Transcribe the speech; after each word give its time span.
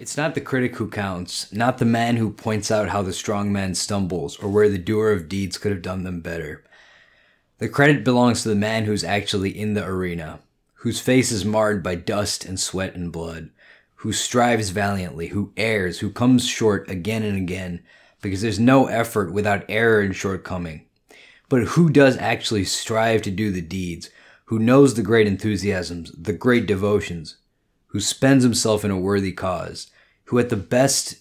It's 0.00 0.16
not 0.16 0.34
the 0.34 0.40
critic 0.40 0.76
who 0.76 0.88
counts, 0.88 1.52
not 1.52 1.76
the 1.76 1.84
man 1.84 2.16
who 2.16 2.32
points 2.32 2.70
out 2.70 2.88
how 2.88 3.02
the 3.02 3.12
strong 3.12 3.52
man 3.52 3.74
stumbles 3.74 4.38
or 4.38 4.48
where 4.48 4.70
the 4.70 4.78
doer 4.78 5.12
of 5.12 5.28
deeds 5.28 5.58
could 5.58 5.72
have 5.72 5.82
done 5.82 6.04
them 6.04 6.22
better. 6.22 6.64
The 7.58 7.68
credit 7.68 8.02
belongs 8.02 8.42
to 8.42 8.48
the 8.48 8.54
man 8.54 8.86
who's 8.86 9.04
actually 9.04 9.50
in 9.50 9.74
the 9.74 9.84
arena, 9.84 10.40
whose 10.76 11.02
face 11.02 11.30
is 11.30 11.44
marred 11.44 11.82
by 11.82 11.96
dust 11.96 12.46
and 12.46 12.58
sweat 12.58 12.94
and 12.94 13.12
blood, 13.12 13.50
who 13.96 14.10
strives 14.14 14.70
valiantly, 14.70 15.26
who 15.28 15.52
errs, 15.58 15.98
who 15.98 16.08
comes 16.08 16.46
short 16.46 16.88
again 16.88 17.22
and 17.22 17.36
again, 17.36 17.82
because 18.22 18.40
there's 18.40 18.58
no 18.58 18.86
effort 18.86 19.34
without 19.34 19.66
error 19.68 20.00
and 20.00 20.16
shortcoming. 20.16 20.86
But 21.50 21.64
who 21.64 21.90
does 21.90 22.16
actually 22.16 22.64
strive 22.64 23.20
to 23.20 23.30
do 23.30 23.50
the 23.50 23.60
deeds, 23.60 24.08
who 24.46 24.58
knows 24.58 24.94
the 24.94 25.02
great 25.02 25.26
enthusiasms, 25.26 26.10
the 26.12 26.32
great 26.32 26.64
devotions, 26.64 27.36
who 27.90 28.00
spends 28.00 28.44
himself 28.44 28.84
in 28.84 28.90
a 28.90 28.98
worthy 28.98 29.32
cause, 29.32 29.90
who 30.24 30.38
at 30.38 30.48
the 30.48 30.56
best 30.56 31.16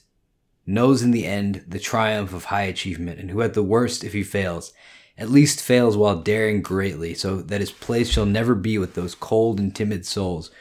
knows 0.65 1.01
in 1.01 1.11
the 1.11 1.25
end 1.25 1.63
the 1.67 1.79
triumph 1.79 2.33
of 2.33 2.45
high 2.45 2.63
achievement, 2.63 3.19
and 3.19 3.31
who 3.31 3.41
at 3.41 3.53
the 3.55 3.63
worst, 3.63 4.03
if 4.03 4.13
he 4.13 4.23
fails, 4.23 4.71
at 5.17 5.29
least 5.29 5.61
fails 5.61 5.97
while 5.97 6.21
daring 6.21 6.61
greatly, 6.61 7.13
so 7.13 7.41
that 7.41 7.61
his 7.61 7.71
place 7.71 8.09
shall 8.09 8.25
never 8.25 8.55
be 8.55 8.77
with 8.77 8.93
those 8.93 9.15
cold 9.15 9.59
and 9.59 9.75
timid 9.75 10.05
souls 10.05 10.51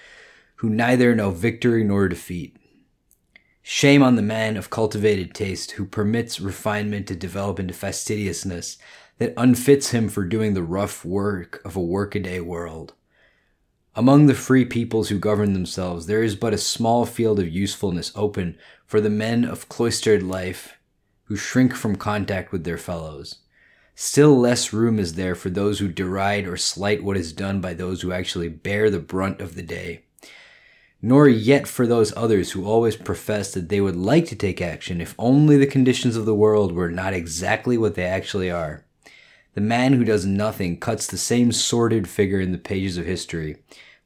who 0.56 0.70
neither 0.70 1.14
know 1.14 1.30
victory 1.30 1.84
nor 1.84 2.08
defeat. 2.08 2.56
Shame 3.62 4.02
on 4.02 4.16
the 4.16 4.22
man 4.22 4.56
of 4.56 4.70
cultivated 4.70 5.34
taste 5.34 5.72
who 5.72 5.84
permits 5.84 6.40
refinement 6.40 7.06
to 7.08 7.14
develop 7.14 7.60
into 7.60 7.74
fastidiousness 7.74 8.78
that 9.18 9.34
unfits 9.36 9.90
him 9.90 10.08
for 10.08 10.24
doing 10.24 10.54
the 10.54 10.62
rough 10.62 11.04
work 11.04 11.60
of 11.64 11.76
a 11.76 11.80
workaday 11.80 12.40
world. 12.40 12.94
Among 13.94 14.26
the 14.26 14.34
free 14.34 14.64
peoples 14.64 15.08
who 15.08 15.18
govern 15.18 15.54
themselves, 15.54 16.06
there 16.06 16.22
is 16.22 16.36
but 16.36 16.54
a 16.54 16.58
small 16.58 17.04
field 17.04 17.40
of 17.40 17.48
usefulness 17.48 18.12
open 18.14 18.56
for 18.86 19.00
the 19.00 19.10
men 19.10 19.44
of 19.44 19.68
cloistered 19.68 20.22
life 20.22 20.74
who 21.24 21.36
shrink 21.36 21.74
from 21.74 21.96
contact 21.96 22.52
with 22.52 22.64
their 22.64 22.78
fellows. 22.78 23.40
Still 23.94 24.38
less 24.38 24.72
room 24.72 24.98
is 24.98 25.14
there 25.14 25.34
for 25.34 25.50
those 25.50 25.80
who 25.80 25.88
deride 25.88 26.46
or 26.46 26.56
slight 26.56 27.02
what 27.02 27.16
is 27.16 27.32
done 27.32 27.60
by 27.60 27.74
those 27.74 28.02
who 28.02 28.12
actually 28.12 28.48
bear 28.48 28.90
the 28.90 29.00
brunt 29.00 29.40
of 29.40 29.56
the 29.56 29.62
day. 29.62 30.04
Nor 31.02 31.28
yet 31.28 31.66
for 31.66 31.86
those 31.86 32.16
others 32.16 32.52
who 32.52 32.64
always 32.64 32.96
profess 32.96 33.52
that 33.52 33.68
they 33.68 33.80
would 33.80 33.96
like 33.96 34.26
to 34.26 34.36
take 34.36 34.62
action 34.62 35.00
if 35.00 35.14
only 35.18 35.56
the 35.56 35.66
conditions 35.66 36.16
of 36.16 36.26
the 36.26 36.34
world 36.34 36.72
were 36.72 36.90
not 36.90 37.12
exactly 37.12 37.76
what 37.76 37.94
they 37.94 38.04
actually 38.04 38.50
are. 38.50 38.84
The 39.54 39.60
man 39.60 39.94
who 39.94 40.04
does 40.04 40.26
nothing 40.26 40.78
cuts 40.78 41.06
the 41.06 41.18
same 41.18 41.52
sordid 41.52 42.08
figure 42.08 42.40
in 42.40 42.52
the 42.52 42.58
pages 42.58 42.96
of 42.96 43.06
history, 43.06 43.56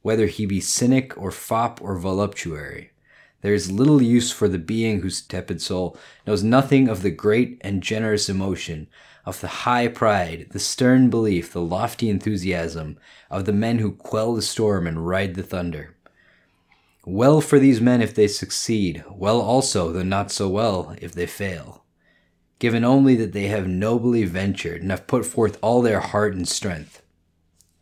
whether 0.03 0.27
he 0.27 0.47
be 0.47 0.61
cynic 0.61 1.17
or 1.19 1.31
fop 1.31 1.81
or 1.83 1.99
voluptuary. 1.99 2.91
There 3.43 3.55
is 3.55 3.73
little 3.73 4.01
use 4.01 4.31
for 4.31 4.49
the 4.49 4.59
being 4.59 5.01
whose 5.01 5.21
tepid 5.21 5.61
soul 5.61 5.97
knows 6.27 6.45
nothing 6.45 6.89
of 6.89 7.03
the 7.03 7.11
great 7.11 7.61
and 7.61 7.83
generous 7.83 8.29
emotion, 8.29 8.87
of 9.25 9.41
the 9.41 9.49
high 9.49 9.89
pride, 9.89 10.49
the 10.51 10.59
stern 10.59 11.11
belief, 11.11 11.53
the 11.53 11.61
lofty 11.61 12.09
enthusiasm 12.09 12.99
of 13.31 13.45
the 13.45 13.53
men 13.53 13.79
who 13.79 13.93
quell 13.93 14.35
the 14.35 14.43
storm 14.43 14.87
and 14.87 15.07
ride 15.07 15.35
the 15.35 15.43
thunder. 15.43 15.97
Well 17.05 17.41
for 17.41 17.59
these 17.59 17.81
men 17.81 18.01
if 18.01 18.15
they 18.15 18.29
succeed, 18.29 19.05
well 19.11 19.41
also, 19.41 19.91
though 19.93 20.05
not 20.05 20.31
so 20.31 20.49
well, 20.49 20.95
if 21.01 21.13
they 21.13 21.27
fail. 21.27 21.82
Given 22.63 22.85
only 22.85 23.17
that 23.17 23.33
they 23.33 23.49
have 23.49 23.67
nobly 23.67 24.25
ventured 24.25 24.83
and 24.83 24.93
have 24.93 25.09
put 25.09 25.27
forth 25.27 25.59
all 25.63 25.83
their 25.83 25.99
heart 25.99 26.33
and 26.33 26.47
strength, 26.47 27.03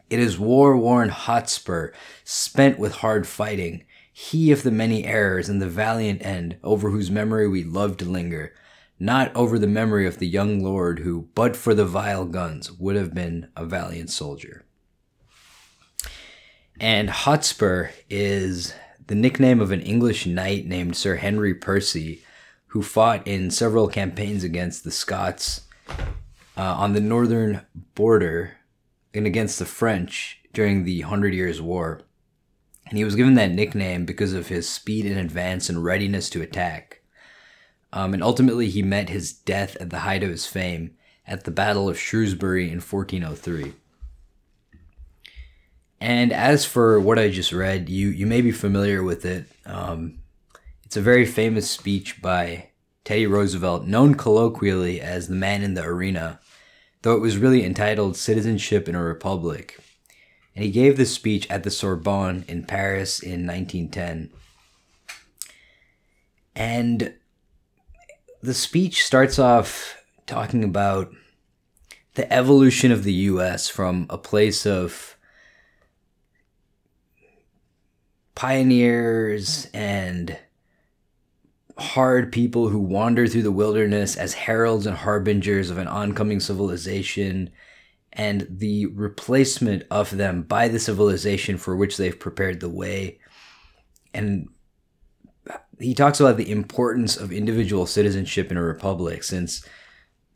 it 0.08 0.18
is 0.18 0.38
war 0.38 0.74
worn 0.74 1.10
Hotspur, 1.10 1.90
spent 2.24 2.78
with 2.78 2.94
hard 2.94 3.26
fighting, 3.26 3.84
he 4.10 4.50
of 4.50 4.62
the 4.62 4.70
many 4.70 5.04
errors 5.04 5.50
and 5.50 5.60
the 5.60 5.68
valiant 5.68 6.24
end, 6.24 6.56
over 6.64 6.88
whose 6.88 7.10
memory 7.10 7.46
we 7.46 7.62
love 7.62 7.98
to 7.98 8.06
linger, 8.06 8.54
not 8.98 9.30
over 9.36 9.58
the 9.58 9.66
memory 9.66 10.06
of 10.06 10.18
the 10.18 10.26
young 10.26 10.64
lord 10.64 11.00
who, 11.00 11.28
but 11.34 11.56
for 11.56 11.74
the 11.74 11.84
vile 11.84 12.24
guns, 12.24 12.72
would 12.72 12.96
have 12.96 13.12
been 13.12 13.50
a 13.54 13.66
valiant 13.66 14.08
soldier. 14.08 14.64
And 16.80 17.10
Hotspur 17.10 17.90
is 18.08 18.72
the 19.08 19.14
nickname 19.14 19.60
of 19.60 19.72
an 19.72 19.82
English 19.82 20.24
knight 20.24 20.64
named 20.64 20.96
Sir 20.96 21.16
Henry 21.16 21.52
Percy, 21.52 22.22
who 22.70 22.82
fought 22.82 23.26
in 23.26 23.50
several 23.50 23.88
campaigns 23.88 24.44
against 24.44 24.84
the 24.84 24.92
Scots 24.92 25.62
uh, 26.56 26.62
on 26.62 26.92
the 26.92 27.00
northern 27.00 27.62
border 27.96 28.58
and 29.12 29.26
against 29.26 29.58
the 29.58 29.66
French 29.66 30.38
during 30.52 30.84
the 30.84 31.00
Hundred 31.00 31.34
Years' 31.34 31.60
War. 31.60 32.02
And 32.88 32.96
he 32.96 33.04
was 33.04 33.16
given 33.16 33.34
that 33.34 33.50
nickname 33.50 34.04
because 34.04 34.34
of 34.34 34.48
his 34.48 34.68
speed 34.68 35.04
in 35.04 35.18
advance 35.18 35.68
and 35.68 35.82
readiness 35.82 36.30
to 36.30 36.42
attack. 36.42 37.00
Um, 37.92 38.14
and 38.14 38.22
ultimately, 38.22 38.68
he 38.68 38.82
met 38.82 39.08
his 39.08 39.32
death 39.32 39.76
at 39.80 39.90
the 39.90 40.00
height 40.00 40.22
of 40.22 40.30
his 40.30 40.46
fame 40.46 40.96
at 41.26 41.42
the 41.42 41.50
Battle 41.50 41.88
of 41.88 41.98
Shrewsbury 41.98 42.66
in 42.66 42.80
1403. 42.80 43.74
And 46.00 46.32
as 46.32 46.64
for 46.64 47.00
what 47.00 47.18
I 47.18 47.30
just 47.30 47.52
read, 47.52 47.88
you, 47.88 48.08
you 48.08 48.28
may 48.28 48.40
be 48.42 48.52
familiar 48.52 49.02
with 49.02 49.24
it. 49.24 49.46
Um, 49.66 50.19
it's 50.90 50.96
a 50.96 51.00
very 51.00 51.24
famous 51.24 51.70
speech 51.70 52.20
by 52.20 52.70
Teddy 53.04 53.24
Roosevelt, 53.24 53.86
known 53.86 54.16
colloquially 54.16 55.00
as 55.00 55.28
the 55.28 55.36
man 55.36 55.62
in 55.62 55.74
the 55.74 55.84
arena, 55.84 56.40
though 57.02 57.14
it 57.14 57.20
was 57.20 57.38
really 57.38 57.64
entitled 57.64 58.16
Citizenship 58.16 58.88
in 58.88 58.96
a 58.96 59.00
Republic. 59.04 59.78
And 60.52 60.64
he 60.64 60.72
gave 60.72 60.96
this 60.96 61.14
speech 61.14 61.48
at 61.48 61.62
the 61.62 61.70
Sorbonne 61.70 62.44
in 62.48 62.64
Paris 62.64 63.20
in 63.22 63.46
1910. 63.46 64.30
And 66.56 67.14
the 68.42 68.52
speech 68.52 69.04
starts 69.04 69.38
off 69.38 69.96
talking 70.26 70.64
about 70.64 71.12
the 72.14 72.32
evolution 72.32 72.90
of 72.90 73.04
the 73.04 73.12
US 73.12 73.68
from 73.68 74.08
a 74.10 74.18
place 74.18 74.66
of 74.66 75.16
pioneers 78.34 79.68
and 79.72 80.36
hard 81.80 82.30
people 82.30 82.68
who 82.68 82.78
wander 82.78 83.26
through 83.26 83.42
the 83.42 83.50
wilderness 83.50 84.16
as 84.16 84.34
heralds 84.34 84.86
and 84.86 84.96
harbingers 84.96 85.70
of 85.70 85.78
an 85.78 85.88
oncoming 85.88 86.40
civilization 86.40 87.50
and 88.12 88.46
the 88.50 88.86
replacement 88.86 89.84
of 89.90 90.16
them 90.16 90.42
by 90.42 90.68
the 90.68 90.78
civilization 90.78 91.56
for 91.56 91.76
which 91.76 91.96
they've 91.96 92.18
prepared 92.18 92.60
the 92.60 92.68
way. 92.68 93.18
And 94.12 94.48
he 95.78 95.94
talks 95.94 96.20
about 96.20 96.36
the 96.36 96.50
importance 96.50 97.16
of 97.16 97.32
individual 97.32 97.86
citizenship 97.86 98.50
in 98.50 98.56
a 98.56 98.62
republic 98.62 99.22
since 99.22 99.64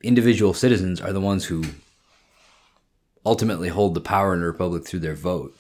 individual 0.03 0.55
citizens 0.55 1.01
are 1.01 1.13
the 1.13 1.21
ones 1.21 1.45
who 1.45 1.65
ultimately 3.27 3.69
hold 3.69 3.95
the 3.95 4.01
power 4.01 4.35
in 4.35 4.43
a 4.43 4.47
republic 4.47 4.87
through 4.87 5.01
their 5.01 5.15
vote. 5.15 5.55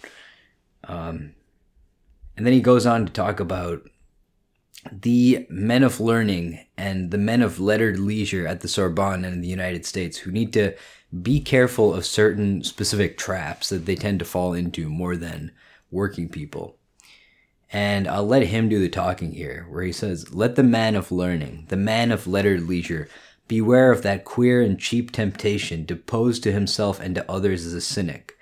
Um, 0.84 1.34
and 2.36 2.46
then 2.46 2.52
he 2.52 2.60
goes 2.60 2.86
on 2.86 3.06
to 3.06 3.12
talk 3.12 3.40
about 3.40 3.82
the 4.92 5.46
men 5.48 5.82
of 5.82 6.00
learning 6.00 6.64
and 6.76 7.10
the 7.10 7.18
men 7.18 7.42
of 7.42 7.60
lettered 7.60 7.98
leisure 7.98 8.46
at 8.46 8.60
the 8.60 8.68
Sorbonne 8.68 9.24
and 9.24 9.34
in 9.34 9.40
the 9.40 9.48
United 9.48 9.86
States 9.86 10.18
who 10.18 10.30
need 10.30 10.52
to 10.52 10.74
be 11.22 11.40
careful 11.40 11.94
of 11.94 12.04
certain 12.04 12.62
specific 12.64 13.16
traps 13.16 13.68
that 13.68 13.86
they 13.86 13.94
tend 13.94 14.18
to 14.18 14.24
fall 14.24 14.52
into 14.52 14.88
more 14.88 15.16
than 15.16 15.52
working 15.90 16.28
people. 16.28 16.76
And 17.72 18.06
I'll 18.06 18.26
let 18.26 18.46
him 18.46 18.68
do 18.68 18.78
the 18.78 18.88
talking 18.88 19.32
here, 19.32 19.66
where 19.68 19.82
he 19.82 19.92
says, 19.92 20.32
Let 20.34 20.56
the 20.56 20.62
man 20.62 20.94
of 20.94 21.10
learning, 21.10 21.66
the 21.68 21.76
man 21.76 22.12
of 22.12 22.26
lettered 22.26 22.68
leisure, 22.68 23.08
beware 23.48 23.90
of 23.90 24.02
that 24.02 24.24
queer 24.24 24.62
and 24.62 24.78
cheap 24.78 25.10
temptation 25.10 25.86
to 25.86 25.96
pose 25.96 26.38
to 26.40 26.52
himself 26.52 27.00
and 27.00 27.14
to 27.14 27.30
others 27.30 27.66
as 27.66 27.74
a 27.74 27.80
cynic, 27.80 28.36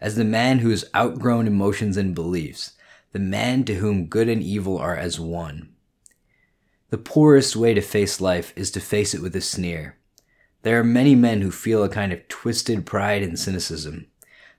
as 0.00 0.16
the 0.16 0.24
man 0.24 0.60
who 0.60 0.70
has 0.70 0.84
outgrown 0.94 1.46
emotions 1.46 1.96
and 1.96 2.14
beliefs, 2.14 2.72
the 3.12 3.18
man 3.18 3.64
to 3.64 3.74
whom 3.74 4.06
good 4.06 4.28
and 4.28 4.42
evil 4.42 4.78
are 4.78 4.96
as 4.96 5.20
one. 5.20 5.69
The 6.90 6.98
poorest 6.98 7.54
way 7.54 7.72
to 7.74 7.80
face 7.80 8.20
life 8.20 8.52
is 8.56 8.72
to 8.72 8.80
face 8.80 9.14
it 9.14 9.22
with 9.22 9.36
a 9.36 9.40
sneer. 9.40 9.96
There 10.62 10.78
are 10.80 10.84
many 10.84 11.14
men 11.14 11.40
who 11.40 11.52
feel 11.52 11.84
a 11.84 11.88
kind 11.88 12.12
of 12.12 12.26
twisted 12.26 12.84
pride 12.84 13.22
and 13.22 13.38
cynicism. 13.38 14.08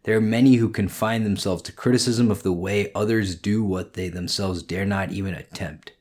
There 0.03 0.15
are 0.15 0.21
many 0.21 0.55
who 0.55 0.69
confine 0.69 1.25
themselves 1.25 1.61
to 1.63 1.73
criticism 1.73 2.31
of 2.31 2.41
the 2.41 2.53
way 2.53 2.89
others 2.95 3.35
do 3.35 3.65
what 3.65 3.95
they 3.95 4.07
themselves 4.07 4.63
dare 4.63 4.85
not 4.85 5.11
even 5.11 5.33
attempt. 5.33 5.91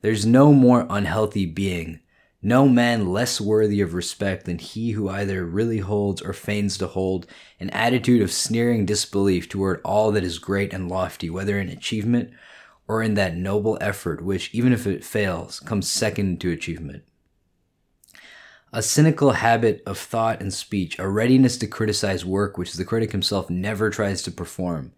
There's 0.00 0.24
no 0.24 0.54
more 0.54 0.86
unhealthy 0.88 1.44
being, 1.44 2.00
no 2.40 2.68
man 2.68 3.12
less 3.12 3.38
worthy 3.38 3.82
of 3.82 3.92
respect 3.92 4.46
than 4.46 4.58
he 4.58 4.92
who 4.92 5.10
either 5.10 5.44
really 5.44 5.80
holds 5.80 6.22
or 6.22 6.32
feigns 6.32 6.78
to 6.78 6.86
hold 6.86 7.26
an 7.60 7.68
attitude 7.70 8.22
of 8.22 8.32
sneering 8.32 8.86
disbelief 8.86 9.46
toward 9.46 9.82
all 9.84 10.10
that 10.12 10.24
is 10.24 10.38
great 10.38 10.72
and 10.72 10.88
lofty, 10.88 11.28
whether 11.28 11.58
in 11.58 11.68
achievement 11.68 12.30
or 12.88 13.02
in 13.02 13.14
that 13.14 13.36
noble 13.36 13.78
effort 13.80 14.22
which, 14.22 14.54
even 14.54 14.72
if 14.72 14.86
it 14.86 15.04
fails, 15.04 15.60
comes 15.60 15.90
second 15.90 16.40
to 16.40 16.52
achievement. 16.52 17.02
A 18.72 18.82
cynical 18.82 19.32
habit 19.32 19.82
of 19.86 19.98
thought 19.98 20.40
and 20.40 20.52
speech, 20.52 20.98
a 20.98 21.08
readiness 21.08 21.56
to 21.58 21.66
criticize 21.66 22.24
work 22.24 22.58
which 22.58 22.74
the 22.74 22.84
critic 22.84 23.12
himself 23.12 23.48
never 23.48 23.90
tries 23.90 24.22
to 24.22 24.30
perform, 24.30 24.92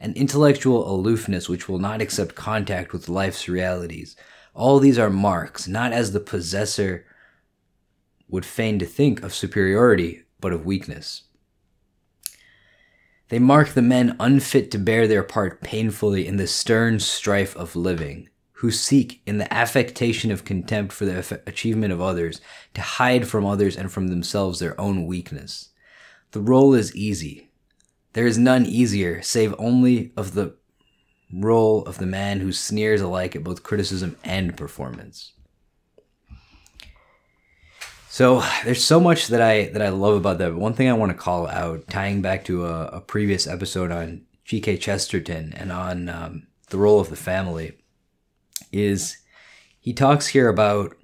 an 0.00 0.12
intellectual 0.14 0.90
aloofness 0.92 1.48
which 1.48 1.68
will 1.68 1.78
not 1.78 2.02
accept 2.02 2.34
contact 2.34 2.92
with 2.92 3.08
life's 3.08 3.48
realities, 3.48 4.16
All 4.54 4.78
these 4.80 4.98
are 4.98 5.08
marks, 5.08 5.66
not 5.66 5.92
as 5.92 6.12
the 6.12 6.20
possessor 6.20 7.06
would 8.28 8.44
feign 8.44 8.78
to 8.80 8.86
think 8.86 9.22
of 9.22 9.34
superiority, 9.34 10.24
but 10.40 10.52
of 10.52 10.66
weakness. 10.66 11.22
They 13.32 13.38
mark 13.38 13.70
the 13.70 13.80
men 13.80 14.14
unfit 14.20 14.70
to 14.72 14.78
bear 14.78 15.08
their 15.08 15.22
part 15.22 15.62
painfully 15.62 16.26
in 16.26 16.36
the 16.36 16.46
stern 16.46 17.00
strife 17.00 17.56
of 17.56 17.74
living, 17.74 18.28
who 18.56 18.70
seek, 18.70 19.22
in 19.24 19.38
the 19.38 19.50
affectation 19.50 20.30
of 20.30 20.44
contempt 20.44 20.92
for 20.92 21.06
the 21.06 21.40
achievement 21.46 21.94
of 21.94 22.00
others, 22.02 22.42
to 22.74 22.82
hide 22.82 23.26
from 23.26 23.46
others 23.46 23.74
and 23.74 23.90
from 23.90 24.08
themselves 24.08 24.58
their 24.58 24.78
own 24.78 25.06
weakness. 25.06 25.70
The 26.32 26.42
role 26.42 26.74
is 26.74 26.94
easy. 26.94 27.48
There 28.12 28.26
is 28.26 28.36
none 28.36 28.66
easier, 28.66 29.22
save 29.22 29.54
only 29.56 30.12
of 30.14 30.34
the 30.34 30.58
role 31.32 31.86
of 31.86 31.96
the 31.96 32.04
man 32.04 32.40
who 32.40 32.52
sneers 32.52 33.00
alike 33.00 33.34
at 33.34 33.44
both 33.44 33.62
criticism 33.62 34.18
and 34.22 34.58
performance. 34.58 35.32
So 38.12 38.44
there's 38.66 38.84
so 38.84 39.00
much 39.00 39.28
that 39.28 39.40
I 39.40 39.68
that 39.68 39.80
I 39.80 39.88
love 39.88 40.16
about 40.16 40.36
that. 40.36 40.50
But 40.50 40.58
one 40.58 40.74
thing 40.74 40.90
I 40.90 40.92
want 40.92 41.12
to 41.12 41.16
call 41.16 41.46
out, 41.46 41.88
tying 41.88 42.20
back 42.20 42.44
to 42.44 42.66
a, 42.66 42.84
a 42.88 43.00
previous 43.00 43.46
episode 43.46 43.90
on 43.90 44.26
G.K. 44.44 44.76
Chesterton 44.76 45.54
and 45.56 45.72
on 45.72 46.10
um, 46.10 46.46
the 46.68 46.76
role 46.76 47.00
of 47.00 47.08
the 47.08 47.16
family, 47.16 47.72
is 48.70 49.16
he 49.80 49.94
talks 49.94 50.26
here 50.26 50.50
about 50.50 50.94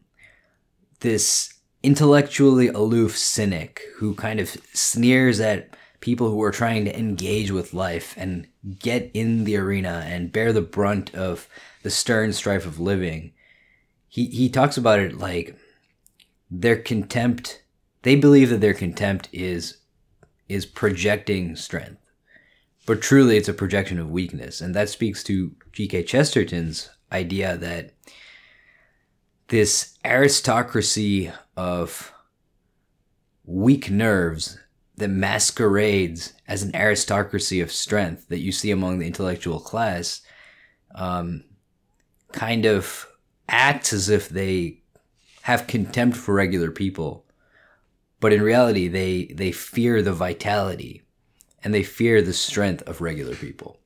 this 1.00 1.54
intellectually 1.82 2.68
aloof 2.68 3.16
cynic 3.16 3.84
who 3.96 4.14
kind 4.14 4.38
of 4.38 4.50
sneers 4.74 5.40
at 5.40 5.74
people 6.00 6.28
who 6.28 6.42
are 6.42 6.50
trying 6.50 6.84
to 6.84 6.98
engage 6.98 7.50
with 7.50 7.72
life 7.72 8.12
and 8.18 8.46
get 8.80 9.10
in 9.14 9.44
the 9.44 9.56
arena 9.56 10.04
and 10.06 10.30
bear 10.30 10.52
the 10.52 10.60
brunt 10.60 11.14
of 11.14 11.48
the 11.82 11.90
stern 11.90 12.34
strife 12.34 12.66
of 12.66 12.78
living. 12.78 13.32
He 14.08 14.26
he 14.26 14.50
talks 14.50 14.76
about 14.76 14.98
it 14.98 15.16
like 15.16 15.56
their 16.50 16.76
contempt 16.76 17.62
they 18.02 18.16
believe 18.16 18.50
that 18.50 18.60
their 18.60 18.74
contempt 18.74 19.28
is 19.32 19.78
is 20.48 20.64
projecting 20.64 21.56
strength. 21.56 22.00
But 22.86 23.02
truly 23.02 23.36
it's 23.36 23.48
a 23.48 23.54
projection 23.54 23.98
of 23.98 24.10
weakness. 24.10 24.60
And 24.62 24.74
that 24.74 24.88
speaks 24.88 25.22
to 25.24 25.54
G.K. 25.72 26.04
Chesterton's 26.04 26.88
idea 27.12 27.56
that 27.58 27.92
this 29.48 29.98
aristocracy 30.04 31.30
of 31.56 32.12
weak 33.44 33.90
nerves 33.90 34.58
that 34.96 35.08
masquerades 35.08 36.32
as 36.46 36.62
an 36.62 36.74
aristocracy 36.74 37.60
of 37.60 37.70
strength 37.70 38.28
that 38.28 38.40
you 38.40 38.52
see 38.52 38.70
among 38.70 38.98
the 38.98 39.06
intellectual 39.06 39.60
class 39.60 40.22
um, 40.94 41.44
kind 42.32 42.64
of 42.64 43.06
acts 43.48 43.92
as 43.92 44.08
if 44.08 44.28
they 44.28 44.77
have 45.48 45.66
contempt 45.66 46.16
for 46.16 46.34
regular 46.34 46.70
people 46.70 47.24
but 48.20 48.32
in 48.32 48.42
reality 48.42 48.88
they 48.88 49.26
they 49.26 49.50
fear 49.52 50.02
the 50.02 50.12
vitality 50.12 51.02
and 51.64 51.74
they 51.74 51.82
fear 51.82 52.22
the 52.22 52.32
strength 52.32 52.82
of 52.88 53.00
regular 53.00 53.34
people 53.34 53.78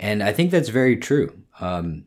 and 0.00 0.22
i 0.22 0.32
think 0.32 0.50
that's 0.50 0.68
very 0.68 0.96
true 0.96 1.32
um, 1.60 2.04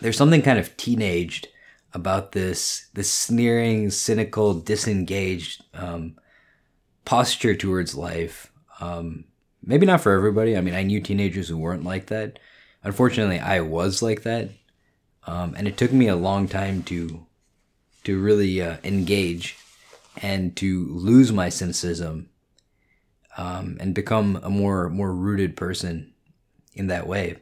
there's 0.00 0.16
something 0.16 0.42
kind 0.42 0.58
of 0.58 0.76
teenaged 0.76 1.48
about 1.94 2.32
this 2.32 2.88
this 2.94 3.10
sneering 3.10 3.90
cynical 3.90 4.54
disengaged 4.54 5.64
um, 5.74 6.16
posture 7.04 7.54
towards 7.54 7.94
life. 7.94 8.50
Um, 8.80 9.24
maybe 9.62 9.86
not 9.86 10.00
for 10.00 10.12
everybody. 10.12 10.56
I 10.56 10.60
mean, 10.60 10.74
I 10.74 10.82
knew 10.82 11.00
teenagers 11.00 11.48
who 11.48 11.58
weren't 11.58 11.84
like 11.84 12.06
that. 12.06 12.38
Unfortunately, 12.82 13.38
I 13.38 13.60
was 13.60 14.02
like 14.02 14.22
that, 14.22 14.50
um, 15.26 15.54
and 15.56 15.68
it 15.68 15.76
took 15.76 15.92
me 15.92 16.08
a 16.08 16.16
long 16.16 16.48
time 16.48 16.82
to 16.84 17.26
to 18.04 18.20
really 18.20 18.60
uh, 18.60 18.76
engage 18.84 19.56
and 20.20 20.56
to 20.56 20.86
lose 20.90 21.32
my 21.32 21.48
cynicism 21.48 22.28
um, 23.36 23.76
and 23.80 23.94
become 23.94 24.38
a 24.42 24.50
more 24.50 24.88
more 24.88 25.12
rooted 25.14 25.56
person 25.56 26.12
in 26.74 26.86
that 26.88 27.06
way. 27.06 27.36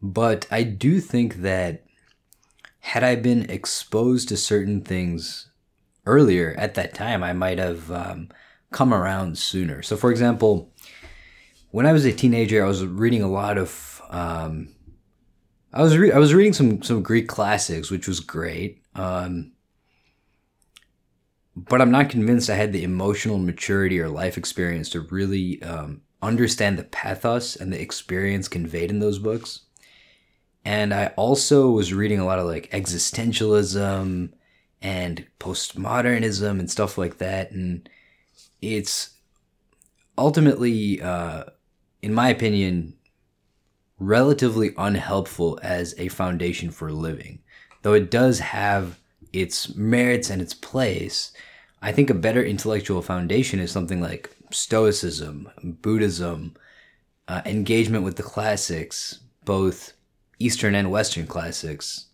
But 0.00 0.46
I 0.50 0.62
do 0.62 1.00
think 1.00 1.36
that 1.36 1.84
had 2.80 3.02
I 3.02 3.16
been 3.16 3.48
exposed 3.50 4.28
to 4.28 4.36
certain 4.36 4.82
things 4.82 5.48
earlier 6.06 6.54
at 6.58 6.74
that 6.74 6.94
time, 6.94 7.24
I 7.24 7.32
might 7.32 7.58
have 7.58 7.90
um, 7.90 8.28
come 8.70 8.92
around 8.92 9.38
sooner. 9.38 9.80
So, 9.82 9.96
for 9.96 10.10
example, 10.10 10.70
when 11.70 11.86
I 11.86 11.92
was 11.92 12.04
a 12.04 12.12
teenager, 12.12 12.62
I 12.62 12.68
was 12.68 12.84
reading 12.84 13.22
a 13.22 13.30
lot 13.30 13.56
of. 13.56 14.02
Um, 14.10 14.68
I 15.72 15.82
was 15.82 15.96
re- 15.96 16.12
I 16.12 16.18
was 16.18 16.34
reading 16.34 16.52
some 16.52 16.82
some 16.82 17.02
Greek 17.02 17.26
classics, 17.26 17.90
which 17.90 18.06
was 18.06 18.20
great. 18.20 18.83
Um, 18.94 19.52
but 21.56 21.80
I'm 21.80 21.90
not 21.90 22.10
convinced 22.10 22.50
I 22.50 22.56
had 22.56 22.72
the 22.72 22.84
emotional 22.84 23.38
maturity 23.38 24.00
or 24.00 24.08
life 24.08 24.36
experience 24.36 24.88
to 24.90 25.00
really 25.00 25.62
um, 25.62 26.02
understand 26.20 26.78
the 26.78 26.84
pathos 26.84 27.54
and 27.56 27.72
the 27.72 27.80
experience 27.80 28.48
conveyed 28.48 28.90
in 28.90 28.98
those 28.98 29.18
books. 29.18 29.60
And 30.64 30.92
I 30.94 31.08
also 31.16 31.70
was 31.70 31.92
reading 31.92 32.18
a 32.18 32.24
lot 32.24 32.38
of 32.38 32.46
like 32.46 32.70
existentialism 32.70 34.32
and 34.82 35.26
postmodernism 35.38 36.58
and 36.58 36.70
stuff 36.70 36.98
like 36.98 37.18
that. 37.18 37.50
And 37.52 37.88
it's 38.60 39.10
ultimately, 40.16 41.00
uh, 41.00 41.44
in 42.02 42.14
my 42.14 42.30
opinion, 42.30 42.94
relatively 43.98 44.72
unhelpful 44.76 45.60
as 45.62 45.94
a 45.98 46.08
foundation 46.08 46.70
for 46.70 46.90
living. 46.90 47.40
Though 47.84 47.92
it 47.92 48.10
does 48.10 48.38
have 48.38 48.98
its 49.30 49.74
merits 49.74 50.30
and 50.30 50.40
its 50.40 50.54
place, 50.54 51.32
I 51.82 51.92
think 51.92 52.08
a 52.08 52.14
better 52.14 52.42
intellectual 52.42 53.02
foundation 53.02 53.60
is 53.60 53.70
something 53.70 54.00
like 54.00 54.34
Stoicism, 54.50 55.50
Buddhism, 55.62 56.54
uh, 57.28 57.42
engagement 57.44 58.02
with 58.02 58.16
the 58.16 58.22
classics, 58.22 59.20
both 59.44 59.92
Eastern 60.38 60.74
and 60.74 60.90
Western 60.90 61.26
classics, 61.26 62.06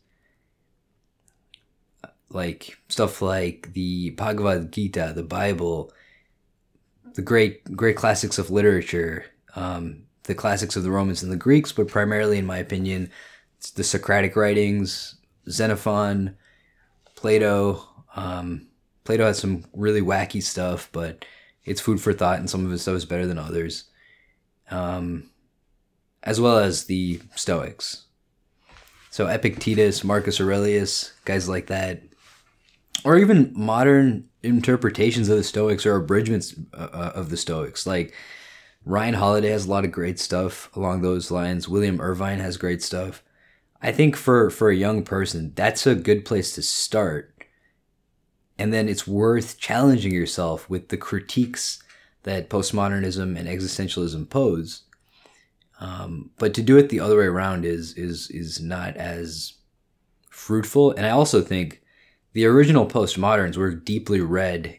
like 2.31 2.77
stuff 2.89 3.23
like 3.23 3.73
the 3.73 4.11
Bhagavad 4.11 4.73
Gita, 4.73 5.13
the 5.15 5.23
Bible, 5.23 5.93
the 7.15 7.23
great 7.23 7.77
great 7.77 7.95
classics 7.95 8.39
of 8.39 8.51
literature, 8.51 9.25
um, 9.55 10.03
the 10.25 10.35
classics 10.35 10.75
of 10.75 10.83
the 10.83 10.91
Romans 10.91 11.23
and 11.23 11.31
the 11.31 11.37
Greeks, 11.37 11.71
but 11.71 11.87
primarily, 11.87 12.39
in 12.39 12.47
my 12.47 12.59
opinion, 12.59 13.09
the 13.77 13.85
Socratic 13.85 14.35
writings, 14.35 15.15
Xenophon, 15.51 16.37
Plato. 17.15 17.87
Um, 18.15 18.69
Plato 19.05 19.27
has 19.27 19.39
some 19.39 19.65
really 19.75 20.01
wacky 20.01 20.43
stuff, 20.43 20.89
but 20.93 21.25
it's 21.65 21.81
food 21.81 22.01
for 22.01 22.13
thought, 22.13 22.39
and 22.39 22.49
some 22.49 22.65
of 22.65 22.71
his 22.71 22.83
stuff 22.83 22.97
is 22.97 23.05
better 23.05 23.27
than 23.27 23.39
others. 23.39 23.85
Um, 24.71 25.31
as 26.23 26.41
well 26.41 26.59
as 26.59 26.85
the 26.85 27.21
Stoics. 27.35 28.05
So 29.11 29.27
Epictetus, 29.27 30.05
Marcus 30.05 30.41
Aurelius, 30.41 31.13
guys 31.25 31.49
like 31.49 31.67
that 31.67 32.03
or 33.05 33.17
even 33.17 33.53
modern 33.55 34.29
interpretations 34.43 35.29
of 35.29 35.37
the 35.37 35.45
Stoics 35.45 35.87
or 35.87 35.97
abridgments 35.97 36.55
uh, 36.75 36.89
uh, 36.93 37.13
of 37.15 37.31
the 37.31 37.37
Stoics. 37.37 37.87
Like 37.87 38.15
Ryan 38.85 39.15
Holiday 39.15 39.51
has 39.51 39.67
a 39.67 39.71
lot 39.71 39.85
of 39.85 39.93
great 39.93 40.19
stuff 40.19 40.75
along 40.77 41.03
those 41.03 41.31
lines. 41.31 41.69
William 41.69 42.01
Irvine 42.01 42.41
has 42.41 42.57
great 42.57 42.83
stuff. 42.83 43.23
I 43.83 43.93
think 43.93 44.17
for 44.17 44.51
for 44.51 44.71
a 44.71 44.77
young 44.77 45.03
person, 45.03 45.53
that's 45.55 45.87
a 45.87 45.95
good 45.95 46.25
place 46.25 46.55
to 46.55 46.63
start. 46.63 47.35
And 48.59 48.73
then 48.73 48.89
it's 48.89 49.07
worth 49.07 49.59
challenging 49.59 50.13
yourself 50.13 50.69
with 50.69 50.89
the 50.89 50.99
critiques 50.99 51.83
that 52.25 52.51
postmodernism 52.51 53.39
and 53.39 53.49
existentialism 53.49 54.29
pose. 54.29 54.83
Um, 55.81 56.31
but 56.39 56.53
to 56.55 56.63
do 56.63 56.77
it 56.77 56.91
the 56.91 57.01
other 57.01 57.17
way 57.17 57.25
around 57.25 57.65
is 57.65 57.95
is 57.95 58.31
is 58.31 58.61
not 58.61 58.97
as 58.97 59.55
fruitful. 60.29 60.93
And 60.93 61.07
I 61.07 61.11
also 61.11 61.41
think 61.41 61.81
the 62.33 62.45
original 62.45 62.87
postmoderns 62.87 63.57
were 63.57 63.75
deeply 63.75 64.21
read 64.21 64.79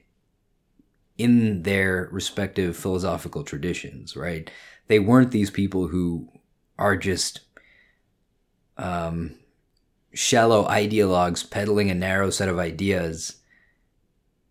in 1.18 1.64
their 1.64 2.08
respective 2.12 2.76
philosophical 2.76 3.44
traditions, 3.44 4.16
right? 4.16 4.50
They 4.88 5.00
weren't 5.00 5.32
these 5.32 5.52
people 5.52 5.88
who 5.88 6.30
are 6.78 6.98
just 6.98 7.42
um, 8.78 9.36
shallow 10.14 10.66
ideologues 10.68 11.50
peddling 11.50 11.90
a 11.90 11.96
narrow 11.96 12.30
set 12.30 12.50
of 12.50 12.60
ideas 12.60 13.38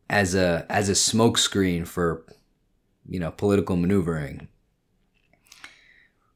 as 0.08 0.34
a 0.34 0.66
as 0.68 0.88
a 0.88 0.92
smokescreen 0.92 1.86
for 1.86 2.24
you 3.08 3.20
know 3.20 3.30
political 3.30 3.76
maneuvering. 3.76 4.48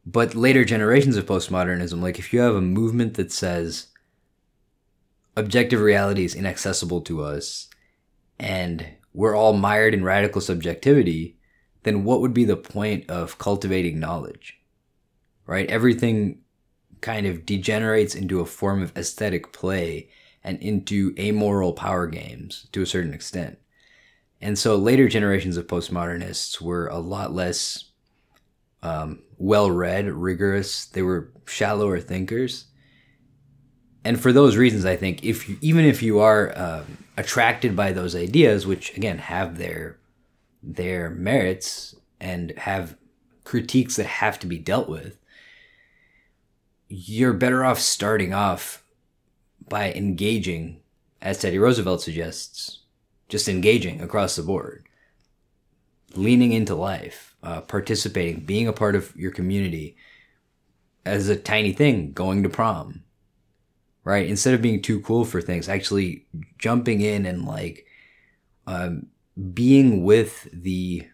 But 0.06 0.34
later 0.34 0.64
generations 0.64 1.16
of 1.16 1.24
postmodernism, 1.24 2.00
like 2.02 2.18
if 2.18 2.32
you 2.32 2.40
have 2.40 2.54
a 2.54 2.60
movement 2.60 3.14
that 3.14 3.32
says 3.32 3.88
objective 5.36 5.80
reality 5.80 6.24
is 6.24 6.34
inaccessible 6.34 7.00
to 7.02 7.22
us 7.22 7.68
and 8.38 8.86
we're 9.14 9.34
all 9.34 9.54
mired 9.54 9.94
in 9.94 10.04
radical 10.04 10.40
subjectivity, 10.40 11.38
then 11.84 12.04
what 12.04 12.20
would 12.20 12.34
be 12.34 12.44
the 12.44 12.56
point 12.56 13.08
of 13.08 13.38
cultivating 13.38 13.98
knowledge? 13.98 14.60
Right? 15.46 15.68
Everything 15.70 16.43
kind 17.04 17.26
of 17.26 17.44
degenerates 17.44 18.14
into 18.14 18.40
a 18.40 18.46
form 18.46 18.82
of 18.82 18.96
aesthetic 18.96 19.52
play 19.52 20.08
and 20.42 20.58
into 20.62 21.14
amoral 21.18 21.74
power 21.74 22.06
games 22.06 22.66
to 22.72 22.80
a 22.80 22.86
certain 22.86 23.12
extent. 23.12 23.58
And 24.40 24.58
so 24.58 24.76
later 24.76 25.06
generations 25.06 25.58
of 25.58 25.66
postmodernists 25.66 26.62
were 26.62 26.86
a 26.86 26.98
lot 26.98 27.34
less 27.34 27.90
um, 28.82 29.22
well 29.36 29.70
read, 29.70 30.08
rigorous. 30.08 30.86
They 30.86 31.02
were 31.02 31.30
shallower 31.44 32.00
thinkers. 32.00 32.68
And 34.02 34.18
for 34.18 34.32
those 34.32 34.56
reasons, 34.56 34.86
I 34.86 34.96
think 34.96 35.22
if 35.24 35.46
you, 35.46 35.58
even 35.60 35.84
if 35.84 36.02
you 36.02 36.20
are 36.20 36.58
um, 36.58 36.98
attracted 37.18 37.76
by 37.76 37.92
those 37.92 38.16
ideas, 38.16 38.66
which 38.66 38.96
again 38.96 39.18
have 39.18 39.58
their 39.58 39.98
their 40.62 41.10
merits 41.10 41.94
and 42.18 42.52
have 42.52 42.96
critiques 43.44 43.96
that 43.96 44.06
have 44.06 44.38
to 44.38 44.46
be 44.46 44.58
dealt 44.58 44.88
with, 44.88 45.18
you're 46.94 47.32
better 47.32 47.64
off 47.64 47.80
starting 47.80 48.32
off 48.32 48.84
by 49.68 49.92
engaging, 49.92 50.80
as 51.20 51.38
Teddy 51.38 51.58
Roosevelt 51.58 52.02
suggests, 52.02 52.82
just 53.28 53.48
engaging 53.48 54.00
across 54.00 54.36
the 54.36 54.42
board, 54.42 54.86
leaning 56.14 56.52
into 56.52 56.74
life, 56.76 57.34
uh, 57.42 57.62
participating, 57.62 58.44
being 58.44 58.68
a 58.68 58.72
part 58.72 58.94
of 58.94 59.14
your 59.16 59.32
community 59.32 59.96
as 61.04 61.28
a 61.28 61.36
tiny 61.36 61.72
thing, 61.72 62.12
going 62.12 62.44
to 62.44 62.48
prom, 62.48 63.02
right? 64.04 64.28
Instead 64.28 64.54
of 64.54 64.62
being 64.62 64.80
too 64.80 65.00
cool 65.00 65.24
for 65.24 65.40
things, 65.40 65.68
actually 65.68 66.26
jumping 66.58 67.00
in 67.00 67.26
and 67.26 67.44
like 67.44 67.86
um, 68.68 69.06
being 69.52 70.04
with 70.04 70.48
the 70.52 71.08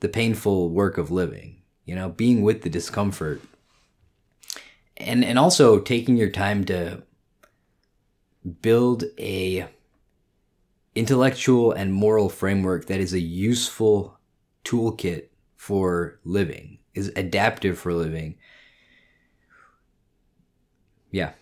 the 0.00 0.08
painful 0.08 0.70
work 0.70 0.98
of 0.98 1.10
living, 1.10 1.62
you 1.84 1.94
know, 1.94 2.10
being 2.10 2.42
with 2.42 2.62
the 2.62 2.70
discomfort 2.70 3.40
and 4.96 5.24
and 5.24 5.38
also 5.38 5.80
taking 5.80 6.16
your 6.16 6.30
time 6.30 6.64
to 6.64 7.02
build 8.60 9.04
a 9.18 9.68
intellectual 10.94 11.72
and 11.72 11.92
moral 11.92 12.28
framework 12.28 12.86
that 12.86 13.00
is 13.00 13.12
a 13.12 13.20
useful 13.20 14.18
toolkit 14.64 15.26
for 15.56 16.20
living 16.24 16.78
is 16.94 17.12
adaptive 17.16 17.78
for 17.78 17.92
living. 17.92 18.36
Yeah. 21.10 21.32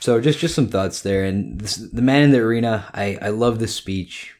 So 0.00 0.20
just 0.20 0.38
just 0.38 0.54
some 0.54 0.68
thoughts 0.68 1.02
there. 1.02 1.24
And 1.24 1.60
this, 1.60 1.76
the 1.76 2.02
man 2.02 2.22
in 2.22 2.30
the 2.30 2.40
arena 2.40 2.90
i 2.92 3.18
i 3.20 3.28
love 3.28 3.58
this 3.58 3.74
speech 3.74 4.36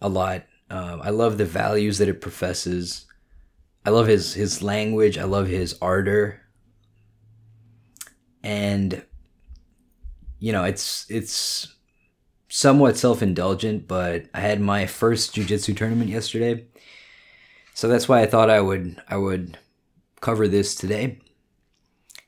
a 0.00 0.08
lot. 0.08 0.44
Um, 0.70 1.00
i 1.02 1.10
love 1.10 1.38
the 1.38 1.44
values 1.44 1.98
that 1.98 2.08
it 2.08 2.20
professes. 2.20 3.06
I 3.84 3.90
love 3.90 4.06
his 4.06 4.34
his 4.34 4.62
language. 4.62 5.16
I 5.16 5.24
love 5.24 5.46
his 5.46 5.76
ardor 5.80 6.42
and 8.48 9.04
you 10.38 10.52
know 10.52 10.64
it's 10.64 11.04
it's 11.10 11.74
somewhat 12.48 12.96
self-indulgent 12.96 13.86
but 13.86 14.24
i 14.32 14.40
had 14.40 14.58
my 14.58 14.86
first 14.86 15.34
jiu-jitsu 15.34 15.74
tournament 15.74 16.10
yesterday. 16.10 16.64
So 17.74 17.86
that's 17.88 18.08
why 18.08 18.22
i 18.22 18.26
thought 18.26 18.48
i 18.48 18.60
would 18.60 19.00
i 19.06 19.16
would 19.16 19.58
cover 20.20 20.48
this 20.48 20.74
today. 20.74 21.20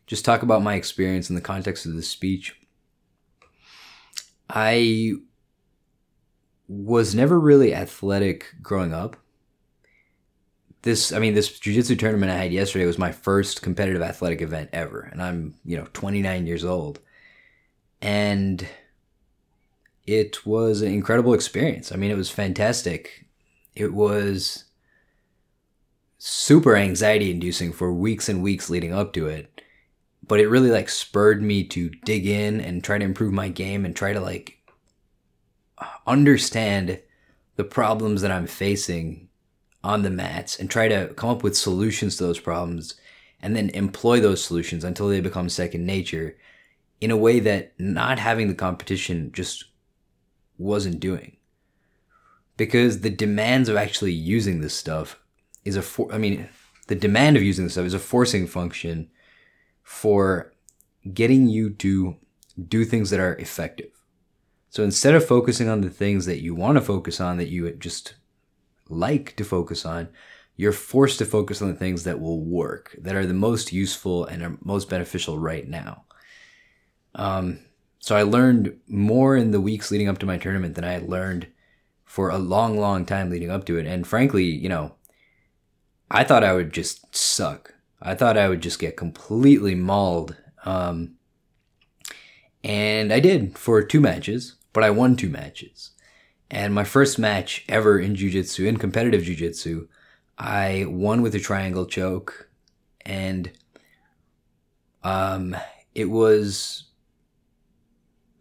Just 0.06 0.24
talk 0.24 0.42
about 0.42 0.62
my 0.62 0.74
experience 0.74 1.30
in 1.30 1.36
the 1.36 1.40
context 1.40 1.86
of 1.86 1.94
the 1.94 2.02
speech. 2.02 2.54
I 4.48 5.12
was 6.68 7.14
never 7.14 7.40
really 7.40 7.74
athletic 7.74 8.54
growing 8.60 8.92
up 8.92 9.16
this 10.82 11.12
I 11.12 11.18
mean 11.18 11.34
this 11.34 11.58
jiu-jitsu 11.58 11.96
tournament 11.96 12.32
I 12.32 12.36
had 12.36 12.52
yesterday 12.52 12.86
was 12.86 12.98
my 12.98 13.12
first 13.12 13.62
competitive 13.62 14.02
athletic 14.02 14.40
event 14.40 14.70
ever 14.72 15.00
and 15.12 15.22
I'm, 15.22 15.54
you 15.64 15.76
know, 15.76 15.86
29 15.92 16.46
years 16.46 16.64
old. 16.64 17.00
And 18.02 18.66
it 20.06 20.46
was 20.46 20.82
an 20.82 20.92
incredible 20.92 21.34
experience. 21.34 21.92
I 21.92 21.96
mean, 21.96 22.10
it 22.10 22.16
was 22.16 22.30
fantastic. 22.30 23.26
It 23.74 23.92
was 23.92 24.64
super 26.18 26.76
anxiety 26.76 27.30
inducing 27.30 27.72
for 27.72 27.92
weeks 27.92 28.28
and 28.28 28.42
weeks 28.42 28.68
leading 28.68 28.92
up 28.92 29.12
to 29.14 29.26
it. 29.26 29.62
But 30.26 30.40
it 30.40 30.48
really 30.48 30.70
like 30.70 30.88
spurred 30.88 31.42
me 31.42 31.64
to 31.68 31.90
dig 32.04 32.26
in 32.26 32.60
and 32.60 32.84
try 32.84 32.98
to 32.98 33.04
improve 33.04 33.32
my 33.32 33.48
game 33.48 33.84
and 33.84 33.96
try 33.96 34.12
to 34.12 34.20
like 34.20 34.58
understand 36.06 37.00
the 37.56 37.64
problems 37.64 38.22
that 38.22 38.30
I'm 38.30 38.46
facing 38.46 39.29
on 39.82 40.02
the 40.02 40.10
mats 40.10 40.58
and 40.58 40.70
try 40.70 40.88
to 40.88 41.12
come 41.14 41.30
up 41.30 41.42
with 41.42 41.56
solutions 41.56 42.16
to 42.16 42.24
those 42.24 42.38
problems 42.38 42.94
and 43.40 43.56
then 43.56 43.70
employ 43.70 44.20
those 44.20 44.44
solutions 44.44 44.84
until 44.84 45.08
they 45.08 45.20
become 45.20 45.48
second 45.48 45.86
nature 45.86 46.36
in 47.00 47.10
a 47.10 47.16
way 47.16 47.40
that 47.40 47.72
not 47.78 48.18
having 48.18 48.48
the 48.48 48.54
competition 48.54 49.32
just 49.32 49.64
wasn't 50.58 51.00
doing. 51.00 51.36
Because 52.56 53.00
the 53.00 53.10
demands 53.10 53.70
of 53.70 53.76
actually 53.76 54.12
using 54.12 54.60
this 54.60 54.74
stuff 54.74 55.18
is 55.64 55.76
a 55.76 55.82
for- 55.82 56.12
I 56.12 56.18
mean, 56.18 56.48
the 56.88 56.94
demand 56.94 57.36
of 57.36 57.42
using 57.42 57.64
this 57.64 57.72
stuff 57.74 57.86
is 57.86 57.94
a 57.94 57.98
forcing 57.98 58.46
function 58.46 59.08
for 59.82 60.52
getting 61.14 61.48
you 61.48 61.70
to 61.70 62.16
do 62.68 62.84
things 62.84 63.08
that 63.08 63.20
are 63.20 63.36
effective. 63.36 63.90
So 64.68 64.84
instead 64.84 65.14
of 65.14 65.26
focusing 65.26 65.68
on 65.68 65.80
the 65.80 65.90
things 65.90 66.26
that 66.26 66.42
you 66.42 66.54
want 66.54 66.76
to 66.76 66.82
focus 66.82 67.20
on 67.20 67.38
that 67.38 67.48
you 67.48 67.70
just 67.72 68.14
like 68.90 69.36
to 69.36 69.44
focus 69.44 69.86
on, 69.86 70.08
you're 70.56 70.72
forced 70.72 71.18
to 71.18 71.24
focus 71.24 71.62
on 71.62 71.68
the 71.68 71.78
things 71.78 72.04
that 72.04 72.20
will 72.20 72.40
work, 72.40 72.94
that 73.00 73.14
are 73.14 73.26
the 73.26 73.32
most 73.32 73.72
useful 73.72 74.26
and 74.26 74.42
are 74.42 74.58
most 74.62 74.90
beneficial 74.90 75.38
right 75.38 75.66
now. 75.66 76.04
Um, 77.14 77.60
so 77.98 78.16
I 78.16 78.22
learned 78.22 78.78
more 78.86 79.36
in 79.36 79.50
the 79.50 79.60
weeks 79.60 79.90
leading 79.90 80.08
up 80.08 80.18
to 80.18 80.26
my 80.26 80.38
tournament 80.38 80.74
than 80.74 80.84
I 80.84 80.92
had 80.92 81.08
learned 81.08 81.46
for 82.04 82.30
a 82.30 82.38
long, 82.38 82.78
long 82.78 83.06
time 83.06 83.30
leading 83.30 83.50
up 83.50 83.64
to 83.66 83.78
it. 83.78 83.86
And 83.86 84.06
frankly, 84.06 84.44
you 84.44 84.68
know, 84.68 84.94
I 86.10 86.24
thought 86.24 86.42
I 86.42 86.54
would 86.54 86.72
just 86.72 87.14
suck. 87.14 87.74
I 88.02 88.14
thought 88.14 88.36
I 88.36 88.48
would 88.48 88.62
just 88.62 88.78
get 88.78 88.96
completely 88.96 89.74
mauled. 89.74 90.36
Um, 90.64 91.16
and 92.64 93.12
I 93.12 93.20
did 93.20 93.56
for 93.56 93.82
two 93.82 94.00
matches, 94.00 94.56
but 94.72 94.82
I 94.82 94.90
won 94.90 95.16
two 95.16 95.28
matches. 95.28 95.89
And 96.50 96.74
my 96.74 96.84
first 96.84 97.18
match 97.18 97.64
ever 97.68 97.98
in 97.98 98.16
jiu-jitsu, 98.16 98.66
in 98.66 98.76
competitive 98.76 99.22
jiu-jitsu, 99.22 99.86
I 100.36 100.86
won 100.88 101.22
with 101.22 101.34
a 101.34 101.38
triangle 101.38 101.86
choke 101.86 102.48
and 103.06 103.50
um, 105.02 105.56
it 105.94 106.06
was 106.06 106.84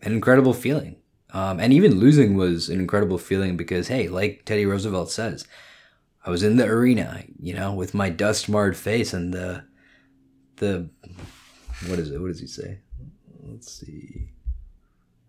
an 0.01 0.12
incredible 0.12 0.54
feeling. 0.54 0.96
Um, 1.32 1.60
and 1.60 1.72
even 1.72 2.00
losing 2.00 2.36
was 2.36 2.70
an 2.70 2.80
incredible 2.80 3.20
feeling 3.20 3.56
because, 3.56 3.88
hey, 3.88 4.08
like 4.08 4.44
Teddy 4.46 4.66
Roosevelt 4.66 5.12
says, 5.12 5.46
I 6.25 6.32
was 6.32 6.42
in 6.42 6.58
the 6.58 6.66
arena, 6.66 7.24
you 7.39 7.54
know, 7.54 7.74
with 7.74 7.94
my 7.94 8.10
dust 8.10 8.50
marred 8.50 8.75
face 8.75 9.13
and 9.13 9.34
the, 9.34 9.63
the, 10.56 10.89
what 11.88 12.00
is 12.00 12.12
it? 12.12 12.20
What 12.20 12.30
does 12.30 12.39
he 12.39 12.48
say? 12.48 12.80
Let's 13.44 13.72
see. 13.72 14.32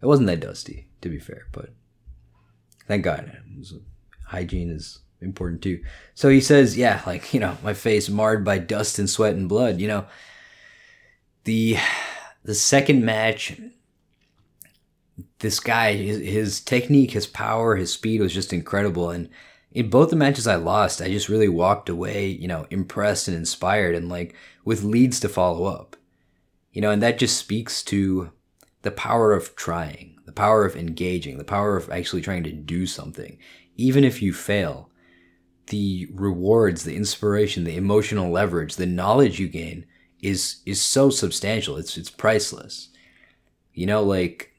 It 0.01 0.07
wasn't 0.07 0.29
that 0.29 0.41
dusty, 0.41 0.89
to 1.03 1.11
be 1.11 1.19
fair, 1.19 1.47
but 1.53 1.75
thank 2.91 3.05
God. 3.05 3.31
Hygiene 4.27 4.71
is 4.71 4.99
important 5.21 5.63
too. 5.63 5.83
So 6.15 6.29
he 6.29 6.41
says, 6.41 6.77
yeah, 6.77 7.03
like, 7.07 7.33
you 7.33 7.39
know, 7.39 7.57
my 7.63 7.73
face 7.73 8.09
marred 8.09 8.45
by 8.45 8.59
dust 8.59 8.99
and 8.99 9.09
sweat 9.09 9.35
and 9.35 9.49
blood, 9.49 9.81
you 9.81 9.87
know. 9.87 10.07
The 11.45 11.79
the 12.45 12.55
second 12.55 13.05
match 13.05 13.59
this 15.39 15.61
guy 15.61 15.95
his, 15.95 16.19
his 16.19 16.61
technique, 16.61 17.13
his 17.13 17.27
power, 17.27 17.77
his 17.77 17.93
speed 17.93 18.21
was 18.21 18.35
just 18.35 18.53
incredible 18.53 19.11
and 19.11 19.29
in 19.73 19.89
both 19.89 20.11
the 20.11 20.17
matches 20.17 20.49
I 20.49 20.57
lost, 20.57 21.01
I 21.01 21.09
just 21.09 21.29
really 21.29 21.49
walked 21.49 21.89
away, 21.89 22.27
you 22.27 22.49
know, 22.49 22.67
impressed 22.71 23.29
and 23.29 23.37
inspired 23.37 23.95
and 23.95 24.09
like 24.09 24.35
with 24.65 24.83
leads 24.83 25.21
to 25.21 25.29
follow 25.29 25.65
up. 25.65 25.97
You 26.73 26.81
know, 26.81 26.91
and 26.91 27.03
that 27.03 27.19
just 27.19 27.37
speaks 27.37 27.83
to 27.85 28.33
the 28.83 28.91
power 28.91 29.33
of 29.33 29.55
trying 29.55 30.19
the 30.31 30.35
power 30.35 30.65
of 30.65 30.77
engaging, 30.77 31.39
the 31.39 31.45
power 31.45 31.77
of 31.77 31.91
actually 31.91 32.23
trying 32.23 32.45
to 32.45 32.53
do 32.53 32.87
something. 32.87 33.37
Even 33.75 34.05
if 34.05 34.23
you 34.23 34.33
fail, 34.33 34.89
the 35.67 36.07
rewards, 36.13 36.85
the 36.85 36.95
inspiration, 36.95 37.65
the 37.65 37.77
emotional 37.77 38.31
leverage, 38.31 38.77
the 38.77 38.87
knowledge 38.87 39.41
you 39.41 39.49
gain 39.49 39.87
is 40.23 40.63
is 40.65 40.81
so 40.81 41.11
substantial. 41.11 41.77
It's 41.77 41.97
it's 41.97 42.11
priceless. 42.11 42.91
You 43.75 43.87
know, 43.87 44.05
like 44.05 44.53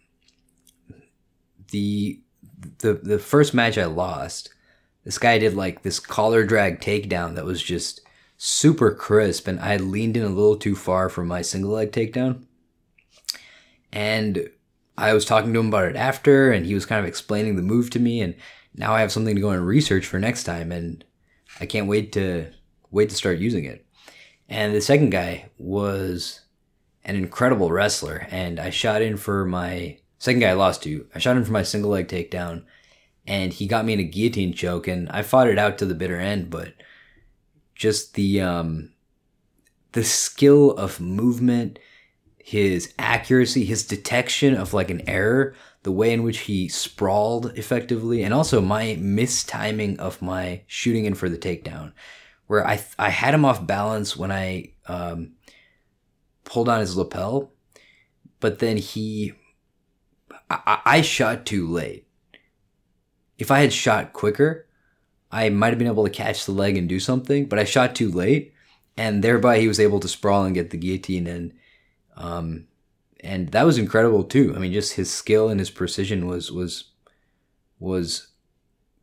the 1.72 2.22
the 2.80 2.96
the 2.96 3.20
first 3.20 3.54
match 3.54 3.78
I 3.78 3.86
lost, 3.86 4.54
this 5.06 5.18
guy 5.18 5.38
did 5.38 5.56
like 5.56 5.84
this 5.84 6.01
collar 6.01 6.44
drag 6.44 6.82
takedown 6.82 7.36
that 7.36 7.46
was 7.46 7.63
just 7.63 8.01
super 8.36 8.92
crisp 8.94 9.48
and 9.48 9.58
I 9.62 9.78
leaned 9.78 10.18
in 10.18 10.24
a 10.24 10.28
little 10.28 10.58
too 10.58 10.75
far 10.75 11.08
for 11.08 11.24
my 11.24 11.42
single 11.42 11.72
leg 11.72 11.94
takedown. 11.94 12.44
And 13.94 14.50
I 14.98 15.13
was 15.13 15.25
talking 15.25 15.53
to 15.53 15.60
him 15.60 15.67
about 15.67 15.86
it 15.86 15.95
after, 15.95 16.51
and 16.51 16.65
he 16.65 16.74
was 16.74 16.86
kind 16.86 17.00
of 17.00 17.07
explaining 17.07 17.55
the 17.55 17.62
move 17.62 17.89
to 17.91 18.00
me, 18.00 18.21
and 18.21 18.36
now 18.75 18.93
I 18.93 19.01
have 19.01 19.12
something 19.12 19.36
to 19.36 19.41
go 19.41 19.51
and 19.51 19.65
research 19.65 20.05
for 20.05 20.19
next 20.19 20.43
time, 20.43 20.71
and 20.71 21.03
I 21.60 21.65
can't 21.65 21.88
wait 21.88 22.12
to 22.13 22.51
wait 22.91 23.10
to 23.10 23.15
start 23.15 23.39
using 23.39 23.65
it. 23.65 23.86
And 24.50 24.75
the 24.75 24.81
second 24.81 25.12
guy 25.12 25.50
was 25.57 26.41
an 27.05 27.15
incredible 27.15 27.71
wrestler. 27.71 28.27
And 28.29 28.60
I 28.60 28.69
shot 28.69 29.01
in 29.01 29.17
for 29.17 29.45
my 29.45 29.98
second 30.19 30.41
guy 30.41 30.50
I 30.50 30.53
lost 30.53 30.83
to. 30.83 31.07
I 31.15 31.19
shot 31.19 31.38
in 31.38 31.45
for 31.45 31.51
my 31.51 31.63
single 31.63 31.91
leg 31.91 32.07
takedown 32.07 32.63
and 33.25 33.53
he 33.53 33.67
got 33.67 33.86
me 33.86 33.93
in 33.93 34.00
a 34.00 34.03
guillotine 34.03 34.53
choke 34.53 34.88
and 34.88 35.10
I 35.10 35.21
fought 35.21 35.48
it 35.48 35.57
out 35.57 35.77
to 35.77 35.86
the 35.86 35.95
bitter 35.95 36.17
end, 36.17 36.50
but 36.50 36.74
just 37.75 38.13
the 38.13 38.41
um 38.41 38.91
the 39.93 40.03
skill 40.03 40.71
of 40.71 41.00
movement, 41.00 41.79
his 42.43 42.93
accuracy, 42.98 43.65
his 43.65 43.86
detection 43.86 44.55
of 44.55 44.74
like 44.74 44.89
an 44.89 45.07
error, 45.07 45.53
the 45.83 45.91
way 45.91 46.13
in 46.13 46.24
which 46.24 46.39
he 46.39 46.67
sprawled 46.67 47.57
effectively, 47.57 48.24
and 48.24 48.33
also 48.33 48.62
my 48.62 48.98
mistiming 49.00 49.98
of 49.98 50.21
my 50.21 50.62
shooting 50.67 51.05
in 51.05 51.15
for 51.15 51.29
the 51.29 51.38
takedown, 51.38 51.93
where 52.48 52.65
I 52.65 52.83
I 52.98 53.10
had 53.10 53.33
him 53.33 53.45
off 53.45 53.65
balance 53.65 54.15
when 54.15 54.31
I 54.31 54.74
um, 54.88 55.33
pulled 56.43 56.69
on 56.69 56.79
his 56.79 56.95
lapel, 56.95 57.51
but 58.39 58.60
then 58.60 58.77
he 58.77 59.33
I, 60.50 60.79
I 60.86 61.01
shot 61.01 61.45
too 61.45 61.67
late. 61.67 62.07
If 63.38 63.51
I 63.51 63.60
had 63.62 63.74
shot 63.74 64.13
quicker, 64.13 64.67
I 65.31 65.50
might 65.50 65.69
have 65.69 65.79
been 65.79 65.88
able 65.88 66.03
to 66.03 66.10
catch 66.10 66.45
the 66.45 66.51
leg 66.51 66.77
and 66.77 66.89
do 66.89 67.00
something, 67.00 67.45
but 67.45 67.57
I 67.57 67.63
shot 67.63 67.95
too 67.95 68.12
late, 68.12 68.53
and 68.98 69.24
thereby 69.24 69.60
he 69.60 69.67
was 69.67 69.79
able 69.79 70.00
to 70.01 70.07
sprawl 70.07 70.43
and 70.43 70.53
get 70.53 70.69
the 70.69 70.77
guillotine 70.77 71.27
in. 71.27 71.53
Um, 72.22 72.68
and 73.22 73.50
that 73.50 73.66
was 73.66 73.78
incredible 73.78 74.24
too. 74.24 74.54
I 74.56 74.60
mean, 74.60 74.72
just 74.72 74.94
his 74.94 75.12
skill 75.12 75.50
and 75.50 75.60
his 75.60 75.72
precision 75.72 76.28
was 76.28 76.51
was 76.51 76.86
was 77.80 78.28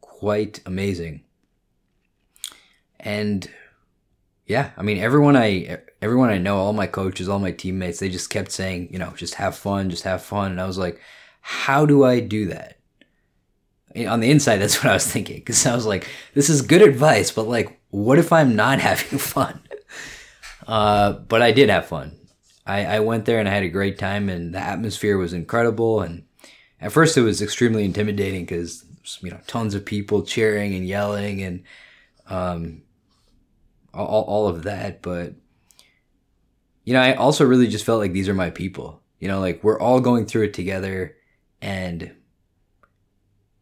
quite 0.00 0.60
amazing. 0.64 1.22
And 3.00 3.48
yeah, 4.46 4.70
I 4.76 4.82
mean, 4.82 4.98
everyone 4.98 5.36
I 5.36 5.78
everyone 6.00 6.30
I 6.30 6.38
know, 6.38 6.58
all 6.58 6.72
my 6.72 6.86
coaches, 6.86 7.28
all 7.28 7.38
my 7.40 7.50
teammates, 7.50 7.98
they 7.98 8.08
just 8.08 8.30
kept 8.30 8.52
saying, 8.52 8.88
you 8.92 8.98
know, 8.98 9.12
just 9.16 9.34
have 9.34 9.56
fun, 9.56 9.90
just 9.90 10.04
have 10.04 10.22
fun. 10.22 10.52
And 10.52 10.60
I 10.60 10.66
was 10.66 10.78
like, 10.78 11.00
how 11.40 11.86
do 11.86 12.04
I 12.04 12.20
do 12.20 12.46
that? 12.46 12.78
On 13.96 14.20
the 14.20 14.30
inside, 14.30 14.56
that's 14.58 14.82
what 14.82 14.90
I 14.90 14.94
was 14.94 15.10
thinking 15.10 15.36
because 15.36 15.66
I 15.66 15.74
was 15.74 15.86
like, 15.86 16.08
this 16.34 16.48
is 16.48 16.62
good 16.62 16.82
advice, 16.82 17.32
but 17.32 17.48
like, 17.48 17.80
what 17.90 18.18
if 18.18 18.32
I'm 18.32 18.54
not 18.54 18.80
having 18.90 19.18
fun? 19.18 19.60
Uh, 20.66 21.12
but 21.12 21.42
I 21.42 21.50
did 21.50 21.68
have 21.70 21.86
fun. 21.86 22.17
I, 22.68 22.84
I 22.84 23.00
went 23.00 23.24
there 23.24 23.40
and 23.40 23.48
I 23.48 23.52
had 23.52 23.62
a 23.62 23.70
great 23.70 23.98
time, 23.98 24.28
and 24.28 24.54
the 24.54 24.58
atmosphere 24.58 25.16
was 25.16 25.32
incredible. 25.32 26.02
And 26.02 26.24
at 26.80 26.92
first, 26.92 27.16
it 27.16 27.22
was 27.22 27.40
extremely 27.40 27.84
intimidating 27.84 28.44
because 28.44 28.84
you 29.22 29.30
know 29.30 29.40
tons 29.46 29.74
of 29.74 29.86
people 29.86 30.22
cheering 30.22 30.74
and 30.74 30.86
yelling 30.86 31.42
and 31.42 31.64
um, 32.28 32.82
all, 33.94 34.22
all 34.24 34.48
of 34.48 34.64
that. 34.64 35.00
But 35.00 35.34
you 36.84 36.92
know, 36.92 37.00
I 37.00 37.14
also 37.14 37.46
really 37.46 37.68
just 37.68 37.86
felt 37.86 38.00
like 38.00 38.12
these 38.12 38.28
are 38.28 38.34
my 38.34 38.50
people. 38.50 39.02
You 39.18 39.28
know, 39.28 39.40
like 39.40 39.64
we're 39.64 39.80
all 39.80 40.00
going 40.00 40.26
through 40.26 40.44
it 40.44 40.54
together, 40.54 41.16
and 41.62 42.14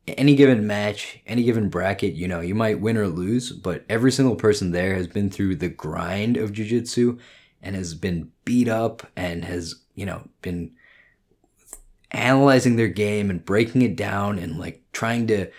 any 0.08 0.34
given 0.34 0.66
match, 0.66 1.20
any 1.26 1.44
given 1.44 1.68
bracket, 1.68 2.14
you 2.14 2.28
know, 2.28 2.40
you 2.40 2.54
might 2.54 2.80
win 2.80 2.96
or 2.96 3.08
lose, 3.08 3.50
but 3.52 3.84
every 3.88 4.12
single 4.12 4.36
person 4.36 4.70
there 4.70 4.94
has 4.94 5.08
been 5.08 5.30
through 5.30 5.56
the 5.56 5.68
grind 5.68 6.36
of 6.36 6.52
jiu-jitsu 6.52 7.18
and 7.62 7.74
has 7.74 7.94
been 7.94 8.30
beat 8.44 8.68
up 8.68 9.06
and 9.16 9.44
has, 9.44 9.76
you 9.94 10.06
know, 10.06 10.28
been 10.42 10.72
analyzing 12.10 12.76
their 12.76 12.88
game 12.88 13.30
and 13.30 13.44
breaking 13.44 13.82
it 13.82 13.96
down 13.96 14.38
and 14.38 14.58
like 14.58 14.82
trying 14.92 15.26
to 15.26 15.50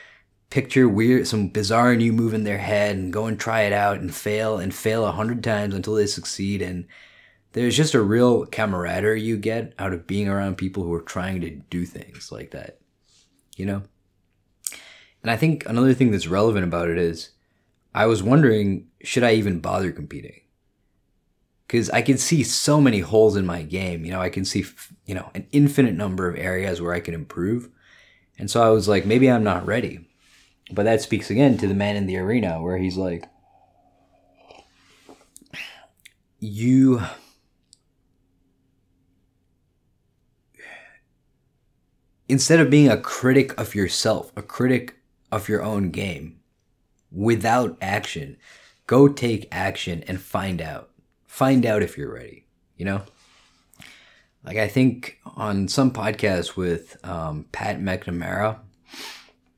picture 0.50 0.88
weird 0.88 1.27
some 1.27 1.50
bizarre 1.50 1.96
new 1.96 2.13
move 2.13 2.34
in 2.34 2.44
their 2.44 2.58
head 2.58 2.96
and 2.96 3.12
go 3.12 3.25
and 3.25 3.39
try 3.39 3.62
it 3.62 3.74
out 3.74 4.00
and 4.00 4.16
fail 4.16 4.58
and 4.58 4.74
fail 4.74 5.06
a 5.06 5.12
hundred 5.12 5.44
times 5.44 5.75
until 5.75 5.96
they 5.96 6.08
succeed. 6.08 6.62
And 6.62 6.88
there's 7.51 7.75
just 7.75 7.94
a 7.94 8.01
real 8.01 8.46
camaraderie 8.46 9.22
you 9.22 9.38
get 9.38 9.74
out 9.77 9.94
of 9.94 10.08
being 10.08 10.30
around 10.30 10.58
people 10.58 10.84
who 10.84 10.94
are 10.94 11.01
trying 11.01 11.42
to 11.42 11.50
do 11.50 11.86
things 11.86 12.32
like 12.32 12.51
that 12.51 12.80
you 13.58 13.65
know? 13.65 13.82
And 15.24 15.32
i 15.32 15.36
think 15.36 15.65
another 15.65 15.93
thing 15.93 16.12
that's 16.12 16.28
relevant 16.28 16.63
about 16.63 16.88
it 16.88 16.98
is 16.98 17.32
i 17.93 18.06
was 18.06 18.24
wondering 18.24 18.88
should 19.04 19.24
i 19.24 19.34
even 19.34 19.60
bother 19.60 19.91
competing 19.91 20.39
because 21.67 21.89
I 21.89 22.01
can 22.01 22.17
see 22.17 22.43
so 22.43 22.80
many 22.80 23.01
holes 23.01 23.36
in 23.36 23.45
my 23.45 23.62
game. 23.62 24.06
You 24.06 24.12
know, 24.12 24.21
I 24.21 24.30
can 24.30 24.45
see, 24.45 24.65
you 25.06 25.13
know, 25.13 25.30
an 25.36 25.47
infinite 25.51 25.95
number 25.95 26.27
of 26.30 26.38
areas 26.38 26.82
where 26.82 26.93
I 26.93 27.01
can 27.01 27.13
improve. 27.13 27.69
And 28.39 28.49
so 28.49 28.63
I 28.63 28.69
was 28.69 28.88
like, 28.88 29.06
maybe 29.06 29.30
I'm 29.30 29.43
not 29.43 29.65
ready. 29.65 30.08
But 30.71 30.84
that 30.84 31.01
speaks 31.01 31.30
again 31.30 31.58
to 31.58 31.67
the 31.67 31.73
man 31.73 31.97
in 31.97 32.08
the 32.08 32.17
arena 32.17 32.62
where 32.62 32.77
he's 32.77 32.95
like, 32.95 33.25
you. 36.39 37.01
Instead 42.30 42.60
of 42.60 42.69
being 42.69 42.89
a 42.89 42.99
critic 42.99 43.60
of 43.60 43.75
yourself, 43.75 44.32
a 44.38 44.41
critic 44.41 44.95
of 45.32 45.49
your 45.49 45.63
own 45.63 45.91
game, 45.91 46.39
without 47.12 47.77
action, 47.82 48.38
go 48.86 49.08
take 49.08 49.47
action 49.51 50.03
and 50.08 50.21
find 50.21 50.62
out 50.62 50.87
find 51.38 51.67
out 51.67 51.84
if 51.84 52.00
you're 52.00 52.12
ready, 52.12 52.47
you 52.78 52.84
know? 52.84 53.00
Like 54.43 54.58
I 54.58 54.67
think 54.67 55.19
on 55.36 55.67
some 55.67 55.91
podcast 55.91 56.56
with 56.56 56.97
um, 57.06 57.45
Pat 57.52 57.80
McNamara, 57.80 58.58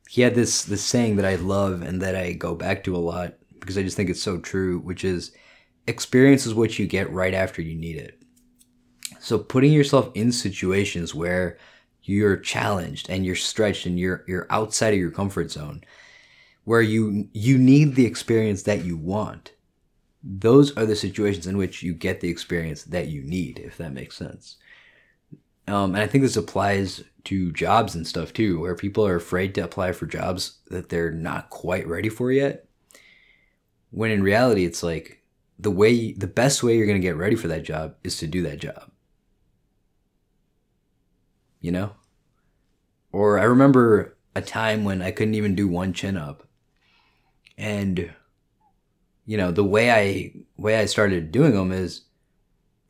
he 0.09 0.21
had 0.21 0.35
this 0.35 0.65
this 0.65 0.83
saying 0.83 1.15
that 1.15 1.25
I 1.25 1.35
love 1.35 1.81
and 1.81 2.01
that 2.01 2.17
I 2.17 2.33
go 2.33 2.53
back 2.53 2.83
to 2.83 2.97
a 2.97 2.97
lot 2.97 3.35
because 3.61 3.77
I 3.77 3.83
just 3.83 3.95
think 3.95 4.09
it's 4.09 4.21
so 4.21 4.39
true, 4.39 4.79
which 4.79 5.05
is 5.05 5.31
experience 5.87 6.45
is 6.45 6.53
what 6.53 6.77
you 6.77 6.85
get 6.85 7.09
right 7.13 7.33
after 7.33 7.61
you 7.61 7.75
need 7.75 7.95
it. 7.95 8.21
So 9.21 9.39
putting 9.39 9.71
yourself 9.71 10.11
in 10.15 10.33
situations 10.33 11.15
where 11.15 11.57
you're 12.03 12.35
challenged 12.35 13.09
and 13.09 13.25
you're 13.25 13.35
stretched 13.35 13.85
and 13.85 13.97
you're 13.97 14.25
you're 14.27 14.47
outside 14.49 14.93
of 14.93 14.99
your 14.99 15.11
comfort 15.11 15.49
zone, 15.49 15.85
where 16.65 16.81
you 16.81 17.29
you 17.31 17.57
need 17.57 17.95
the 17.95 18.05
experience 18.05 18.63
that 18.63 18.83
you 18.83 18.97
want 18.97 19.53
those 20.23 20.75
are 20.75 20.85
the 20.85 20.95
situations 20.95 21.47
in 21.47 21.57
which 21.57 21.81
you 21.81 21.93
get 21.93 22.19
the 22.19 22.29
experience 22.29 22.83
that 22.83 23.07
you 23.07 23.23
need, 23.23 23.59
if 23.59 23.77
that 23.77 23.93
makes 23.93 24.17
sense. 24.17 24.57
Um, 25.67 25.93
and 25.93 26.03
I 26.03 26.07
think 26.07 26.23
this 26.23 26.35
applies 26.35 27.03
to 27.25 27.51
jobs 27.51 27.95
and 27.95 28.05
stuff 28.05 28.33
too, 28.33 28.59
where 28.59 28.75
people 28.75 29.05
are 29.05 29.15
afraid 29.15 29.53
to 29.55 29.61
apply 29.61 29.91
for 29.91 30.07
jobs 30.07 30.59
that 30.67 30.89
they're 30.89 31.11
not 31.11 31.49
quite 31.49 31.87
ready 31.87 32.09
for 32.09 32.31
yet. 32.31 32.65
When 33.91 34.11
in 34.11 34.23
reality, 34.23 34.65
it's 34.65 34.83
like 34.83 35.21
the 35.57 35.71
way, 35.71 36.13
the 36.13 36.27
best 36.27 36.63
way 36.63 36.75
you're 36.75 36.87
going 36.87 36.99
to 36.99 37.07
get 37.07 37.17
ready 37.17 37.35
for 37.35 37.47
that 37.47 37.63
job 37.63 37.95
is 38.03 38.17
to 38.17 38.27
do 38.27 38.41
that 38.43 38.59
job. 38.59 38.91
You 41.61 41.71
know? 41.71 41.91
Or 43.11 43.39
I 43.39 43.43
remember 43.43 44.17
a 44.35 44.41
time 44.41 44.83
when 44.83 45.01
I 45.01 45.11
couldn't 45.11 45.35
even 45.35 45.55
do 45.55 45.67
one 45.67 45.93
chin 45.93 46.17
up. 46.17 46.47
And 47.57 48.13
you 49.29 49.37
know, 49.37 49.51
the 49.51 49.63
way 49.63 49.91
I 49.91 50.33
way 50.57 50.77
I 50.77 50.85
started 50.85 51.31
doing 51.31 51.53
them 51.53 51.71
is 51.71 52.01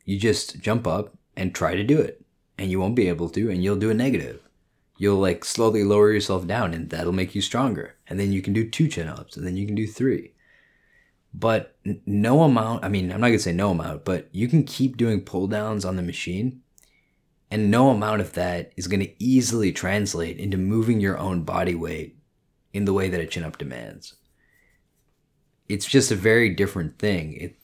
you 0.06 0.17
just 0.17 0.62
jump 0.62 0.88
up 0.88 1.17
and 1.36 1.54
try 1.54 1.75
to 1.75 1.84
do 1.84 1.99
it. 1.99 2.23
And 2.58 2.71
you 2.71 2.80
won't 2.80 2.95
be 2.95 3.10
able 3.10 3.28
to 3.32 3.52
and 3.52 3.62
you'll 3.62 3.75
do 3.75 3.89
a 3.89 3.93
negative. 3.93 4.41
You'll 4.97 5.19
like 5.19 5.43
slowly 5.43 5.84
lower 5.84 6.13
yourself 6.13 6.47
down 6.47 6.73
and 6.73 6.89
that'll 6.89 7.12
make 7.12 7.36
you 7.36 7.41
stronger. 7.41 7.97
And 8.08 8.17
then 8.17 8.32
you 8.32 8.41
can 8.41 8.54
do 8.54 8.69
two 8.69 8.88
chin 8.88 9.10
ups 9.10 9.36
and 9.36 9.45
then 9.45 9.58
you 9.58 9.65
can 9.65 9.75
do 9.75 9.86
three. 9.86 10.32
But 11.34 11.75
no 12.06 12.43
amount, 12.43 12.86
I 12.86 12.88
mean, 12.88 13.12
I'm 13.12 13.19
not 13.19 13.28
going 13.28 13.39
to 13.39 13.43
say 13.43 13.52
no 13.52 13.71
amount, 13.71 14.06
but 14.06 14.30
you 14.32 14.47
can 14.47 14.63
keep 14.63 14.95
doing 14.95 15.19
pull 15.19 15.47
downs 15.47 15.84
on 15.84 15.97
the 15.97 16.02
machine 16.02 16.62
and 17.52 17.69
no 17.69 17.89
amount 17.89 18.21
of 18.21 18.32
that 18.36 18.71
is 18.78 18.88
going 18.88 19.02
to 19.02 19.23
easily 19.23 19.73
translate 19.73 20.39
into 20.39 20.56
moving 20.56 21.02
your 21.02 21.17
own 21.17 21.43
body 21.43 21.75
weight 21.75 22.17
in 22.71 22.86
the 22.86 22.93
way 22.93 23.10
that 23.10 23.19
a 23.19 23.28
chin 23.28 23.43
up 23.43 23.58
demands 23.58 24.15
it's 25.69 25.86
just 25.86 26.12
a 26.12 26.15
very 26.15 26.49
different 26.49 26.97
thing. 26.97 27.34
It, 27.34 27.55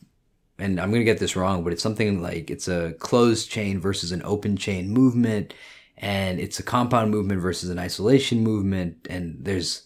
and 0.58 0.80
I'm 0.80 0.92
going 0.92 1.02
to 1.02 1.06
get 1.06 1.20
this 1.20 1.36
wrong, 1.36 1.64
but 1.64 1.74
it's 1.74 1.84
something 1.84 2.22
like 2.22 2.50
it's 2.50 2.68
a 2.68 2.94
closed 3.00 3.50
chain 3.50 3.82
versus 3.82 4.12
an 4.12 4.22
open 4.24 4.56
chain 4.56 4.90
movement, 4.90 5.54
and 5.98 6.40
it's 6.40 6.60
a 6.60 6.64
compound 6.64 7.12
movement 7.12 7.42
versus 7.42 7.70
an 7.70 7.80
isolation 7.80 8.42
movement. 8.42 9.08
And 9.10 9.38
there's 9.42 9.84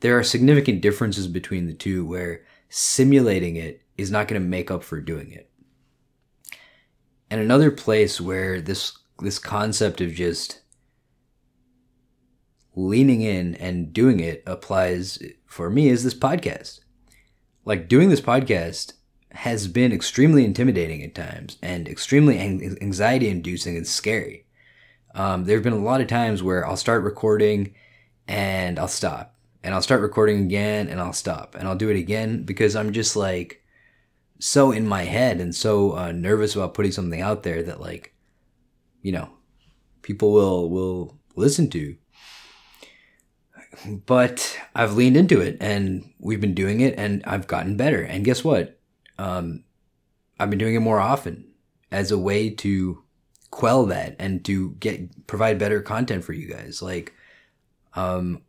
there 0.00 0.18
are 0.18 0.22
significant 0.22 0.80
differences 0.80 1.26
between 1.26 1.66
the 1.66 1.74
two 1.74 2.06
where 2.06 2.44
simulating 2.68 3.56
it 3.56 3.82
is 3.98 4.10
not 4.10 4.28
going 4.28 4.40
to 4.40 4.48
make 4.48 4.70
up 4.70 4.82
for 4.82 5.00
doing 5.00 5.32
it. 5.32 5.50
And 7.30 7.40
another 7.40 7.70
place 7.70 8.20
where 8.20 8.60
this 8.60 8.96
this 9.18 9.38
concept 9.38 10.00
of 10.00 10.12
just 10.12 10.62
leaning 12.74 13.22
in 13.22 13.54
and 13.56 13.92
doing 13.92 14.20
it 14.20 14.42
applies 14.46 15.18
for 15.46 15.68
me 15.68 15.88
is 15.88 16.04
this 16.04 16.14
podcast 16.14 16.80
like 17.66 17.88
doing 17.88 18.08
this 18.08 18.20
podcast 18.20 18.94
has 19.32 19.68
been 19.68 19.92
extremely 19.92 20.44
intimidating 20.44 21.02
at 21.02 21.14
times 21.14 21.58
and 21.60 21.86
extremely 21.86 22.38
anxiety 22.38 23.28
inducing 23.28 23.76
and 23.76 23.86
scary. 23.86 24.46
Um, 25.14 25.44
there 25.44 25.56
have 25.56 25.64
been 25.64 25.72
a 25.72 25.78
lot 25.78 26.00
of 26.00 26.06
times 26.06 26.42
where 26.42 26.66
I'll 26.66 26.76
start 26.76 27.02
recording 27.02 27.74
and 28.28 28.78
I'll 28.78 28.88
stop 28.88 29.34
and 29.62 29.74
I'll 29.74 29.82
start 29.82 30.00
recording 30.00 30.44
again 30.44 30.88
and 30.88 31.00
I'll 31.00 31.12
stop 31.12 31.56
and 31.56 31.66
I'll 31.66 31.76
do 31.76 31.90
it 31.90 31.98
again 31.98 32.44
because 32.44 32.76
I'm 32.76 32.92
just 32.92 33.16
like, 33.16 33.62
so 34.38 34.70
in 34.70 34.86
my 34.86 35.02
head 35.02 35.40
and 35.40 35.54
so 35.54 35.96
uh, 35.96 36.12
nervous 36.12 36.54
about 36.54 36.74
putting 36.74 36.92
something 36.92 37.20
out 37.20 37.42
there 37.42 37.62
that 37.64 37.80
like, 37.80 38.14
you 39.02 39.10
know, 39.10 39.30
people 40.02 40.32
will 40.32 40.70
will 40.70 41.18
listen 41.34 41.68
to. 41.70 41.96
But 43.84 44.58
I've 44.74 44.94
leaned 44.94 45.16
into 45.16 45.40
it 45.40 45.58
and 45.60 46.12
we've 46.18 46.40
been 46.40 46.54
doing 46.54 46.80
it 46.80 46.94
and 46.98 47.22
I've 47.26 47.46
gotten 47.46 47.76
better. 47.76 48.02
And 48.02 48.24
guess 48.24 48.42
what? 48.42 48.78
Um, 49.18 49.64
I've 50.38 50.50
been 50.50 50.58
doing 50.58 50.74
it 50.74 50.80
more 50.80 51.00
often 51.00 51.52
as 51.90 52.10
a 52.10 52.18
way 52.18 52.50
to 52.50 53.02
quell 53.50 53.86
that 53.86 54.16
and 54.18 54.44
to 54.44 54.70
get 54.72 55.26
provide 55.26 55.58
better 55.58 55.80
content 55.80 56.24
for 56.24 56.32
you 56.32 56.48
guys. 56.48 56.82
Like, 56.82 57.14
um, 57.94 58.42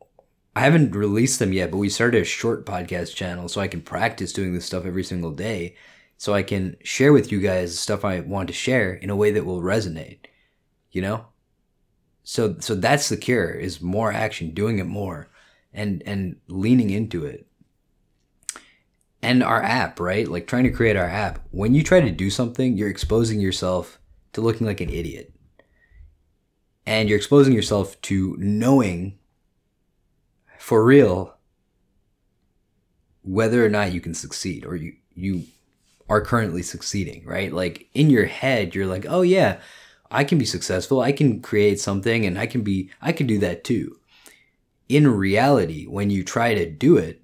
I 0.56 0.62
haven't 0.62 0.96
released 0.96 1.40
them 1.40 1.54
yet, 1.54 1.72
but 1.72 1.78
we 1.78 1.90
started 1.90 2.22
a 2.22 2.26
short 2.26 2.66
podcast 2.66 3.16
channel 3.16 3.48
so 3.48 3.62
I 3.62 3.68
can 3.68 3.82
practice 3.82 4.34
doing 4.34 4.54
this 4.54 4.66
stuff 4.66 4.86
every 4.86 5.04
single 5.04 5.32
day. 5.32 5.76
So 6.18 6.34
I 6.34 6.42
can 6.42 6.78
share 6.84 7.14
with 7.14 7.32
you 7.32 7.40
guys 7.40 7.78
stuff 7.78 8.04
I 8.04 8.22
want 8.22 8.48
to 8.48 8.54
share 8.54 8.94
in 8.94 9.12
a 9.12 9.16
way 9.16 9.32
that 9.32 9.46
will 9.46 9.62
resonate. 9.62 10.26
You 10.92 11.02
know? 11.04 11.26
So 12.30 12.58
so 12.60 12.76
that's 12.76 13.08
the 13.08 13.16
cure 13.16 13.52
is 13.52 13.80
more 13.80 14.12
action, 14.12 14.54
doing 14.54 14.80
it 14.80 14.86
more 14.86 15.30
and 15.72 16.04
and 16.06 16.36
leaning 16.50 16.90
into 16.90 17.24
it. 17.24 17.48
And 19.22 19.42
our 19.42 19.64
app, 19.64 19.98
right? 20.02 20.28
Like 20.28 20.46
trying 20.46 20.66
to 20.66 20.70
create 20.70 20.98
our 20.98 21.08
app. 21.08 21.40
When 21.52 21.74
you 21.74 21.84
try 21.84 22.02
to 22.02 22.12
do 22.12 22.30
something, 22.30 22.76
you're 22.76 22.90
exposing 22.90 23.40
yourself 23.40 23.98
to 24.34 24.42
looking 24.42 24.68
like 24.68 24.82
an 24.82 24.90
idiot. 24.90 25.34
And 26.86 27.08
you're 27.08 27.18
exposing 27.18 27.54
yourself 27.54 28.00
to 28.02 28.36
knowing 28.38 29.18
for 30.60 30.84
real 30.84 31.34
whether 33.22 33.66
or 33.66 33.70
not 33.70 33.94
you 33.94 34.02
can 34.02 34.14
succeed 34.14 34.66
or 34.66 34.76
you 34.76 34.98
you 35.14 35.44
are 36.10 36.20
currently 36.20 36.62
succeeding, 36.62 37.24
right? 37.26 37.54
Like 37.54 37.88
in 37.94 38.10
your 38.10 38.26
head, 38.26 38.76
you're 38.76 38.86
like, 38.86 39.06
oh 39.08 39.22
yeah, 39.22 39.62
I 40.10 40.24
can 40.24 40.38
be 40.38 40.46
successful. 40.46 41.02
I 41.02 41.12
can 41.12 41.42
create 41.42 41.80
something 41.80 42.26
and 42.26 42.40
I 42.40 42.48
can 42.48 42.62
be, 42.62 42.90
I 43.02 43.12
can 43.12 43.28
do 43.28 43.40
that 43.40 43.64
too. 43.64 44.00
In 44.88 45.08
reality, 45.08 45.86
when 45.86 46.10
you 46.10 46.24
try 46.24 46.54
to 46.54 46.70
do 46.70 46.98
it, 46.98 47.22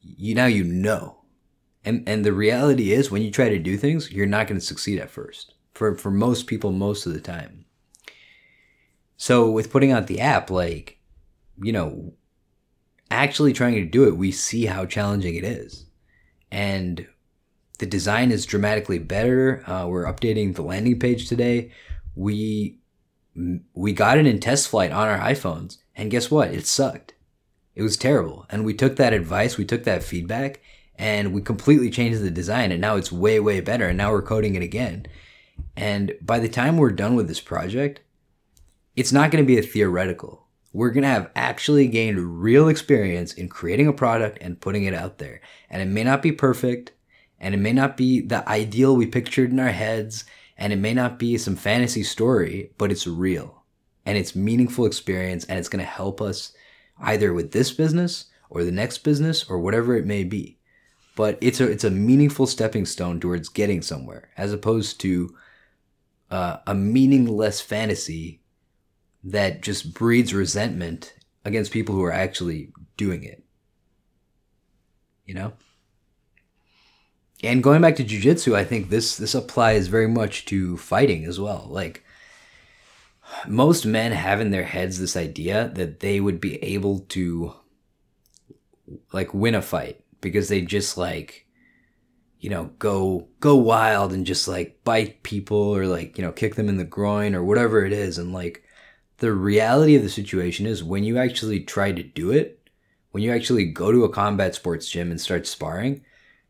you 0.00 0.34
now 0.34 0.46
you 0.46 0.64
know. 0.64 1.18
And, 1.84 2.08
and 2.08 2.24
the 2.24 2.32
reality 2.32 2.92
is 2.92 3.10
when 3.10 3.22
you 3.22 3.30
try 3.30 3.48
to 3.48 3.58
do 3.58 3.76
things, 3.76 4.10
you're 4.10 4.26
not 4.26 4.46
going 4.46 4.58
to 4.58 4.66
succeed 4.66 4.98
at 4.98 5.10
first 5.10 5.54
for, 5.74 5.94
for 5.94 6.10
most 6.10 6.46
people 6.46 6.72
most 6.72 7.06
of 7.06 7.12
the 7.12 7.20
time. 7.20 7.66
So 9.16 9.50
with 9.50 9.70
putting 9.70 9.92
out 9.92 10.06
the 10.06 10.20
app, 10.20 10.50
like, 10.50 10.98
you 11.60 11.72
know, 11.72 12.14
actually 13.10 13.52
trying 13.52 13.74
to 13.74 13.84
do 13.84 14.06
it, 14.06 14.16
we 14.16 14.32
see 14.32 14.66
how 14.66 14.86
challenging 14.86 15.34
it 15.34 15.44
is. 15.44 15.86
And 16.50 17.06
the 17.78 17.86
design 17.86 18.32
is 18.32 18.46
dramatically 18.46 18.98
better. 18.98 19.62
Uh, 19.68 19.86
we're 19.86 20.04
updating 20.04 20.54
the 20.54 20.62
landing 20.62 20.98
page 20.98 21.28
today. 21.28 21.72
We 22.18 22.78
we 23.74 23.92
got 23.92 24.18
it 24.18 24.26
in 24.26 24.40
test 24.40 24.68
flight 24.68 24.90
on 24.90 25.06
our 25.06 25.18
iPhones, 25.18 25.78
and 25.94 26.10
guess 26.10 26.30
what? 26.30 26.52
It 26.52 26.66
sucked. 26.66 27.14
It 27.74 27.82
was 27.82 27.96
terrible. 27.96 28.44
And 28.50 28.64
we 28.64 28.74
took 28.74 28.96
that 28.96 29.12
advice, 29.12 29.56
we 29.56 29.64
took 29.64 29.84
that 29.84 30.02
feedback, 30.02 30.60
and 30.96 31.32
we 31.32 31.40
completely 31.40 31.90
changed 31.90 32.20
the 32.20 32.30
design. 32.30 32.72
And 32.72 32.80
now 32.80 32.96
it's 32.96 33.12
way 33.12 33.38
way 33.38 33.60
better. 33.60 33.86
And 33.86 33.98
now 33.98 34.10
we're 34.10 34.22
coding 34.22 34.56
it 34.56 34.62
again. 34.62 35.06
And 35.76 36.14
by 36.20 36.40
the 36.40 36.48
time 36.48 36.76
we're 36.76 36.90
done 36.90 37.14
with 37.14 37.28
this 37.28 37.40
project, 37.40 38.00
it's 38.96 39.12
not 39.12 39.30
going 39.30 39.44
to 39.44 39.46
be 39.46 39.58
a 39.58 39.62
theoretical 39.62 40.48
we're 40.72 40.90
going 40.90 41.02
to 41.02 41.08
have 41.08 41.30
actually 41.34 41.88
gained 41.88 42.42
real 42.42 42.68
experience 42.68 43.32
in 43.32 43.48
creating 43.48 43.88
a 43.88 43.92
product 43.92 44.38
and 44.40 44.60
putting 44.60 44.84
it 44.84 44.94
out 44.94 45.18
there. 45.18 45.40
And 45.70 45.80
it 45.80 45.86
may 45.86 46.04
not 46.04 46.22
be 46.22 46.32
perfect, 46.32 46.92
and 47.40 47.54
it 47.54 47.58
may 47.58 47.72
not 47.72 47.96
be 47.96 48.20
the 48.20 48.48
ideal 48.48 48.94
we 48.94 49.06
pictured 49.06 49.50
in 49.50 49.60
our 49.60 49.70
heads, 49.70 50.24
and 50.58 50.72
it 50.72 50.76
may 50.76 50.92
not 50.92 51.18
be 51.18 51.38
some 51.38 51.56
fantasy 51.56 52.02
story, 52.02 52.72
but 52.76 52.90
it's 52.90 53.06
real 53.06 53.58
and 54.04 54.16
it's 54.16 54.34
meaningful 54.34 54.86
experience, 54.86 55.44
and 55.44 55.58
it's 55.58 55.68
going 55.68 55.84
to 55.84 55.90
help 55.90 56.22
us 56.22 56.54
either 56.98 57.34
with 57.34 57.52
this 57.52 57.70
business 57.70 58.24
or 58.48 58.64
the 58.64 58.72
next 58.72 58.98
business 58.98 59.44
or 59.50 59.58
whatever 59.58 59.94
it 59.94 60.06
may 60.06 60.24
be. 60.24 60.58
But 61.14 61.36
it's 61.42 61.60
a 61.60 61.70
it's 61.70 61.84
a 61.84 61.90
meaningful 61.90 62.46
stepping 62.46 62.86
stone 62.86 63.20
towards 63.20 63.50
getting 63.50 63.82
somewhere, 63.82 64.30
as 64.36 64.52
opposed 64.52 64.98
to 65.00 65.36
uh, 66.30 66.56
a 66.66 66.74
meaningless 66.74 67.60
fantasy 67.60 68.40
that 69.24 69.60
just 69.60 69.92
breeds 69.92 70.32
resentment 70.32 71.14
against 71.44 71.72
people 71.72 71.94
who 71.94 72.04
are 72.04 72.12
actually 72.12 72.72
doing 72.96 73.24
it. 73.24 73.44
You 75.26 75.34
know? 75.34 75.52
And 77.42 77.62
going 77.62 77.80
back 77.80 77.96
to 77.96 78.04
jujitsu, 78.04 78.54
I 78.54 78.64
think 78.64 78.88
this 78.88 79.16
this 79.16 79.34
applies 79.34 79.86
very 79.86 80.08
much 80.08 80.44
to 80.46 80.76
fighting 80.76 81.24
as 81.24 81.38
well. 81.38 81.66
Like 81.70 82.04
most 83.46 83.86
men 83.86 84.12
have 84.12 84.40
in 84.40 84.50
their 84.50 84.64
heads 84.64 84.98
this 84.98 85.16
idea 85.16 85.70
that 85.74 86.00
they 86.00 86.20
would 86.20 86.40
be 86.40 86.62
able 86.62 87.00
to 87.10 87.54
like 89.12 89.32
win 89.34 89.54
a 89.54 89.62
fight 89.62 90.04
because 90.20 90.48
they 90.48 90.62
just 90.62 90.96
like 90.96 91.46
you 92.40 92.50
know 92.50 92.70
go 92.78 93.28
go 93.40 93.54
wild 93.54 94.12
and 94.12 94.26
just 94.26 94.48
like 94.48 94.82
bite 94.82 95.22
people 95.22 95.58
or 95.58 95.86
like 95.86 96.16
you 96.16 96.24
know 96.24 96.32
kick 96.32 96.54
them 96.54 96.68
in 96.68 96.76
the 96.76 96.84
groin 96.84 97.34
or 97.34 97.44
whatever 97.44 97.84
it 97.84 97.92
is 97.92 98.18
and 98.18 98.32
like 98.32 98.64
the 99.18 99.32
reality 99.32 99.96
of 99.96 100.02
the 100.02 100.08
situation 100.08 100.66
is 100.66 100.82
when 100.82 101.04
you 101.04 101.18
actually 101.18 101.60
try 101.60 101.92
to 101.92 102.02
do 102.02 102.30
it, 102.30 102.70
when 103.10 103.22
you 103.22 103.32
actually 103.32 103.66
go 103.66 103.92
to 103.92 104.04
a 104.04 104.08
combat 104.08 104.54
sports 104.54 104.88
gym 104.88 105.10
and 105.10 105.20
start 105.20 105.46
sparring, 105.46 106.02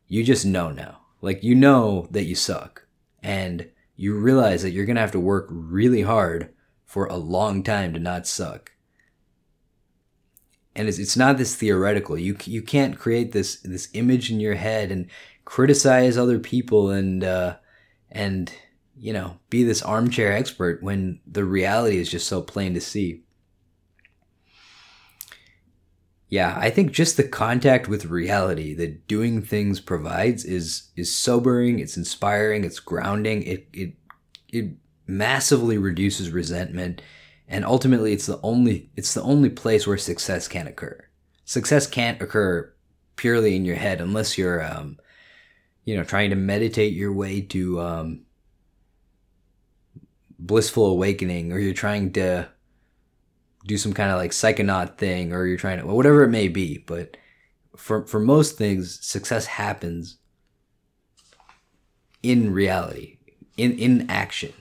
you 0.09 0.25
just 0.25 0.45
know 0.45 0.71
now. 0.71 0.99
Like 1.21 1.43
you 1.43 1.55
know 1.55 2.07
that 2.11 2.25
you 2.25 2.35
suck 2.35 2.85
and 3.23 3.69
you 3.95 4.17
realize 4.17 4.63
that 4.63 4.71
you're 4.71 4.85
going 4.85 4.95
to 4.95 5.01
have 5.01 5.11
to 5.11 5.19
work 5.19 5.47
really 5.49 6.01
hard 6.01 6.53
for 6.85 7.05
a 7.05 7.15
long 7.15 7.63
time 7.63 7.93
to 7.93 7.99
not 7.99 8.27
suck. 8.27 8.71
And 10.75 10.87
it's, 10.87 10.99
it's 10.99 11.17
not 11.17 11.37
this 11.37 11.55
theoretical. 11.55 12.17
You 12.17 12.37
you 12.45 12.61
can't 12.61 12.97
create 12.97 13.31
this 13.31 13.61
this 13.61 13.89
image 13.93 14.31
in 14.31 14.39
your 14.39 14.55
head 14.55 14.91
and 14.91 15.07
criticize 15.45 16.17
other 16.17 16.39
people 16.39 16.89
and 16.89 17.23
uh, 17.23 17.57
and 18.11 18.51
you 18.99 19.13
know, 19.13 19.39
be 19.49 19.63
this 19.63 19.81
armchair 19.81 20.31
expert 20.31 20.83
when 20.83 21.19
the 21.25 21.45
reality 21.45 21.97
is 21.97 22.09
just 22.09 22.27
so 22.27 22.41
plain 22.41 22.73
to 22.73 22.81
see. 22.81 23.23
Yeah, 26.29 26.55
I 26.59 26.69
think 26.69 26.91
just 26.91 27.17
the 27.17 27.27
contact 27.27 27.87
with 27.87 28.05
reality 28.05 28.75
that 28.75 29.07
doing 29.07 29.41
things 29.41 29.79
provides 29.79 30.45
is 30.45 30.89
is 30.95 31.15
sobering, 31.15 31.79
it's 31.79 31.97
inspiring, 31.97 32.63
it's 32.63 32.79
grounding, 32.79 33.43
it 33.43 33.67
it 33.73 33.93
it 34.49 34.71
massively 35.07 35.77
reduces 35.77 36.29
resentment 36.29 37.01
and 37.47 37.65
ultimately 37.65 38.13
it's 38.13 38.27
the 38.27 38.39
only 38.43 38.91
it's 38.95 39.15
the 39.15 39.23
only 39.23 39.49
place 39.49 39.87
where 39.87 39.97
success 39.97 40.47
can 40.47 40.67
occur. 40.67 41.03
Success 41.45 41.87
can't 41.87 42.21
occur 42.21 42.71
purely 43.15 43.55
in 43.55 43.65
your 43.65 43.75
head 43.75 43.99
unless 43.99 44.37
you're 44.37 44.63
um 44.63 44.97
you 45.83 45.97
know 45.97 46.03
trying 46.03 46.29
to 46.29 46.35
meditate 46.35 46.93
your 46.93 47.11
way 47.11 47.41
to 47.41 47.81
um 47.81 48.21
blissful 50.37 50.85
awakening 50.85 51.51
or 51.51 51.59
you're 51.59 51.73
trying 51.73 52.13
to 52.13 52.47
do 53.69 53.77
some 53.77 53.93
kind 53.93 54.11
of 54.11 54.17
like 54.17 54.31
psychonaut 54.31 54.97
thing 54.97 55.31
or 55.31 55.45
you're 55.45 55.57
trying 55.57 55.79
to 55.79 55.85
whatever 55.85 56.23
it 56.23 56.29
may 56.29 56.47
be 56.47 56.79
but 56.79 57.15
for 57.77 58.05
for 58.05 58.19
most 58.19 58.57
things 58.57 58.99
success 59.05 59.45
happens 59.45 60.17
in 62.21 62.51
reality 62.51 63.17
in 63.55 63.77
in 63.77 64.09
action. 64.09 64.53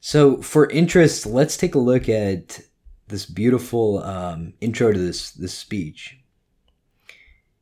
So 0.00 0.40
for 0.42 0.70
interest 0.70 1.26
let's 1.26 1.56
take 1.56 1.74
a 1.74 1.78
look 1.78 2.08
at 2.08 2.60
this 3.08 3.24
beautiful 3.26 4.02
um, 4.02 4.54
intro 4.60 4.92
to 4.92 4.98
this 4.98 5.30
this 5.32 5.54
speech. 5.54 6.18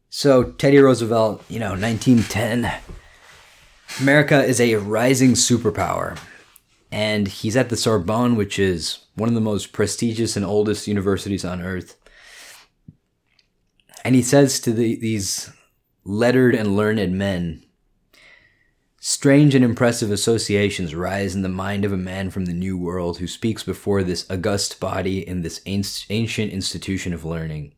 So 0.09 0.45
teddy 0.53 0.79
roosevelt 0.79 1.45
you 1.49 1.59
know 1.59 1.71
1910 1.71 2.73
America 4.01 4.45
is 4.45 4.61
a 4.61 4.75
rising 4.77 5.33
superpower, 5.33 6.19
and 6.97 7.29
he's 7.29 7.59
at 7.59 7.69
the 7.69 7.77
Sorbonne, 7.77 8.37
which 8.37 8.59
is 8.59 9.01
one 9.17 9.29
of 9.29 9.35
the 9.35 9.41
most 9.43 9.71
prestigious 9.71 10.35
and 10.35 10.47
oldest 10.47 10.89
universities 10.89 11.45
on 11.45 11.61
earth. 11.61 11.95
And 14.03 14.15
he 14.15 14.23
says 14.23 14.59
to 14.61 14.73
the, 14.73 14.97
these 14.97 15.53
lettered 16.05 16.55
and 16.55 16.75
learned 16.75 17.13
men, 17.13 17.63
Strange 18.99 19.55
and 19.55 19.63
impressive 19.63 20.11
associations 20.11 20.95
rise 20.95 21.35
in 21.35 21.43
the 21.43 21.51
mind 21.51 21.85
of 21.85 21.93
a 21.93 21.99
man 21.99 22.31
from 22.31 22.47
the 22.47 22.55
New 22.55 22.79
World 22.79 23.19
who 23.19 23.27
speaks 23.27 23.63
before 23.63 24.03
this 24.03 24.29
august 24.31 24.81
body 24.81 25.19
in 25.19 25.43
this 25.43 25.61
ancient 25.67 26.51
institution 26.51 27.13
of 27.13 27.27
learning. 27.27 27.75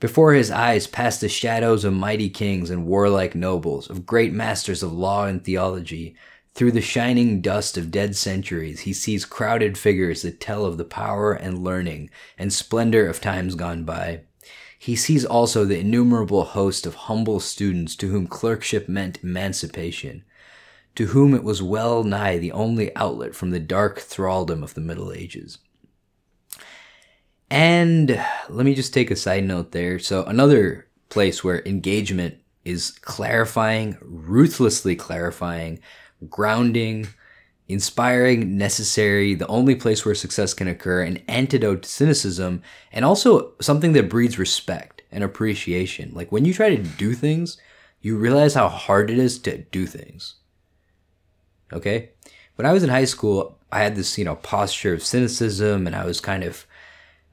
Before 0.00 0.34
his 0.34 0.50
eyes 0.50 0.88
pass 0.88 1.20
the 1.20 1.28
shadows 1.28 1.84
of 1.84 1.92
mighty 1.92 2.30
kings 2.30 2.68
and 2.68 2.84
warlike 2.84 3.36
nobles, 3.36 3.88
of 3.88 4.04
great 4.04 4.32
masters 4.32 4.82
of 4.82 4.92
law 4.92 5.26
and 5.26 5.44
theology. 5.44 6.16
Through 6.54 6.72
the 6.72 6.82
shining 6.82 7.40
dust 7.40 7.78
of 7.78 7.90
dead 7.90 8.14
centuries, 8.14 8.80
he 8.80 8.92
sees 8.92 9.24
crowded 9.24 9.78
figures 9.78 10.22
that 10.22 10.38
tell 10.40 10.66
of 10.66 10.76
the 10.76 10.84
power 10.84 11.32
and 11.32 11.64
learning 11.64 12.10
and 12.36 12.52
splendor 12.52 13.08
of 13.08 13.20
times 13.20 13.54
gone 13.54 13.84
by. 13.84 14.22
he 14.78 14.96
sees 14.96 15.24
also 15.24 15.64
the 15.64 15.78
innumerable 15.78 16.42
host 16.44 16.86
of 16.86 16.94
humble 17.06 17.38
students 17.38 17.94
to 17.94 18.08
whom 18.08 18.26
clerkship 18.26 18.88
meant 18.88 19.22
emancipation, 19.22 20.24
to 20.96 21.06
whom 21.06 21.34
it 21.34 21.44
was 21.44 21.62
well 21.62 22.02
nigh 22.02 22.36
the 22.36 22.52
only 22.52 22.94
outlet 22.96 23.34
from 23.34 23.50
the 23.50 23.60
dark 23.60 24.00
thraldom 24.00 24.62
of 24.62 24.74
the 24.74 24.80
Middle 24.80 25.12
Ages. 25.12 25.58
And 27.48 28.20
let 28.48 28.66
me 28.66 28.74
just 28.74 28.92
take 28.92 29.10
a 29.10 29.16
side 29.16 29.44
note 29.44 29.72
there. 29.72 29.98
So, 29.98 30.24
another 30.24 30.88
place 31.10 31.44
where 31.44 31.62
engagement 31.64 32.38
is 32.64 32.90
clarifying, 32.90 33.98
ruthlessly 34.00 34.96
clarifying, 34.96 35.78
grounding, 36.28 37.08
inspiring, 37.68 38.56
necessary, 38.56 39.34
the 39.34 39.46
only 39.46 39.74
place 39.74 40.04
where 40.04 40.14
success 40.14 40.54
can 40.54 40.68
occur, 40.68 41.02
an 41.02 41.18
antidote 41.28 41.82
to 41.82 41.88
cynicism, 41.88 42.62
and 42.92 43.04
also 43.04 43.52
something 43.60 43.92
that 43.92 44.10
breeds 44.10 44.38
respect 44.38 45.02
and 45.10 45.24
appreciation. 45.24 46.12
Like 46.14 46.32
when 46.32 46.44
you 46.44 46.54
try 46.54 46.74
to 46.74 46.82
do 46.82 47.14
things, 47.14 47.58
you 48.00 48.16
realize 48.16 48.54
how 48.54 48.68
hard 48.68 49.10
it 49.10 49.18
is 49.18 49.38
to 49.40 49.58
do 49.58 49.86
things. 49.86 50.34
Okay? 51.72 52.10
When 52.56 52.66
I 52.66 52.72
was 52.72 52.82
in 52.82 52.90
high 52.90 53.04
school, 53.04 53.58
I 53.70 53.80
had 53.80 53.96
this, 53.96 54.18
you 54.18 54.24
know, 54.24 54.36
posture 54.36 54.92
of 54.92 55.04
cynicism 55.04 55.86
and 55.86 55.96
I 55.96 56.04
was 56.04 56.20
kind 56.20 56.44
of 56.44 56.66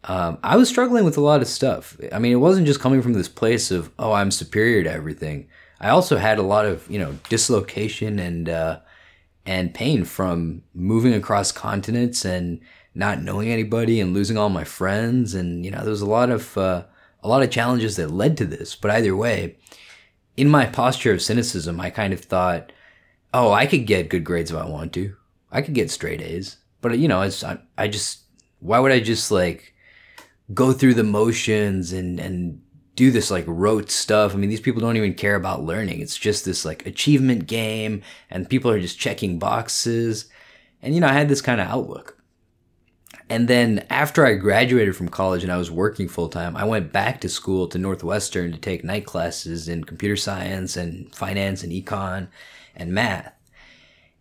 um, 0.05 0.37
I 0.43 0.55
was 0.55 0.69
struggling 0.69 1.03
with 1.03 1.17
a 1.17 1.21
lot 1.21 1.41
of 1.41 1.47
stuff. 1.47 1.97
I 2.13 2.19
mean, 2.19 2.31
it 2.31 2.37
wasn't 2.37 2.67
just 2.67 2.79
coming 2.79 3.01
from 3.01 3.13
this 3.13 3.27
place 3.27 3.69
of, 3.69 3.91
oh, 3.99 4.13
I'm 4.13 4.31
superior 4.31 4.83
to 4.83 4.91
everything. 4.91 5.49
I 5.79 5.89
also 5.89 6.17
had 6.17 6.39
a 6.39 6.43
lot 6.43 6.65
of, 6.65 6.89
you 6.89 6.99
know, 6.99 7.17
dislocation 7.29 8.19
and 8.19 8.49
uh, 8.49 8.79
and 9.45 9.73
pain 9.73 10.03
from 10.05 10.63
moving 10.73 11.13
across 11.13 11.51
continents 11.51 12.25
and 12.25 12.59
not 12.93 13.21
knowing 13.21 13.49
anybody 13.49 13.99
and 13.99 14.13
losing 14.13 14.37
all 14.37 14.49
my 14.49 14.63
friends. 14.63 15.33
And 15.33 15.65
you 15.65 15.71
know 15.71 15.81
there 15.81 15.89
was 15.89 16.01
a 16.01 16.05
lot 16.05 16.29
of 16.29 16.57
uh, 16.57 16.83
a 17.23 17.27
lot 17.27 17.43
of 17.43 17.51
challenges 17.51 17.95
that 17.95 18.11
led 18.11 18.37
to 18.37 18.45
this. 18.45 18.75
But 18.75 18.91
either 18.91 19.15
way 19.15 19.57
in 20.39 20.47
my 20.47 20.65
posture 20.65 21.11
of 21.11 21.21
cynicism 21.21 21.81
i 21.81 21.89
kind 21.89 22.13
of 22.13 22.21
thought 22.21 22.71
oh 23.33 23.51
i 23.51 23.65
could 23.65 23.85
get 23.85 24.07
good 24.07 24.23
grades 24.23 24.51
if 24.51 24.57
i 24.57 24.65
want 24.65 24.93
to. 24.93 25.13
I 25.51 25.61
could 25.61 25.73
get 25.73 25.91
straight 25.91 26.21
a's. 26.21 26.57
But 26.79 26.97
you 26.97 27.09
know 27.09 27.21
it's 27.23 27.43
I, 27.43 27.59
I 27.77 27.89
just 27.89 28.21
why 28.59 28.79
would 28.79 28.93
i 28.93 29.01
just 29.01 29.31
like 29.31 29.73
go 30.53 30.71
through 30.71 30.93
the 30.93 31.03
motions 31.03 31.91
and 31.91 32.19
and 32.19 32.61
do 32.99 33.11
this 33.11 33.31
like 33.31 33.45
rote 33.47 33.89
stuff. 33.89 34.33
I 34.33 34.37
mean, 34.37 34.49
these 34.49 34.59
people 34.59 34.81
don't 34.81 34.97
even 34.97 35.13
care 35.13 35.35
about 35.35 35.63
learning. 35.63 36.01
It's 36.01 36.17
just 36.17 36.43
this 36.43 36.65
like 36.65 36.85
achievement 36.85 37.47
game 37.47 38.01
and 38.29 38.49
people 38.49 38.69
are 38.69 38.79
just 38.81 38.99
checking 38.99 39.39
boxes. 39.39 40.25
And 40.81 40.93
you 40.93 40.99
know, 40.99 41.07
I 41.07 41.13
had 41.13 41.29
this 41.29 41.41
kind 41.41 41.61
of 41.61 41.69
outlook. 41.69 42.21
And 43.29 43.47
then 43.47 43.85
after 43.89 44.25
I 44.25 44.33
graduated 44.33 44.97
from 44.97 45.07
college 45.07 45.43
and 45.43 45.51
I 45.51 45.55
was 45.55 45.71
working 45.71 46.09
full 46.09 46.27
time, 46.27 46.57
I 46.57 46.65
went 46.65 46.91
back 46.91 47.21
to 47.21 47.29
school 47.29 47.69
to 47.69 47.77
Northwestern 47.77 48.51
to 48.51 48.57
take 48.57 48.83
night 48.83 49.05
classes 49.05 49.69
in 49.69 49.85
computer 49.85 50.17
science 50.17 50.75
and 50.75 51.15
finance 51.15 51.63
and 51.63 51.71
econ 51.71 52.27
and 52.75 52.91
math. 52.91 53.31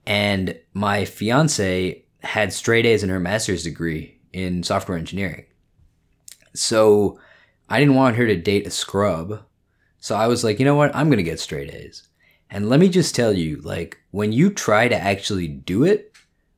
And 0.07 0.57
my 0.73 1.05
fiance 1.05 2.05
had 2.23 2.53
straight 2.53 2.87
A's 2.87 3.03
in 3.03 3.11
her 3.11 3.19
master's 3.19 3.65
degree 3.65 4.21
in 4.33 4.63
software 4.63 4.97
engineering. 4.97 5.47
So 6.55 7.19
I 7.69 7.79
didn't 7.79 7.95
want 7.97 8.17
her 8.17 8.27
to 8.27 8.37
date 8.37 8.67
a 8.67 8.71
scrub. 8.71 9.43
So 10.01 10.17
I 10.17 10.27
was 10.27 10.45
like, 10.45 10.59
you 10.59 10.65
know 10.65 10.77
what? 10.77 10.95
I'm 10.95 11.09
going 11.09 11.19
to 11.19 11.23
get 11.23 11.41
straight 11.41 11.73
A's. 11.75 12.09
And 12.51 12.69
let 12.69 12.81
me 12.81 12.89
just 12.89 13.15
tell 13.15 13.33
you, 13.33 13.61
like, 13.61 13.99
when 14.11 14.33
you 14.33 14.51
try 14.51 14.89
to 14.89 14.97
actually 14.97 15.49
do 15.49 15.85
it, 15.85 16.13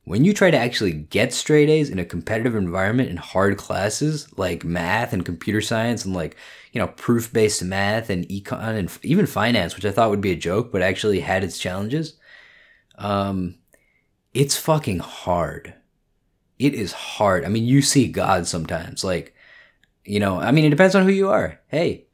when 0.05 0.25
you 0.25 0.33
try 0.33 0.51
to 0.51 0.57
actually 0.57 0.93
get 0.93 1.33
straight 1.33 1.69
A's 1.69 1.91
in 1.91 1.99
a 1.99 2.05
competitive 2.05 2.55
environment 2.55 3.11
in 3.11 3.17
hard 3.17 3.57
classes 3.59 4.27
like 4.37 4.65
math 4.65 5.13
and 5.13 5.25
computer 5.25 5.61
science 5.61 6.05
and 6.05 6.15
like, 6.15 6.37
you 6.73 6.81
know, 6.81 6.89
proof 6.89 7.33
based 7.33 7.63
math 7.63 8.11
and 8.11 8.29
econ 8.29 8.79
and 8.79 8.99
even 9.03 9.27
finance, 9.27 9.75
which 9.75 9.85
I 9.85 9.91
thought 9.91 10.11
would 10.11 10.21
be 10.21 10.33
a 10.33 10.37
joke, 10.37 10.73
but 10.73 10.83
actually 10.83 11.21
had 11.21 11.45
its 11.45 11.59
challenges, 11.59 12.15
um, 12.99 13.57
it's 14.33 14.57
fucking 14.57 15.01
hard. 15.01 15.75
It 16.59 16.75
is 16.75 16.93
hard. 16.93 17.45
I 17.45 17.49
mean, 17.49 17.65
you 17.65 17.83
see 17.83 18.09
God 18.09 18.47
sometimes. 18.47 19.03
Like, 19.03 19.35
you 20.11 20.19
know, 20.19 20.41
I 20.41 20.51
mean, 20.51 20.65
it 20.65 20.71
depends 20.71 20.97
on 20.97 21.05
who 21.05 21.13
you 21.13 21.29
are. 21.29 21.61
Hey, 21.69 22.07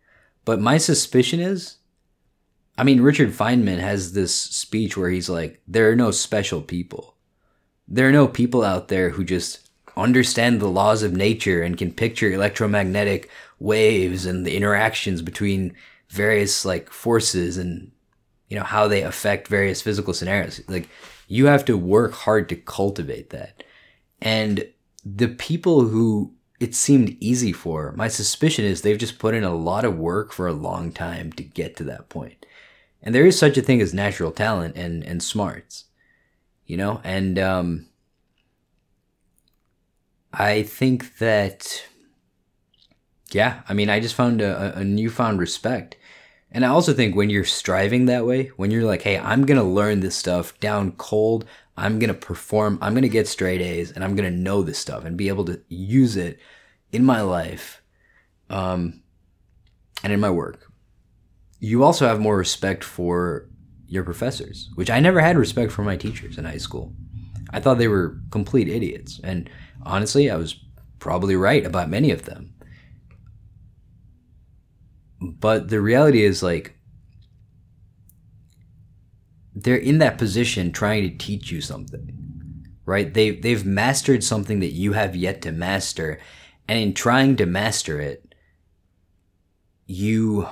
but 0.45 0.61
my 0.61 0.77
suspicion 0.77 1.41
is, 1.41 1.77
I 2.77 2.85
mean, 2.85 3.01
Richard 3.01 3.31
Feynman 3.31 3.79
has 3.79 4.13
this 4.13 4.35
speech 4.35 4.99
where 4.99 5.09
he's 5.09 5.31
like, 5.31 5.63
there 5.67 5.91
are 5.91 5.97
no 5.97 6.11
special 6.11 6.61
people. 6.61 7.17
There 7.89 8.07
are 8.07 8.13
no 8.13 8.29
people 8.29 8.63
out 8.63 8.89
there 8.89 9.09
who 9.09 9.25
just 9.25 9.71
understand 9.97 10.61
the 10.61 10.69
laws 10.69 11.03
of 11.03 11.15
nature 11.15 11.63
and 11.63 11.79
can 11.79 11.91
picture 11.91 12.31
electromagnetic 12.31 13.31
waves 13.61 14.27
and 14.27 14.45
the 14.45 14.55
interactions 14.55 15.23
between 15.23 15.75
various 16.11 16.67
like 16.67 16.91
forces 16.91 17.57
and 17.57 17.91
you 18.51 18.59
know 18.59 18.65
how 18.65 18.87
they 18.87 19.01
affect 19.01 19.49
various 19.49 19.81
physical 19.81 20.13
scenarios 20.13 20.61
like 20.69 20.89
you 21.29 21.47
have 21.47 21.65
to 21.65 21.79
work 21.79 22.13
hard 22.13 22.47
to 22.49 22.55
cultivate 22.55 23.31
that 23.31 23.65
and 24.21 24.69
the 25.03 25.29
people 25.29 25.81
who 25.81 26.36
it 26.59 26.75
seemed 26.75 27.17
easy 27.21 27.53
for. 27.53 27.93
My 27.93 28.09
suspicion 28.09 28.65
is 28.65 28.83
they've 28.83 28.99
just 28.99 29.19
put 29.19 29.35
in 29.35 29.45
a 29.45 29.55
lot 29.55 29.85
of 29.85 29.99
work 29.99 30.33
for 30.33 30.47
a 30.47 30.53
long 30.53 30.93
time 30.93 31.33
to 31.33 31.43
get 31.43 31.77
to 31.77 31.85
that 31.85 32.09
point. 32.09 32.47
And 33.03 33.15
there 33.15 33.27
is 33.27 33.39
such 33.39 33.57
a 33.57 33.63
thing 33.63 33.81
as 33.81 33.93
natural 33.93 34.33
talent 34.33 34.77
and, 34.77 35.05
and 35.05 35.23
smarts, 35.23 35.85
you 36.65 36.77
know? 36.77 37.01
And 37.05 37.39
um, 37.39 37.87
I 40.33 40.63
think 40.63 41.19
that, 41.19 41.85
yeah, 43.31 43.63
I 43.69 43.75
mean, 43.75 43.91
I 43.91 44.01
just 44.01 44.15
found 44.15 44.41
a, 44.41 44.79
a 44.79 44.85
newfound 44.85 45.39
respect. 45.39 45.97
And 46.51 46.65
I 46.65 46.69
also 46.69 46.95
think 46.95 47.15
when 47.15 47.29
you're 47.29 47.45
striving 47.45 48.07
that 48.07 48.25
way, 48.25 48.47
when 48.57 48.71
you're 48.71 48.85
like, 48.85 49.03
hey, 49.03 49.19
I'm 49.19 49.45
going 49.45 49.59
to 49.59 49.65
learn 49.65 50.01
this 50.01 50.17
stuff 50.17 50.59
down 50.59 50.93
cold, 50.93 51.45
I'm 51.77 51.99
going 51.99 52.09
to 52.09 52.15
perform, 52.15 52.79
I'm 52.81 52.95
going 52.95 53.03
to 53.03 53.09
get 53.09 53.29
straight 53.29 53.61
A's 53.61 53.93
and 53.93 54.03
I'm 54.03 54.17
going 54.17 54.31
to 54.31 54.37
know 54.37 54.63
this 54.63 54.79
stuff 54.79 55.05
and 55.05 55.17
be 55.17 55.29
able 55.29 55.45
to 55.47 55.61
use 55.69 56.17
it 56.17 56.39
in 56.91 57.05
my 57.05 57.21
life 57.21 57.83
um, 58.49 59.03
and 60.03 60.13
in 60.13 60.21
my 60.21 60.31
work. 60.31 60.71
You 61.61 61.85
also 61.85 62.07
have 62.07 62.21
more 62.21 62.37
respect 62.37 62.85
for 62.85 63.49
your 63.89 64.05
professors, 64.05 64.71
which 64.75 64.91
I 64.91 65.01
never 65.01 65.21
had 65.21 65.37
respect 65.37 65.73
for 65.73 65.83
my 65.83 65.97
teachers 65.97 66.39
in 66.39 66.45
high 66.45 66.59
school. 66.59 66.93
I 67.51 67.61
thought 67.61 67.79
they 67.79 67.89
were 67.89 68.19
complete 68.31 68.69
idiots. 68.69 69.21
And 69.23 69.49
honestly, 69.83 70.31
I 70.31 70.37
was 70.37 70.57
probably 70.99 71.37
right 71.37 71.65
about 71.65 71.89
many 71.89 72.11
of 72.11 72.25
them. 72.25 72.55
But 75.21 75.69
the 75.69 75.81
reality 75.81 76.25
is, 76.25 76.43
like, 76.43 76.76
they're 79.57 79.77
in 79.77 79.99
that 79.99 80.19
position 80.19 80.71
trying 80.71 81.03
to 81.03 81.17
teach 81.17 81.51
you 81.51 81.61
something 81.61 82.17
right? 82.87 83.13
They 83.13 83.31
they've 83.31 83.67
mastered 83.67 84.25
something 84.25 84.61
that 84.61 84.73
you 84.73 84.93
have 84.93 85.15
yet 85.15 85.43
to 85.43 85.53
master 85.53 86.19
and 86.67 86.79
in 86.79 86.95
trying 86.95 87.37
to 87.37 87.47
master 87.47 88.01
it 88.01 88.35
you 89.87 90.49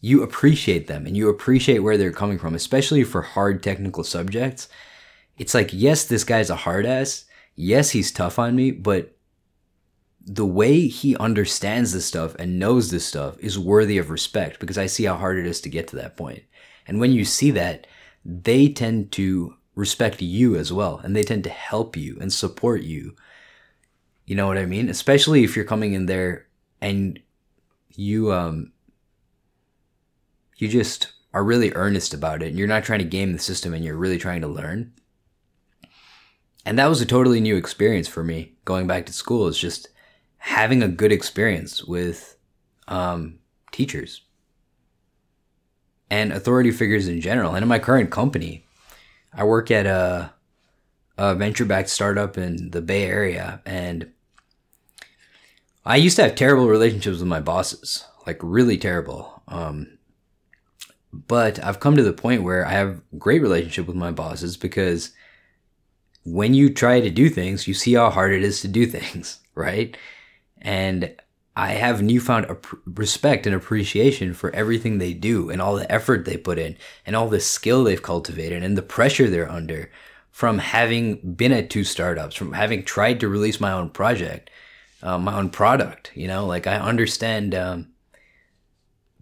you 0.00 0.22
appreciate 0.22 0.86
them 0.86 1.06
and 1.06 1.16
you 1.16 1.28
appreciate 1.28 1.78
where 1.78 1.96
they're 1.96 2.12
coming 2.12 2.38
from 2.38 2.54
especially 2.54 3.04
for 3.04 3.22
hard 3.22 3.62
technical 3.62 4.02
subjects. 4.02 4.68
It's 5.38 5.54
like 5.54 5.70
yes 5.72 6.04
this 6.04 6.24
guy's 6.24 6.50
a 6.50 6.56
hard 6.56 6.86
ass. 6.86 7.26
Yes 7.54 7.90
he's 7.90 8.10
tough 8.10 8.38
on 8.38 8.56
me 8.56 8.70
but 8.70 9.10
the 10.26 10.46
way 10.46 10.86
he 10.86 11.14
understands 11.18 11.92
this 11.92 12.06
stuff 12.06 12.34
and 12.38 12.58
knows 12.58 12.90
this 12.90 13.04
stuff 13.04 13.36
is 13.40 13.58
worthy 13.58 13.98
of 13.98 14.08
respect 14.08 14.58
because 14.58 14.78
I 14.78 14.86
see 14.86 15.04
how 15.04 15.16
hard 15.16 15.38
it 15.38 15.46
is 15.46 15.60
to 15.60 15.68
get 15.68 15.86
to 15.88 15.96
that 15.96 16.16
point. 16.16 16.44
And 16.86 17.00
when 17.00 17.12
you 17.12 17.24
see 17.24 17.50
that, 17.52 17.86
they 18.24 18.68
tend 18.68 19.12
to 19.12 19.56
respect 19.74 20.22
you 20.22 20.56
as 20.56 20.72
well 20.72 21.00
and 21.02 21.14
they 21.14 21.22
tend 21.22 21.44
to 21.44 21.50
help 21.50 21.96
you 21.96 22.16
and 22.20 22.32
support 22.32 22.82
you. 22.82 23.16
You 24.26 24.36
know 24.36 24.46
what 24.46 24.58
I 24.58 24.66
mean? 24.66 24.88
Especially 24.88 25.44
if 25.44 25.56
you're 25.56 25.64
coming 25.64 25.92
in 25.94 26.06
there 26.06 26.46
and 26.80 27.18
you 27.96 28.32
um 28.32 28.72
you 30.56 30.68
just 30.68 31.12
are 31.32 31.44
really 31.44 31.72
earnest 31.74 32.14
about 32.14 32.42
it 32.42 32.48
and 32.48 32.58
you're 32.58 32.68
not 32.68 32.84
trying 32.84 33.00
to 33.00 33.04
game 33.04 33.32
the 33.32 33.38
system 33.38 33.74
and 33.74 33.84
you're 33.84 33.96
really 33.96 34.18
trying 34.18 34.40
to 34.40 34.48
learn. 34.48 34.92
And 36.64 36.78
that 36.78 36.88
was 36.88 37.00
a 37.00 37.06
totally 37.06 37.40
new 37.40 37.56
experience 37.56 38.08
for 38.08 38.22
me 38.22 38.54
going 38.64 38.86
back 38.86 39.06
to 39.06 39.12
school. 39.12 39.48
It's 39.48 39.58
just 39.58 39.88
having 40.38 40.82
a 40.82 40.88
good 40.88 41.12
experience 41.12 41.84
with 41.84 42.36
um, 42.88 43.38
teachers 43.72 44.23
and 46.14 46.32
authority 46.32 46.70
figures 46.70 47.08
in 47.08 47.20
general. 47.20 47.54
And 47.54 47.64
in 47.64 47.68
my 47.68 47.80
current 47.80 48.10
company, 48.10 48.64
I 49.32 49.42
work 49.42 49.70
at 49.72 49.84
a, 49.84 50.32
a 51.18 51.34
venture 51.34 51.64
backed 51.64 51.88
startup 51.88 52.38
in 52.38 52.70
the 52.70 52.80
Bay 52.80 53.04
Area. 53.04 53.60
And 53.66 54.12
I 55.84 55.96
used 55.96 56.14
to 56.16 56.22
have 56.22 56.36
terrible 56.36 56.68
relationships 56.68 57.18
with 57.18 57.26
my 57.26 57.40
bosses, 57.40 58.04
like 58.28 58.38
really 58.42 58.78
terrible. 58.78 59.42
Um, 59.48 59.98
but 61.12 61.62
I've 61.64 61.80
come 61.80 61.96
to 61.96 62.04
the 62.04 62.12
point 62.12 62.44
where 62.44 62.64
I 62.64 62.72
have 62.72 63.00
great 63.18 63.42
relationship 63.42 63.88
with 63.88 63.96
my 63.96 64.12
bosses 64.12 64.56
because 64.56 65.10
when 66.24 66.54
you 66.54 66.72
try 66.72 67.00
to 67.00 67.10
do 67.10 67.28
things, 67.28 67.66
you 67.66 67.74
see 67.74 67.94
how 67.94 68.10
hard 68.10 68.32
it 68.32 68.44
is 68.44 68.60
to 68.60 68.68
do 68.68 68.86
things, 68.96 69.40
right? 69.56 69.96
And 70.62 71.12
I 71.56 71.72
have 71.72 72.02
newfound 72.02 72.46
ap- 72.46 72.66
respect 72.84 73.46
and 73.46 73.54
appreciation 73.54 74.34
for 74.34 74.50
everything 74.54 74.98
they 74.98 75.14
do 75.14 75.50
and 75.50 75.62
all 75.62 75.76
the 75.76 75.90
effort 75.90 76.24
they 76.24 76.36
put 76.36 76.58
in 76.58 76.76
and 77.06 77.14
all 77.14 77.28
the 77.28 77.40
skill 77.40 77.84
they've 77.84 78.02
cultivated 78.02 78.62
and 78.62 78.76
the 78.76 78.82
pressure 78.82 79.28
they're 79.28 79.50
under 79.50 79.90
from 80.34 80.58
having 80.58 81.34
been 81.34 81.52
at 81.52 81.70
two 81.70 81.84
startups, 81.84 82.34
from 82.34 82.54
having 82.54 82.82
tried 82.82 83.20
to 83.20 83.28
release 83.28 83.60
my 83.60 83.70
own 83.70 83.88
project, 83.88 84.50
uh, 85.00 85.16
my 85.16 85.32
own 85.38 85.48
product. 85.48 86.10
You 86.16 86.26
know, 86.26 86.44
like 86.44 86.66
I 86.66 86.74
understand 86.76 87.54
um, 87.54 87.92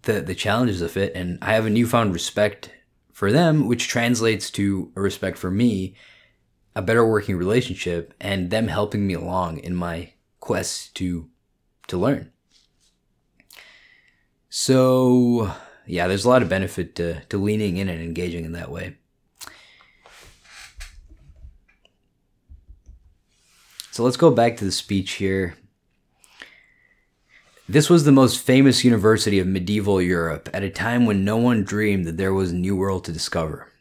the 0.01 0.21
the 0.21 0.33
challenges 0.33 0.81
of 0.81 0.97
it, 0.97 1.13
and 1.13 1.37
I 1.39 1.53
have 1.53 1.67
a 1.67 1.69
newfound 1.69 2.15
respect 2.15 2.71
for 3.11 3.31
them, 3.31 3.67
which 3.67 3.87
translates 3.87 4.49
to 4.51 4.91
a 4.95 5.01
respect 5.01 5.37
for 5.37 5.51
me, 5.51 5.95
a 6.75 6.81
better 6.81 7.07
working 7.07 7.37
relationship, 7.37 8.15
and 8.19 8.49
them 8.49 8.67
helping 8.67 9.05
me 9.05 9.13
along 9.13 9.59
in 9.59 9.75
my 9.75 10.13
quest 10.39 10.95
to 10.95 11.29
to 11.87 11.97
learn. 11.97 12.31
So, 14.49 15.51
yeah, 15.85 16.07
there's 16.07 16.25
a 16.25 16.29
lot 16.29 16.43
of 16.43 16.49
benefit 16.49 16.95
to, 16.95 17.21
to 17.25 17.37
leaning 17.37 17.77
in 17.77 17.89
and 17.89 18.01
engaging 18.01 18.45
in 18.45 18.51
that 18.53 18.71
way. 18.71 18.97
So 23.91 24.03
let's 24.03 24.17
go 24.17 24.31
back 24.31 24.57
to 24.57 24.65
the 24.65 24.71
speech 24.71 25.13
here. 25.13 25.55
This 27.69 27.89
was 27.89 28.03
the 28.03 28.11
most 28.11 28.39
famous 28.39 28.83
university 28.83 29.39
of 29.39 29.47
medieval 29.47 30.01
Europe 30.01 30.49
at 30.51 30.63
a 30.63 30.69
time 30.69 31.05
when 31.05 31.23
no 31.23 31.37
one 31.37 31.63
dreamed 31.63 32.05
that 32.05 32.17
there 32.17 32.33
was 32.33 32.51
a 32.51 32.55
new 32.55 32.75
world 32.75 33.05
to 33.05 33.11
discover. 33.11 33.71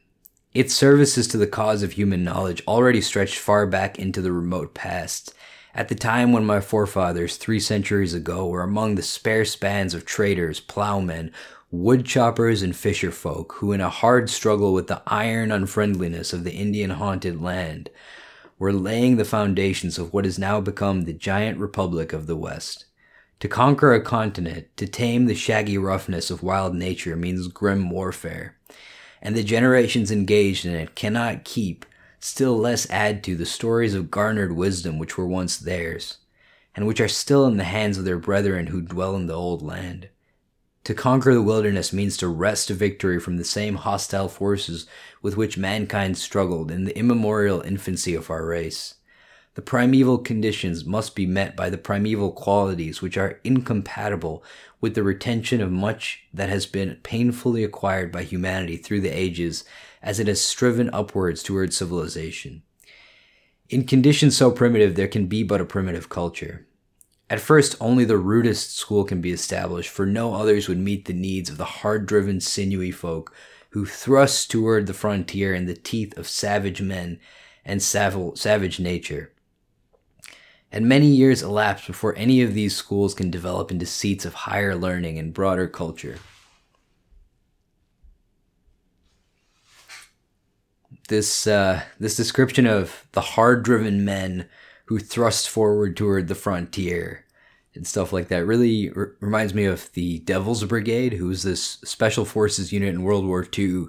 Its 0.55 0.75
services 0.75 1.27
to 1.29 1.39
the 1.39 1.47
cause 1.47 1.83
of 1.83 1.93
human 1.93 2.23
knowledge 2.23 2.63
already 2.69 3.01
stretched 3.01 3.39
far 3.39 3.67
back 3.67 3.99
into 3.99 4.21
the 4.21 4.33
remote 4.33 4.75
past, 4.75 5.35
at 5.75 5.89
the 5.89 5.95
time 5.95 6.33
when 6.33 6.45
my 6.45 6.61
forefathers, 6.61 7.37
three 7.37 7.61
centuries 7.61 8.13
ago, 8.15 8.47
were 8.47 8.63
among 8.63 8.95
the 8.95 9.03
sparse 9.03 9.57
bands 9.57 9.95
of 9.95 10.05
traders, 10.05 10.61
plowmen, 10.61 11.33
wood 11.71 12.05
choppers, 12.05 12.63
and 12.63 12.77
fisher 12.77 13.11
folk 13.11 13.55
who, 13.55 13.73
in 13.73 13.81
a 13.81 13.89
hard 13.89 14.29
struggle 14.29 14.75
with 14.75 14.89
the 14.89 15.03
iron 15.07 15.51
unfriendliness 15.51 16.33
of 16.33 16.45
the 16.45 16.53
Indian 16.53 16.91
haunted 16.91 17.41
land, 17.41 17.89
were 18.59 18.73
laying 18.73 19.17
the 19.17 19.25
foundations 19.25 19.99
of 19.99 20.13
what 20.13 20.27
has 20.27 20.39
now 20.39 20.61
become 20.61 21.03
the 21.03 21.13
giant 21.13 21.59
republic 21.59 22.13
of 22.13 22.27
the 22.27 22.37
West. 22.37 22.85
To 23.41 23.49
conquer 23.49 23.93
a 23.93 24.01
continent, 24.01 24.69
to 24.77 24.87
tame 24.87 25.27
the 25.27 25.35
shaggy 25.35 25.79
roughness 25.79 26.31
of 26.31 26.45
wild 26.45 26.75
nature 26.75 27.17
means 27.17 27.49
grim 27.49 27.91
warfare, 27.91 28.57
and 29.21 29.35
the 29.35 29.43
generations 29.43 30.11
engaged 30.11 30.65
in 30.65 30.75
it 30.75 30.95
cannot 30.95 31.45
keep 31.45 31.87
still 32.25 32.57
less 32.57 32.89
add 32.89 33.25
to 33.25 33.37
the 33.37 33.45
stories 33.45 33.95
of 33.95 34.11
garnered 34.11 34.53
wisdom 34.53 34.99
which 34.99 35.19
were 35.19 35.27
once 35.27 35.57
theirs, 35.57 36.19
and 36.75 36.87
which 36.87 37.01
are 37.01 37.09
still 37.09 37.47
in 37.47 37.57
the 37.57 37.65
hands 37.65 37.99
of 37.99 38.05
their 38.05 38.19
brethren 38.19 38.69
who 38.69 38.81
dwell 38.81 39.17
in 39.17 39.27
the 39.27 39.35
old 39.35 39.61
land. 39.61 40.09
To 40.85 40.95
conquer 40.95 41.35
the 41.35 41.43
wilderness 41.43 41.93
means 41.93 42.17
to 42.17 42.29
wrest 42.29 42.71
a 42.71 42.75
victory 42.75 43.21
from 43.21 43.37
the 43.37 43.45
same 43.45 43.77
hostile 43.77 44.29
forces 44.29 44.87
with 45.21 45.37
which 45.37 45.59
mankind 45.59 46.19
struggled 46.19 46.71
in 46.71 46.85
the 46.85 46.97
immemorial 46.97 47.61
infancy 47.61 48.15
of 48.15 48.31
our 48.31 48.45
race. 48.45 48.95
The 49.55 49.63
primeval 49.63 50.19
conditions 50.19 50.85
must 50.85 51.15
be 51.15 51.27
met 51.27 51.55
by 51.55 51.71
the 51.71 51.79
primeval 51.79 52.33
qualities 52.33 53.03
which 53.03 53.17
are 53.17 53.39
incompatible 53.45 54.43
with 54.81 54.95
the 54.95 55.03
retention 55.03 55.61
of 55.61 55.71
much 55.71 56.25
that 56.33 56.49
has 56.49 56.67
been 56.67 56.99
painfully 57.03 57.63
acquired 57.63 58.11
by 58.11 58.23
humanity 58.23 58.77
through 58.77 59.03
the 59.03 59.17
ages 59.17 59.65
as 60.03 60.19
it 60.19 60.27
has 60.27 60.41
striven 60.41 60.91
upwards 60.93 61.43
toward 61.43 61.73
civilization. 61.73 62.63
In 63.69 63.87
conditions 63.87 64.37
so 64.37 64.51
primitive, 64.51 64.97
there 64.97 65.09
can 65.09 65.27
be 65.27 65.43
but 65.43 65.61
a 65.61 65.65
primitive 65.65 66.09
culture. 66.09 66.67
At 67.31 67.41
first, 67.41 67.77
only 67.81 68.05
the 68.05 68.19
rudest 68.19 68.77
school 68.77 69.05
can 69.05 69.21
be 69.23 69.31
established, 69.31 69.89
for 69.89 70.05
no 70.05 70.35
others 70.35 70.69
would 70.69 70.79
meet 70.79 71.07
the 71.07 71.15
needs 71.15 71.49
of 71.49 71.57
the 71.57 71.65
hard 71.65 72.05
driven, 72.05 72.41
sinewy 72.41 72.91
folk 72.91 73.35
who 73.71 73.87
thrust 73.87 74.51
toward 74.51 74.87
the 74.87 74.93
frontier 74.93 75.55
in 75.55 75.65
the 75.65 75.75
teeth 75.75 76.19
of 76.19 76.29
savage 76.29 76.83
men 76.83 77.19
and 77.65 77.81
savage 77.81 78.79
nature. 78.79 79.33
And 80.71 80.87
many 80.87 81.07
years 81.07 81.43
elapse 81.43 81.87
before 81.87 82.15
any 82.17 82.43
of 82.43 82.53
these 82.53 82.77
schools 82.77 83.15
can 83.15 83.31
develop 83.31 83.71
into 83.71 83.87
seats 83.87 84.27
of 84.27 84.35
higher 84.35 84.75
learning 84.75 85.19
and 85.19 85.33
broader 85.33 85.69
culture. 85.69 86.19
This 91.13 91.47
uh, 91.47 91.83
this 92.01 92.17
description 92.17 92.67
of 92.67 93.07
the 93.13 93.21
hard 93.21 93.63
driven 93.63 94.03
men 94.03 94.49
who 94.87 94.99
thrust 94.99 95.49
forward 95.49 95.95
toward 95.95 96.27
the 96.27 96.35
frontier 96.35 97.27
and 97.75 97.87
stuff 97.87 98.15
like 98.15 98.29
that 98.29 98.47
really 98.47 98.91
r- 98.97 99.13
reminds 99.21 99.53
me 99.53 99.67
of 99.67 99.93
the 99.93 100.21
Devil's 100.21 100.65
Brigade, 100.65 101.13
who 101.13 101.27
was 101.27 101.43
this 101.43 101.63
special 101.85 102.25
forces 102.25 102.73
unit 102.73 102.89
in 102.89 103.03
World 103.03 103.27
War 103.27 103.47
II, 103.57 103.89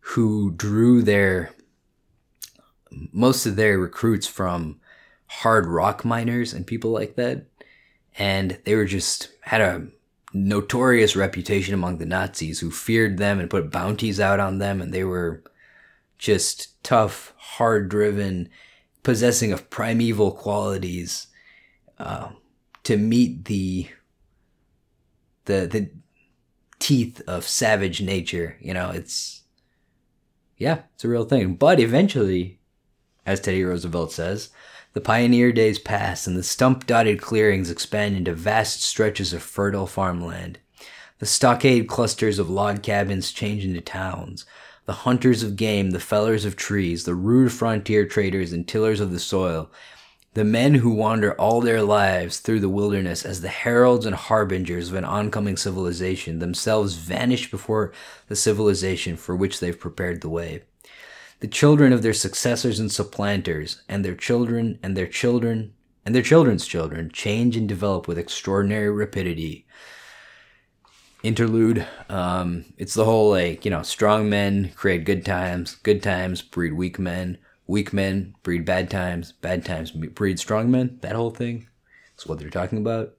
who 0.00 0.50
drew 0.52 1.02
their 1.02 1.50
most 2.90 3.46
of 3.46 3.56
their 3.56 3.78
recruits 3.78 4.26
from 4.26 4.80
hard 5.26 5.66
rock 5.66 6.04
miners 6.04 6.52
and 6.52 6.66
people 6.66 6.90
like 6.90 7.16
that, 7.16 7.46
and 8.18 8.58
they 8.64 8.74
were 8.74 8.84
just 8.84 9.30
had 9.40 9.62
a 9.62 9.86
notorious 10.34 11.16
reputation 11.16 11.72
among 11.72 11.96
the 11.96 12.06
Nazis 12.06 12.60
who 12.60 12.70
feared 12.70 13.16
them 13.16 13.40
and 13.40 13.48
put 13.48 13.70
bounties 13.70 14.20
out 14.20 14.40
on 14.40 14.58
them, 14.58 14.82
and 14.82 14.92
they 14.92 15.04
were 15.04 15.42
just 16.18 16.82
tough, 16.82 17.32
hard 17.36 17.88
driven, 17.88 18.48
possessing 19.02 19.52
of 19.52 19.70
primeval 19.70 20.32
qualities 20.32 21.28
uh, 21.98 22.30
to 22.84 22.96
meet 22.96 23.46
the 23.46 23.88
the 25.46 25.66
the 25.66 25.90
teeth 26.78 27.22
of 27.26 27.46
savage 27.46 28.02
nature. 28.02 28.56
You 28.60 28.74
know, 28.74 28.90
it's 28.90 29.42
yeah, 30.56 30.82
it's 30.94 31.04
a 31.04 31.08
real 31.08 31.24
thing. 31.24 31.54
But 31.54 31.80
eventually, 31.80 32.58
as 33.24 33.40
Teddy 33.40 33.64
Roosevelt 33.64 34.12
says, 34.12 34.50
the 34.92 35.00
pioneer 35.00 35.52
days 35.52 35.78
pass 35.78 36.26
and 36.26 36.36
the 36.36 36.42
stump 36.42 36.86
dotted 36.86 37.20
clearings 37.20 37.70
expand 37.70 38.16
into 38.16 38.32
vast 38.32 38.82
stretches 38.82 39.32
of 39.32 39.42
fertile 39.42 39.86
farmland. 39.86 40.58
The 41.18 41.26
stockade 41.26 41.88
clusters 41.88 42.38
of 42.38 42.48
log 42.48 42.82
cabins 42.82 43.32
change 43.32 43.64
into 43.64 43.80
towns 43.80 44.44
the 44.88 45.04
hunters 45.04 45.42
of 45.42 45.54
game, 45.54 45.90
the 45.90 46.00
fellers 46.00 46.46
of 46.46 46.56
trees, 46.56 47.04
the 47.04 47.14
rude 47.14 47.52
frontier 47.52 48.06
traders 48.06 48.54
and 48.54 48.66
tillers 48.66 49.00
of 49.00 49.12
the 49.12 49.20
soil, 49.20 49.70
the 50.32 50.44
men 50.44 50.76
who 50.76 50.88
wander 50.88 51.34
all 51.34 51.60
their 51.60 51.82
lives 51.82 52.40
through 52.40 52.58
the 52.58 52.70
wilderness 52.70 53.22
as 53.22 53.42
the 53.42 53.50
heralds 53.50 54.06
and 54.06 54.16
harbingers 54.16 54.88
of 54.88 54.94
an 54.94 55.04
oncoming 55.04 55.58
civilization 55.58 56.38
themselves 56.38 56.94
vanish 56.94 57.50
before 57.50 57.92
the 58.28 58.34
civilization 58.34 59.14
for 59.14 59.36
which 59.36 59.60
they've 59.60 59.78
prepared 59.78 60.22
the 60.22 60.30
way. 60.30 60.62
The 61.40 61.48
children 61.48 61.92
of 61.92 62.00
their 62.00 62.14
successors 62.14 62.80
and 62.80 62.90
supplanters, 62.90 63.82
and 63.90 64.02
their 64.02 64.16
children, 64.16 64.78
and 64.82 64.96
their 64.96 65.06
children, 65.06 65.74
and 66.06 66.14
their 66.14 66.22
children's 66.22 66.66
children 66.66 67.10
change 67.12 67.58
and 67.58 67.68
develop 67.68 68.08
with 68.08 68.16
extraordinary 68.16 68.88
rapidity 68.88 69.66
interlude. 71.28 71.86
Um, 72.08 72.64
it's 72.78 72.94
the 72.94 73.04
whole 73.04 73.30
like 73.30 73.64
you 73.64 73.70
know, 73.70 73.82
strong 73.82 74.28
men 74.28 74.72
create 74.74 75.04
good 75.04 75.24
times, 75.24 75.76
good 75.76 76.02
times 76.02 76.42
breed 76.42 76.72
weak 76.72 76.98
men, 76.98 77.38
weak 77.66 77.92
men 77.92 78.34
breed 78.42 78.64
bad 78.64 78.90
times, 78.90 79.32
bad 79.32 79.64
times 79.64 79.92
breed 79.92 80.40
strong 80.40 80.70
men. 80.70 80.98
That 81.02 81.14
whole 81.14 81.30
thing 81.30 81.68
is 82.18 82.26
what 82.26 82.38
they're 82.38 82.50
talking 82.50 82.78
about. 82.78 83.14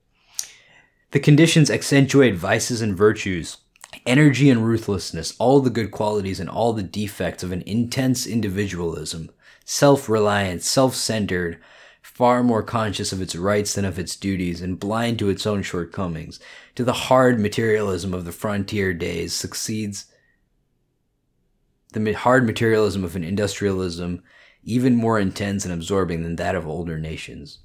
The 1.12 1.20
conditions 1.20 1.72
accentuate 1.72 2.36
vices 2.36 2.82
and 2.82 2.98
virtues, 2.98 3.58
energy 4.06 4.50
and 4.50 4.66
ruthlessness, 4.66 5.36
all 5.40 5.60
the 5.60 5.70
good 5.70 5.92
qualities 5.92 6.40
and 6.40 6.50
all 6.50 6.74
the 6.74 6.84
defects 6.84 7.44
of 7.44 7.52
an 7.52 7.64
intense 7.66 8.28
individualism, 8.28 9.30
self 9.66 10.10
reliant, 10.10 10.64
self 10.64 10.96
centered, 10.96 11.60
far 12.14 12.44
more 12.44 12.64
conscious 12.64 13.14
of 13.14 13.22
its 13.22 13.36
rights 13.36 13.76
than 13.76 13.86
of 13.86 14.00
its 14.00 14.16
duties, 14.16 14.62
and 14.62 14.80
blind 14.80 15.20
to 15.20 15.30
its 15.30 15.46
own 15.46 15.62
shortcomings, 15.62 16.40
to 16.76 16.84
the 16.84 16.92
hard 16.92 17.40
materialism 17.40 18.14
of 18.14 18.26
the 18.26 18.32
frontier 18.32 18.94
days 18.94 19.34
succeeds 19.34 20.06
the 21.94 22.14
hard 22.14 22.46
materialism 22.46 23.04
of 23.04 23.16
an 23.16 23.24
industrialism 23.24 24.22
even 24.64 24.96
more 24.96 25.20
intense 25.20 25.64
and 25.66 25.74
absorbing 25.74 26.24
than 26.24 26.36
that 26.36 26.56
of 26.56 26.68
older 26.68 27.00
nations. 27.00 27.60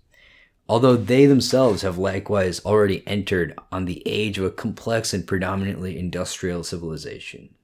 Although 0.68 0.97
they 0.97 1.26
themselves 1.26 1.82
have 1.82 1.99
likewise 1.99 2.64
already 2.64 3.07
entered 3.07 3.59
on 3.72 3.84
the 3.84 4.03
age 4.07 4.38
of 4.38 4.45
a 4.45 4.51
complex 4.51 5.12
and 5.12 5.26
predominantly 5.26 5.99
industrial 5.99 6.64
civilization. 6.64 7.55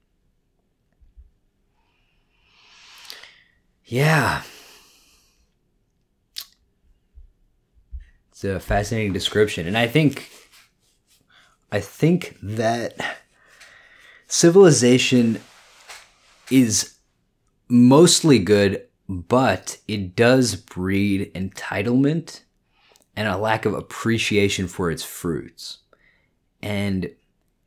Yeah, 3.85 4.43
It's 8.41 8.47
a 8.47 8.59
fascinating 8.59 9.13
description, 9.13 9.67
and 9.67 9.77
I 9.77 9.85
think, 9.85 10.31
I 11.71 11.79
think 11.79 12.39
that 12.41 12.95
civilization 14.27 15.39
is 16.49 16.95
mostly 17.67 18.39
good, 18.39 18.87
but 19.07 19.77
it 19.87 20.15
does 20.15 20.55
breed 20.55 21.31
entitlement 21.35 22.41
and 23.15 23.27
a 23.27 23.37
lack 23.37 23.67
of 23.67 23.75
appreciation 23.75 24.67
for 24.67 24.89
its 24.89 25.03
fruits. 25.03 25.77
And 26.63 27.11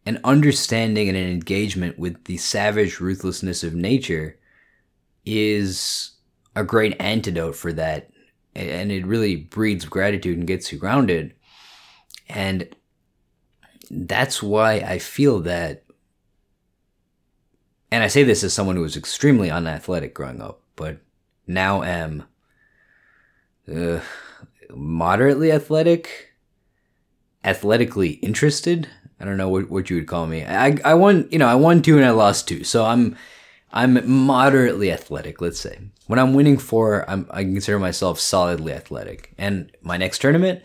an 0.04 0.18
understanding 0.24 1.08
and 1.08 1.16
an 1.16 1.30
engagement 1.30 2.00
with 2.00 2.24
the 2.24 2.38
savage 2.38 2.98
ruthlessness 2.98 3.62
of 3.62 3.76
nature 3.76 4.40
is 5.24 6.16
a 6.56 6.64
great 6.64 6.96
antidote 7.00 7.54
for 7.54 7.72
that. 7.74 8.10
And 8.54 8.92
it 8.92 9.04
really 9.04 9.36
breeds 9.36 9.84
gratitude 9.84 10.38
and 10.38 10.46
gets 10.46 10.72
you 10.72 10.78
grounded. 10.78 11.34
And 12.28 12.74
that's 13.90 14.42
why 14.42 14.74
I 14.74 14.98
feel 14.98 15.40
that. 15.40 15.84
And 17.90 18.02
I 18.02 18.08
say 18.08 18.22
this 18.22 18.44
as 18.44 18.52
someone 18.52 18.76
who 18.76 18.82
was 18.82 18.96
extremely 18.96 19.50
unathletic 19.50 20.14
growing 20.14 20.40
up, 20.40 20.62
but 20.76 20.98
now 21.46 21.82
am 21.82 22.24
uh, 23.72 24.00
moderately 24.74 25.52
athletic, 25.52 26.32
athletically 27.44 28.10
interested. 28.10 28.88
I 29.20 29.24
don't 29.24 29.36
know 29.36 29.48
what, 29.48 29.70
what 29.70 29.90
you 29.90 29.96
would 29.96 30.08
call 30.08 30.26
me. 30.26 30.44
I, 30.44 30.76
I 30.84 30.94
won, 30.94 31.28
you 31.30 31.38
know, 31.38 31.46
I 31.46 31.54
won 31.54 31.82
two 31.82 31.96
and 31.96 32.04
I 32.04 32.10
lost 32.10 32.48
two. 32.48 32.64
So 32.64 32.84
I'm, 32.84 33.16
I'm 33.74 34.08
moderately 34.08 34.92
athletic, 34.92 35.40
let's 35.40 35.58
say. 35.58 35.78
When 36.06 36.20
I'm 36.20 36.32
winning 36.32 36.58
four, 36.58 37.04
I'm, 37.10 37.26
I 37.30 37.42
consider 37.42 37.80
myself 37.80 38.20
solidly 38.20 38.72
athletic. 38.72 39.34
And 39.36 39.76
my 39.82 39.96
next 39.96 40.20
tournament, 40.20 40.62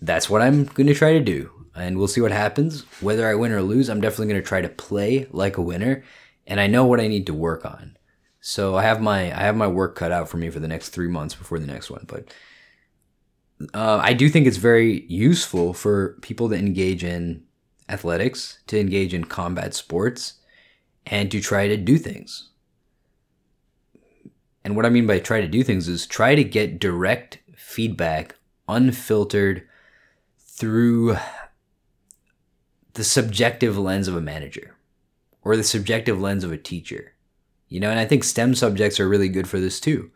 that's 0.00 0.30
what 0.30 0.40
I'm 0.40 0.64
going 0.64 0.86
to 0.86 0.94
try 0.94 1.14
to 1.14 1.20
do. 1.20 1.50
And 1.74 1.98
we'll 1.98 2.06
see 2.06 2.20
what 2.20 2.30
happens. 2.30 2.82
Whether 3.00 3.28
I 3.28 3.34
win 3.34 3.50
or 3.50 3.60
lose, 3.60 3.90
I'm 3.90 4.00
definitely 4.00 4.32
going 4.32 4.40
to 4.40 4.48
try 4.48 4.60
to 4.60 4.68
play 4.68 5.26
like 5.32 5.56
a 5.56 5.62
winner. 5.62 6.04
And 6.46 6.60
I 6.60 6.68
know 6.68 6.86
what 6.86 7.00
I 7.00 7.08
need 7.08 7.26
to 7.26 7.34
work 7.34 7.66
on. 7.66 7.96
So 8.40 8.76
I 8.76 8.82
have 8.82 9.02
my 9.02 9.36
I 9.36 9.42
have 9.42 9.56
my 9.56 9.66
work 9.66 9.96
cut 9.96 10.12
out 10.12 10.28
for 10.28 10.36
me 10.36 10.48
for 10.48 10.60
the 10.60 10.68
next 10.68 10.90
three 10.90 11.08
months 11.08 11.34
before 11.34 11.58
the 11.58 11.66
next 11.66 11.90
one. 11.90 12.04
But 12.06 12.32
uh, 13.74 13.98
I 14.00 14.12
do 14.12 14.28
think 14.28 14.46
it's 14.46 14.56
very 14.58 15.04
useful 15.08 15.74
for 15.74 16.16
people 16.22 16.48
to 16.50 16.54
engage 16.54 17.02
in 17.02 17.42
athletics, 17.88 18.60
to 18.68 18.78
engage 18.78 19.12
in 19.12 19.24
combat 19.24 19.74
sports, 19.74 20.34
and 21.10 21.30
to 21.30 21.40
try 21.40 21.68
to 21.68 21.76
do 21.76 21.98
things. 21.98 22.50
And 24.64 24.76
what 24.76 24.86
I 24.86 24.90
mean 24.90 25.06
by 25.06 25.18
try 25.18 25.40
to 25.40 25.48
do 25.48 25.62
things 25.62 25.88
is 25.88 26.06
try 26.06 26.34
to 26.34 26.44
get 26.44 26.78
direct 26.78 27.38
feedback, 27.56 28.36
unfiltered 28.68 29.66
through 30.38 31.16
the 32.94 33.04
subjective 33.04 33.78
lens 33.78 34.08
of 34.08 34.16
a 34.16 34.20
manager 34.20 34.76
or 35.42 35.56
the 35.56 35.64
subjective 35.64 36.20
lens 36.20 36.44
of 36.44 36.52
a 36.52 36.58
teacher. 36.58 37.14
You 37.68 37.80
know, 37.80 37.90
and 37.90 37.98
I 37.98 38.04
think 38.04 38.24
STEM 38.24 38.54
subjects 38.54 38.98
are 39.00 39.08
really 39.08 39.28
good 39.28 39.48
for 39.48 39.60
this 39.60 39.80
too, 39.80 40.10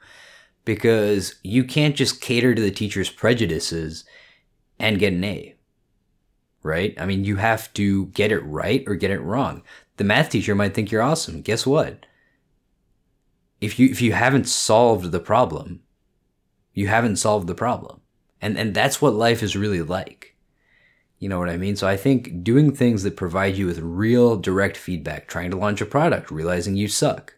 because 0.64 1.36
you 1.43 1.64
can't 1.64 1.97
just 1.97 2.20
cater 2.20 2.55
to 2.55 2.62
the 2.62 2.70
teacher's 2.70 3.11
prejudices 3.11 4.05
and 4.78 4.99
get 4.99 5.12
an 5.12 5.24
A 5.24 5.55
right? 6.62 6.95
I 6.99 7.07
mean, 7.07 7.24
you 7.24 7.36
have 7.36 7.72
to 7.74 8.07
get 8.07 8.32
it 8.32 8.40
right 8.40 8.84
or 8.86 8.95
get 8.95 9.11
it 9.11 9.20
wrong. 9.20 9.62
The 10.03 10.09
math 10.09 10.31
teacher 10.31 10.57
might 10.57 10.75
think 10.75 10.91
you're 10.91 11.01
awesome. 11.01 11.43
Guess 11.43 11.65
what? 11.65 12.07
If 13.61 13.79
you 13.79 13.89
if 13.89 14.03
you 14.03 14.15
haven't 14.15 14.49
solved 14.49 15.13
the 15.13 15.21
problem, 15.21 15.85
you 16.75 16.89
haven't 16.89 17.19
solved 17.19 17.47
the 17.47 17.55
problem. 17.55 18.01
And 18.41 18.59
and 18.59 18.75
that's 18.75 19.01
what 19.01 19.15
life 19.15 19.45
is 19.45 19.55
really 19.55 19.81
like. 19.81 20.35
You 21.21 21.29
know 21.29 21.39
what 21.39 21.49
I 21.49 21.57
mean? 21.57 21.77
So 21.77 21.87
I 21.87 21.97
think 21.97 22.43
doing 22.43 22.75
things 22.75 23.05
that 23.05 23.17
provide 23.17 23.55
you 23.55 23.67
with 23.67 23.79
real 23.79 24.37
direct 24.37 24.77
feedback, 24.77 25.29
trying 25.29 25.53
to 25.53 25.57
launch 25.57 25.81
a 25.81 25.87
product, 25.87 26.33
realizing 26.33 26.75
you 26.75 26.89
suck, 26.89 27.37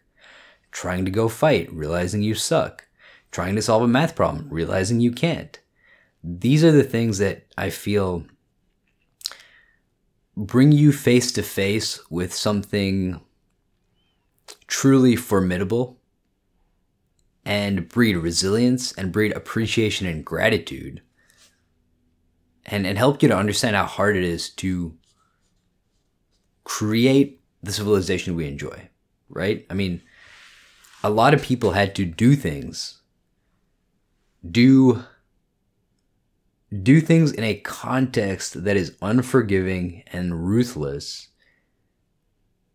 trying 0.71 1.05
to 1.05 1.11
go 1.11 1.29
fight, 1.29 1.71
realizing 1.71 2.23
you 2.23 2.33
suck, 2.33 2.87
trying 3.29 3.53
to 3.57 3.61
solve 3.61 3.83
a 3.83 3.87
math 3.87 4.15
problem, 4.15 4.47
realizing 4.49 4.99
you 5.01 5.11
can't. 5.11 5.59
These 6.23 6.63
are 6.63 6.71
the 6.71 6.83
things 6.83 7.19
that 7.19 7.45
I 7.55 7.69
feel 7.69 8.25
bring 10.37 10.71
you 10.71 10.91
face 10.91 11.31
to 11.33 11.43
face 11.43 11.99
with 12.09 12.33
something 12.33 13.21
truly 14.67 15.15
formidable 15.15 15.99
and 17.45 17.87
breed 17.87 18.17
resilience 18.17 18.91
and 18.93 19.11
breed 19.11 19.31
appreciation 19.33 20.07
and 20.07 20.25
gratitude 20.25 21.01
and, 22.65 22.85
and 22.85 22.97
help 22.97 23.21
you 23.21 23.29
to 23.29 23.37
understand 23.37 23.75
how 23.75 23.85
hard 23.85 24.17
it 24.17 24.23
is 24.23 24.49
to 24.49 24.97
create 26.63 27.41
the 27.61 27.71
civilization 27.71 28.35
we 28.35 28.47
enjoy, 28.47 28.89
right? 29.29 29.65
I 29.69 29.73
mean, 29.73 30.01
a 31.03 31.09
lot 31.09 31.33
of 31.33 31.43
people 31.43 31.71
had 31.71 31.95
to 31.95 32.05
do 32.05 32.35
things, 32.35 33.01
do 34.49 35.03
do 36.83 37.01
things 37.01 37.31
in 37.31 37.43
a 37.43 37.55
context 37.55 38.63
that 38.63 38.77
is 38.77 38.95
unforgiving 39.01 40.03
and 40.07 40.47
ruthless 40.47 41.29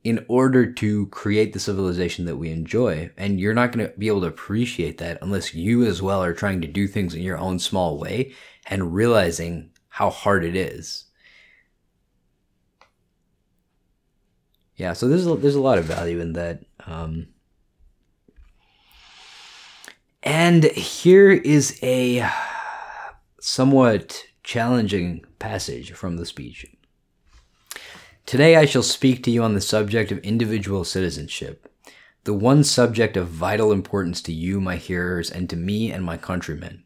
in 0.03 0.25
order 0.29 0.73
to 0.73 1.07
create 1.09 1.53
the 1.53 1.61
civilization 1.61 2.25
that 2.25 2.37
we 2.37 2.51
enjoy. 2.51 3.11
And 3.17 3.39
you're 3.39 3.55
not 3.55 3.73
going 3.73 3.87
to 3.87 3.97
be 3.99 4.09
able 4.09 4.23
to 4.23 4.29
appreciate 4.29 4.99
that 4.99 5.19
unless 5.21 5.55
you 5.55 5.85
as 5.85 6.01
well 6.01 6.23
are 6.23 6.33
trying 6.33 6.63
to 6.63 6.69
do 6.69 6.87
things 6.87 7.15
in 7.15 7.23
your 7.23 7.39
own 7.39 7.59
small 7.59 7.99
way 7.99 8.33
and 8.67 8.95
realizing 8.95 9.71
how 9.89 10.09
hard 10.09 10.45
it 10.45 10.57
is. 10.57 11.05
Yeah, 14.77 14.95
so 14.95 15.09
there's 15.09 15.27
a, 15.27 15.35
there's 15.35 15.57
a 15.57 15.61
lot 15.61 15.77
of 15.77 15.85
value 15.85 16.21
in 16.21 16.33
that. 16.33 16.65
Um, 16.87 17.29
and 20.23 20.65
here 20.65 21.31
is 21.31 21.79
a 21.83 22.27
somewhat 23.41 24.27
challenging 24.45 25.25
passage 25.39 25.93
from 25.93 26.19
the 26.19 26.27
speech. 26.27 26.67
Today 28.27 28.57
I 28.57 28.67
shall 28.67 28.83
speak 28.83 29.25
to 29.25 29.31
you 29.31 29.43
on 29.43 29.55
the 29.55 29.61
subject 29.63 30.13
of 30.13 30.19
individual 30.19 30.85
citizenship, 30.85 31.67
the 32.25 32.35
one 32.35 32.63
subject 32.63 33.17
of 33.17 33.29
vital 33.29 33.73
importance 33.73 34.21
to 34.23 34.33
you, 34.33 34.61
my 34.61 34.77
hearers, 34.77 35.31
and 35.31 35.49
to 35.49 35.57
me 35.57 35.91
and 35.91 36.05
my 36.05 36.19
countrymen, 36.19 36.85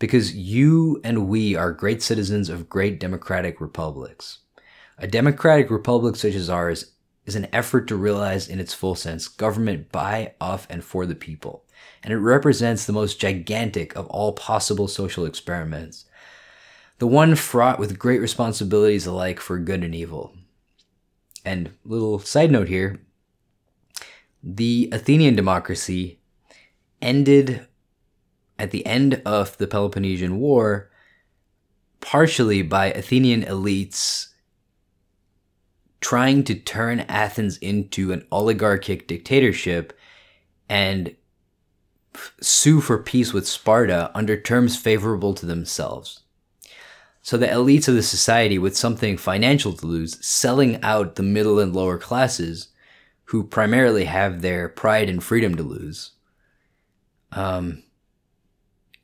because 0.00 0.34
you 0.34 1.00
and 1.04 1.28
we 1.28 1.54
are 1.54 1.72
great 1.72 2.02
citizens 2.02 2.48
of 2.48 2.68
great 2.68 2.98
democratic 2.98 3.60
republics. 3.60 4.40
A 4.98 5.06
democratic 5.06 5.70
republic 5.70 6.16
such 6.16 6.34
as 6.34 6.50
ours 6.50 6.92
is 7.24 7.36
an 7.36 7.46
effort 7.52 7.86
to 7.86 7.96
realize 7.96 8.48
in 8.48 8.58
its 8.58 8.74
full 8.74 8.96
sense 8.96 9.28
government 9.28 9.92
by, 9.92 10.34
of, 10.40 10.66
and 10.68 10.84
for 10.84 11.06
the 11.06 11.14
people 11.14 11.63
and 12.02 12.12
it 12.12 12.18
represents 12.18 12.84
the 12.84 12.92
most 12.92 13.20
gigantic 13.20 13.94
of 13.96 14.06
all 14.08 14.32
possible 14.32 14.88
social 14.88 15.26
experiments, 15.26 16.04
the 16.98 17.06
one 17.06 17.34
fraught 17.34 17.78
with 17.78 17.98
great 17.98 18.20
responsibilities 18.20 19.06
alike 19.06 19.40
for 19.40 19.58
good 19.58 19.82
and 19.82 19.94
evil. 19.94 20.36
And 21.44 21.70
little 21.84 22.18
side 22.18 22.50
note 22.50 22.68
here 22.68 23.00
the 24.42 24.90
Athenian 24.92 25.34
democracy 25.34 26.20
ended 27.00 27.66
at 28.58 28.70
the 28.70 28.84
end 28.84 29.22
of 29.24 29.56
the 29.56 29.66
Peloponnesian 29.66 30.38
War 30.38 30.90
partially 32.00 32.60
by 32.60 32.92
Athenian 32.92 33.42
elites 33.42 34.28
trying 36.02 36.44
to 36.44 36.54
turn 36.54 37.00
Athens 37.00 37.56
into 37.58 38.12
an 38.12 38.26
oligarchic 38.30 39.08
dictatorship 39.08 39.98
and 40.68 41.16
sue 42.40 42.80
for 42.80 42.98
peace 42.98 43.32
with 43.32 43.48
Sparta 43.48 44.10
under 44.14 44.40
terms 44.40 44.76
favorable 44.76 45.34
to 45.34 45.46
themselves. 45.46 46.20
So 47.22 47.36
the 47.36 47.46
elites 47.46 47.88
of 47.88 47.94
the 47.94 48.02
society, 48.02 48.58
with 48.58 48.76
something 48.76 49.16
financial 49.16 49.72
to 49.72 49.86
lose, 49.86 50.24
selling 50.24 50.82
out 50.82 51.16
the 51.16 51.22
middle 51.22 51.58
and 51.58 51.74
lower 51.74 51.96
classes, 51.96 52.68
who 53.24 53.44
primarily 53.44 54.04
have 54.04 54.42
their 54.42 54.68
pride 54.68 55.08
and 55.08 55.24
freedom 55.24 55.54
to 55.54 55.62
lose, 55.62 56.10
um, 57.32 57.82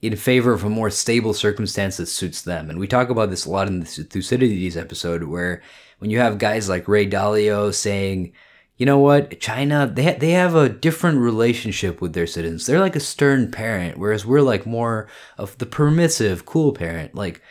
in 0.03 0.17
favor 0.17 0.53
of 0.53 0.65
a 0.65 0.71
more 0.71 0.91
stable 0.91 1.33
circumstance 1.33 1.97
that 1.97 2.07
suits 2.07 2.43
them. 2.43 2.69
And 2.69 2.79
we 2.79 2.87
talk 2.87 3.09
about 3.09 3.31
this 3.31 3.47
a 3.47 3.51
lot 3.51 3.69
in 3.69 3.81
the 3.81 3.87
Thucydides 3.87 4.77
episode, 4.77 5.25
where 5.25 5.63
when 5.99 6.11
you 6.11 6.19
have 6.19 6.39
guys 6.39 6.69
like 6.69 6.89
Ray 6.89 7.09
Dalio 7.09 7.73
saying, 7.73 8.33
you 8.81 8.87
know 8.87 8.99
what? 8.99 9.41
China, 9.41 9.87
they 9.95 10.05
ha- 10.05 10.19
they 10.19 10.31
have 10.31 10.55
a 10.55 10.71
different 10.71 11.19
relationship 11.19 12.01
with 12.01 12.15
their 12.15 12.27
citizens. 12.27 12.65
They're 12.65 12.81
like 12.81 12.97
a 12.97 13.01
stern 13.01 13.51
parent, 13.51 13.99
whereas 13.99 14.25
we're 14.25 14.41
like 14.41 14.65
more 14.67 15.07
of 15.37 15.59
the 15.59 15.67
permissive, 15.67 16.47
cool 16.47 16.73
parent. 16.73 17.15
Like, 17.15 17.43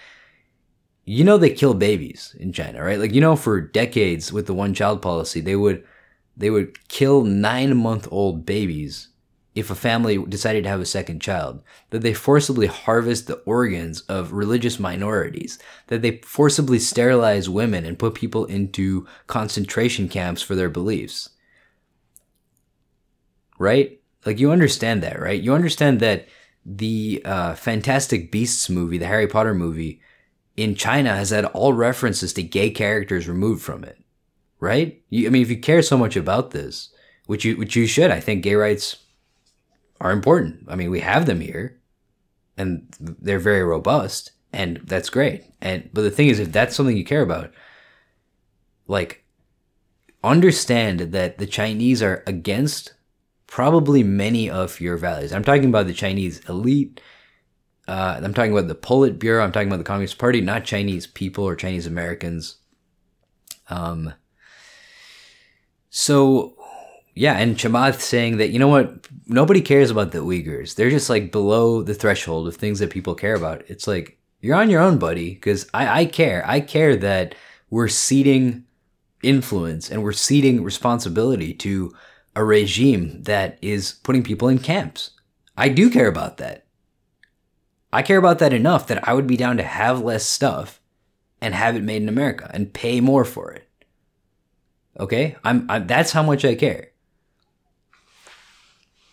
you 1.06 1.24
know, 1.24 1.38
they 1.38 1.52
kill 1.52 1.76
babies 1.76 2.36
in 2.40 2.52
China, 2.52 2.84
right? 2.84 2.98
Like, 2.98 3.14
you 3.14 3.22
know, 3.22 3.36
for 3.36 3.62
decades 3.62 4.34
with 4.34 4.48
the 4.48 4.56
one 4.56 4.74
child 4.74 5.04
policy, 5.04 5.40
they 5.40 5.56
would 5.56 5.84
they 6.36 6.50
would 6.50 6.88
kill 6.90 7.24
nine 7.24 7.78
month 7.78 8.08
old 8.10 8.44
babies 8.44 9.09
if 9.60 9.70
a 9.70 9.76
family 9.76 10.18
decided 10.18 10.64
to 10.64 10.70
have 10.70 10.82
a 10.82 10.86
second 10.86 11.22
child, 11.22 11.62
that 11.90 12.02
they 12.02 12.14
forcibly 12.14 12.68
harvest 12.68 13.28
the 13.28 13.38
organs 13.40 14.02
of 14.02 14.32
religious 14.32 14.80
minorities, 14.80 15.60
that 15.88 16.02
they 16.02 16.18
forcibly 16.24 16.80
sterilize 16.80 17.50
women 17.50 17.86
and 17.86 18.00
put 18.00 18.16
people 18.16 18.46
into 18.46 19.06
concentration 19.28 20.08
camps 20.08 20.42
for 20.42 20.56
their 20.56 20.70
beliefs. 20.70 21.30
Right? 23.58 24.00
Like, 24.26 24.40
you 24.40 24.52
understand 24.52 25.04
that, 25.04 25.20
right? 25.20 25.42
You 25.42 25.54
understand 25.54 26.00
that 26.00 26.28
the 26.66 27.22
uh, 27.26 27.56
Fantastic 27.56 28.32
Beasts 28.32 28.70
movie, 28.70 28.98
the 28.98 29.06
Harry 29.06 29.28
Potter 29.28 29.54
movie, 29.54 30.02
in 30.58 30.76
China 30.76 31.16
has 31.16 31.30
had 31.30 31.46
all 31.46 31.74
references 31.74 32.34
to 32.34 32.44
gay 32.44 32.70
characters 32.70 33.28
removed 33.28 33.62
from 33.62 33.84
it. 33.84 33.98
Right? 34.60 35.02
You, 35.10 35.28
I 35.28 35.30
mean, 35.30 35.42
if 35.42 35.50
you 35.50 35.58
care 35.58 35.82
so 35.82 35.98
much 35.98 36.18
about 36.18 36.52
this, 36.52 36.90
which 37.28 37.46
you 37.46 37.56
which 37.56 37.78
you 37.78 37.88
should, 37.88 38.12
I 38.12 38.20
think 38.20 38.44
gay 38.44 38.56
rights 38.56 38.98
are 40.00 40.12
important. 40.12 40.66
I 40.68 40.76
mean, 40.76 40.90
we 40.90 41.02
have 41.02 41.26
them 41.26 41.42
here, 41.42 41.80
and 42.58 42.94
they're 43.00 43.40
very 43.40 43.64
robust, 43.64 44.32
and 44.54 44.82
that's 44.86 45.10
great. 45.10 45.44
And 45.62 45.90
but 45.94 46.02
the 46.02 46.12
thing 46.12 46.28
is, 46.28 46.40
if 46.40 46.52
that's 46.52 46.76
something 46.76 46.98
you 46.98 47.06
care 47.06 47.22
about, 47.22 47.52
like, 48.88 49.24
understand 50.24 51.00
that 51.00 51.38
the 51.38 51.46
Chinese 51.46 52.02
are 52.02 52.24
against 52.28 52.94
probably 53.48 54.04
many 54.04 54.50
of 54.50 54.80
your 54.80 54.98
values. 54.98 55.34
I'm 55.34 55.44
talking 55.44 55.70
about 55.70 55.88
the 55.88 55.94
Chinese 55.94 56.40
elite. 56.48 57.02
Uh, 57.88 58.22
I'm 58.24 58.34
talking 58.34 58.52
about 58.52 58.68
the 58.68 58.76
Politburo. 58.76 59.44
I'm 59.44 59.52
talking 59.52 59.68
about 59.68 59.78
the 59.78 59.84
Communist 59.84 60.20
Party, 60.20 60.42
not 60.42 60.64
Chinese 60.64 61.08
people 61.08 61.44
or 61.44 61.56
Chinese 61.56 61.88
Americans. 61.88 62.58
Um, 63.70 64.14
so, 65.90 66.54
yeah, 67.20 67.34
and 67.34 67.58
Chamath 67.58 68.00
saying 68.00 68.38
that, 68.38 68.52
you 68.52 68.60
know 68.60 68.70
what, 68.70 69.06
nobody 69.28 69.60
cares 69.60 69.92
about 69.92 70.14
the 70.14 70.20
Uyghurs. 70.20 70.76
They're 70.76 70.90
just 70.90 71.10
like 71.10 71.34
below 71.34 71.84
the 71.84 71.94
threshold 71.94 72.48
of 72.48 72.56
things 72.56 72.80
that 72.80 72.92
people 72.92 73.14
care 73.14 73.36
about. 73.36 73.62
It's 73.68 73.88
like, 73.88 74.18
you're 74.40 74.56
on 74.56 74.70
your 74.70 74.80
own, 74.80 75.00
buddy, 75.00 75.34
because 75.34 75.68
I, 75.74 76.00
I 76.00 76.06
care. 76.06 76.42
I 76.48 76.62
care 76.62 76.96
that 76.96 77.36
we're 77.70 77.90
ceding 77.90 78.64
influence 79.22 79.92
and 79.92 80.02
we're 80.02 80.14
ceding 80.14 80.64
responsibility 80.64 81.54
to 81.56 81.94
a 82.38 82.44
regime 82.46 83.24
that 83.24 83.60
is 83.62 83.96
putting 84.04 84.24
people 84.24 84.48
in 84.48 84.60
camps. 84.60 85.12
I 85.58 85.68
do 85.68 85.90
care 85.90 86.08
about 86.08 86.38
that. 86.38 86.68
I 87.92 88.02
care 88.02 88.18
about 88.18 88.40
that 88.40 88.54
enough 88.54 88.88
that 88.88 89.06
I 89.06 89.14
would 89.14 89.28
be 89.28 89.36
down 89.36 89.58
to 89.58 89.64
have 89.64 90.02
less 90.02 90.26
stuff 90.26 90.80
and 91.42 91.54
have 91.54 91.76
it 91.76 91.84
made 91.84 92.02
in 92.02 92.08
America 92.08 92.50
and 92.54 92.72
pay 92.72 93.02
more 93.02 93.26
for 93.26 93.52
it. 93.52 93.68
Okay? 94.98 95.36
I'm, 95.44 95.70
I'm 95.70 95.86
that's 95.86 96.14
how 96.14 96.24
much 96.24 96.46
I 96.46 96.56
care. 96.56 96.92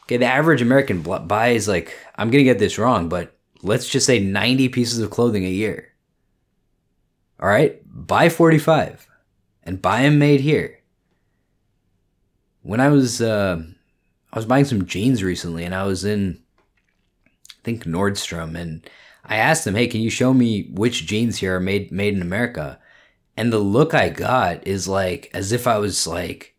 Okay, 0.06 0.18
the 0.18 0.26
average 0.26 0.62
American 0.62 1.02
buys 1.02 1.66
like 1.66 1.96
I'm 2.14 2.30
to 2.30 2.42
get 2.42 2.60
this 2.60 2.78
wrong, 2.78 3.08
but 3.08 3.36
let's 3.62 3.88
just 3.88 4.06
say 4.06 4.20
90 4.20 4.68
pieces 4.68 5.00
of 5.00 5.10
clothing 5.10 5.44
a 5.44 5.50
year. 5.50 5.92
All 7.40 7.48
right? 7.48 7.80
Buy 7.84 8.28
45 8.28 9.08
and 9.64 9.82
buy 9.82 10.02
them 10.02 10.18
made 10.18 10.40
here. 10.40 10.78
When 12.62 12.80
I 12.80 12.88
was 12.88 13.20
uh 13.20 13.62
I 14.32 14.38
was 14.38 14.46
buying 14.46 14.64
some 14.64 14.86
jeans 14.86 15.24
recently 15.24 15.64
and 15.64 15.74
I 15.74 15.84
was 15.84 16.04
in 16.04 16.40
I 17.48 17.64
think 17.64 17.84
Nordstrom, 17.84 18.56
and 18.56 18.88
I 19.24 19.36
asked 19.36 19.64
them, 19.64 19.74
"Hey, 19.74 19.88
can 19.88 20.00
you 20.00 20.10
show 20.10 20.32
me 20.32 20.70
which 20.72 21.06
jeans 21.06 21.38
here 21.38 21.56
are 21.56 21.60
made 21.60 21.90
made 21.90 22.14
in 22.14 22.22
America?" 22.22 22.78
And 23.36 23.52
the 23.52 23.58
look 23.58 23.92
I 23.92 24.08
got 24.08 24.66
is 24.66 24.86
like 24.86 25.30
as 25.34 25.50
if 25.52 25.66
I 25.66 25.78
was 25.78 26.06
like, 26.06 26.54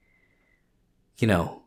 you 1.17 1.27
know, 1.27 1.63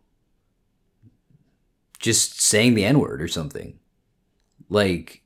just 2.00 2.40
saying 2.40 2.74
the 2.74 2.84
N 2.84 2.98
word 2.98 3.22
or 3.22 3.28
something. 3.28 3.78
Like, 4.68 5.22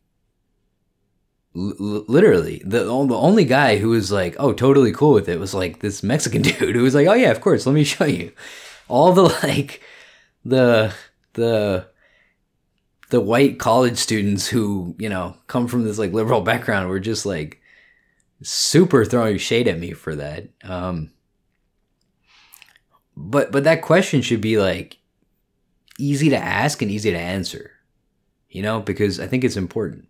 l- 1.57 2.05
literally, 2.09 2.63
the 2.65 2.81
the 2.85 3.17
only 3.17 3.45
guy 3.45 3.79
who 3.79 3.91
was 3.91 4.13
like, 4.13 4.37
"Oh, 4.39 4.53
totally 4.53 4.93
cool 4.93 5.15
with 5.15 5.29
it," 5.29 5.41
was 5.41 5.55
like 5.55 5.81
this 5.81 6.03
Mexican 6.03 6.43
dude 6.43 6.75
who 6.77 6.83
was 6.83 6.95
like, 6.95 7.07
"Oh 7.07 7.15
yeah, 7.15 7.31
of 7.31 7.41
course, 7.41 7.67
let 7.67 7.75
me 7.75 7.85
show 7.85 8.05
you." 8.05 8.33
All 8.89 9.13
the 9.13 9.23
like, 9.43 9.81
the 10.45 10.93
the 11.35 11.87
the 13.11 13.21
white 13.21 13.59
college 13.59 13.97
students 13.99 14.49
who 14.49 14.95
you 14.99 15.09
know 15.09 15.37
come 15.47 15.69
from 15.69 15.85
this 15.85 15.99
like 15.99 16.13
liberal 16.13 16.41
background 16.41 16.89
were 16.89 17.01
just 17.01 17.25
like 17.27 17.61
super 18.43 19.05
throwing 19.05 19.39
shade 19.39 19.69
at 19.69 19.79
me 19.79 19.93
for 19.93 20.17
that 20.17 20.49
um 20.65 21.11
but 23.17 23.53
but 23.53 23.65
that 23.65 23.83
question 23.83 24.21
should 24.21 24.41
be 24.41 24.59
like 24.59 24.99
easy 25.99 26.31
to 26.31 26.37
ask 26.37 26.83
and 26.83 26.91
easy 26.91 27.11
to 27.11 27.19
answer 27.19 27.73
you 28.49 28.63
know 28.63 28.81
because 28.81 29.21
i 29.21 29.27
think 29.27 29.45
it's 29.45 29.57
important. 29.57 30.09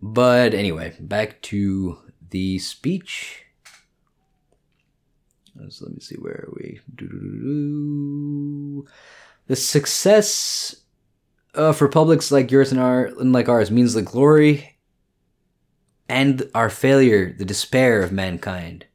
But 0.00 0.54
anyway 0.54 0.94
back 1.00 1.40
to 1.42 1.98
the 2.30 2.58
speech. 2.58 3.42
So 5.68 5.86
let 5.86 5.94
me 5.94 6.00
see 6.00 6.16
where 6.16 6.46
are 6.46 6.52
we? 6.54 6.80
The 9.46 9.56
success 9.56 10.76
uh, 11.54 11.72
for 11.72 11.88
publics 11.88 12.30
like 12.30 12.50
yours 12.50 12.72
and 12.72 12.80
our 12.80 13.06
and 13.06 13.32
like 13.32 13.48
ours 13.48 13.70
means 13.70 13.94
the 13.94 14.02
glory 14.02 14.78
and 16.08 16.48
our 16.54 16.70
failure, 16.70 17.32
the 17.32 17.44
despair 17.44 18.02
of 18.02 18.12
mankind. 18.12 18.86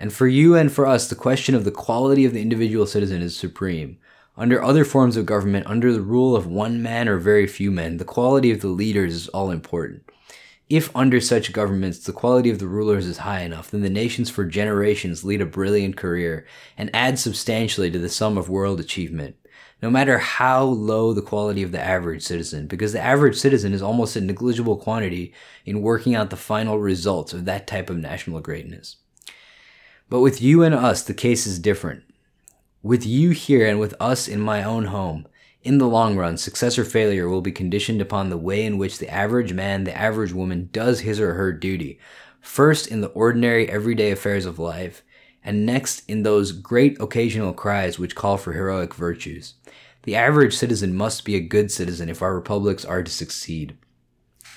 And 0.00 0.14
for 0.14 0.26
you 0.26 0.56
and 0.56 0.72
for 0.72 0.86
us, 0.86 1.08
the 1.08 1.14
question 1.14 1.54
of 1.54 1.64
the 1.64 1.70
quality 1.70 2.24
of 2.24 2.32
the 2.32 2.40
individual 2.40 2.86
citizen 2.86 3.20
is 3.20 3.36
supreme. 3.36 3.98
Under 4.34 4.62
other 4.62 4.86
forms 4.86 5.18
of 5.18 5.26
government, 5.26 5.66
under 5.66 5.92
the 5.92 6.00
rule 6.00 6.34
of 6.34 6.46
one 6.46 6.82
man 6.82 7.06
or 7.06 7.18
very 7.18 7.46
few 7.46 7.70
men, 7.70 7.98
the 7.98 8.04
quality 8.06 8.50
of 8.50 8.62
the 8.62 8.68
leaders 8.68 9.14
is 9.14 9.28
all 9.28 9.50
important. 9.50 10.02
If 10.70 10.90
under 10.96 11.20
such 11.20 11.52
governments 11.52 11.98
the 11.98 12.14
quality 12.14 12.48
of 12.48 12.60
the 12.60 12.66
rulers 12.66 13.06
is 13.06 13.18
high 13.18 13.42
enough, 13.42 13.70
then 13.70 13.82
the 13.82 13.90
nations 13.90 14.30
for 14.30 14.46
generations 14.46 15.22
lead 15.22 15.42
a 15.42 15.46
brilliant 15.46 15.98
career 15.98 16.46
and 16.78 16.88
add 16.94 17.18
substantially 17.18 17.90
to 17.90 17.98
the 17.98 18.08
sum 18.08 18.38
of 18.38 18.48
world 18.48 18.80
achievement 18.80 19.36
no 19.82 19.90
matter 19.90 20.18
how 20.18 20.62
low 20.62 21.12
the 21.12 21.22
quality 21.22 21.62
of 21.62 21.72
the 21.72 21.80
average 21.80 22.22
citizen, 22.22 22.66
because 22.66 22.92
the 22.92 23.00
average 23.00 23.36
citizen 23.36 23.72
is 23.72 23.80
almost 23.80 24.16
a 24.16 24.20
negligible 24.20 24.76
quantity 24.76 25.32
in 25.64 25.80
working 25.80 26.14
out 26.14 26.30
the 26.30 26.36
final 26.36 26.78
results 26.78 27.32
of 27.32 27.46
that 27.46 27.66
type 27.66 27.88
of 27.88 27.96
national 27.96 28.40
greatness. 28.40 28.96
But 30.10 30.20
with 30.20 30.42
you 30.42 30.64
and 30.64 30.74
us, 30.74 31.02
the 31.02 31.14
case 31.14 31.46
is 31.46 31.60
different. 31.60 32.02
With 32.82 33.06
you 33.06 33.30
here 33.30 33.66
and 33.66 33.78
with 33.78 33.94
us 34.00 34.26
in 34.26 34.40
my 34.40 34.64
own 34.64 34.86
home, 34.86 35.26
in 35.62 35.78
the 35.78 35.86
long 35.86 36.16
run, 36.16 36.36
success 36.36 36.78
or 36.78 36.84
failure 36.84 37.28
will 37.28 37.42
be 37.42 37.52
conditioned 37.52 38.00
upon 38.00 38.28
the 38.28 38.36
way 38.36 38.64
in 38.64 38.76
which 38.76 38.98
the 38.98 39.08
average 39.08 39.52
man, 39.52 39.84
the 39.84 39.96
average 39.96 40.32
woman 40.32 40.68
does 40.72 41.00
his 41.00 41.20
or 41.20 41.34
her 41.34 41.52
duty, 41.52 42.00
first 42.40 42.88
in 42.88 43.02
the 43.02 43.08
ordinary 43.08 43.68
everyday 43.68 44.10
affairs 44.10 44.46
of 44.46 44.58
life, 44.58 45.02
and 45.44 45.64
next 45.64 46.02
in 46.08 46.24
those 46.24 46.52
great 46.52 47.00
occasional 47.00 47.52
cries 47.52 47.98
which 47.98 48.16
call 48.16 48.36
for 48.36 48.52
heroic 48.52 48.94
virtues. 48.94 49.54
The 50.02 50.16
average 50.16 50.56
citizen 50.56 50.94
must 50.96 51.24
be 51.24 51.36
a 51.36 51.40
good 51.40 51.70
citizen 51.70 52.08
if 52.08 52.20
our 52.20 52.34
republics 52.34 52.84
are 52.84 53.02
to 53.02 53.10
succeed. 53.10 53.76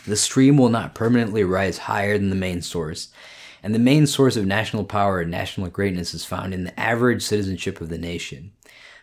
The 0.08 0.16
stream 0.16 0.58
will 0.58 0.70
not 0.70 0.95
permanently 0.95 1.43
rise 1.43 1.80
higher 1.80 2.18
than 2.18 2.30
the 2.30 2.36
main 2.36 2.62
source, 2.62 3.10
and 3.64 3.74
the 3.74 3.80
main 3.80 4.05
source 4.05 4.36
of 4.36 4.45
national 4.45 4.84
power 4.84 5.22
and 5.22 5.32
national 5.32 5.70
greatness 5.70 6.14
is 6.14 6.26
found 6.26 6.53
in 6.53 6.66
the 6.66 6.78
average 6.78 7.24
citizenship 7.24 7.80
of 7.80 7.88
the 7.88 7.97
nation. 7.97 8.51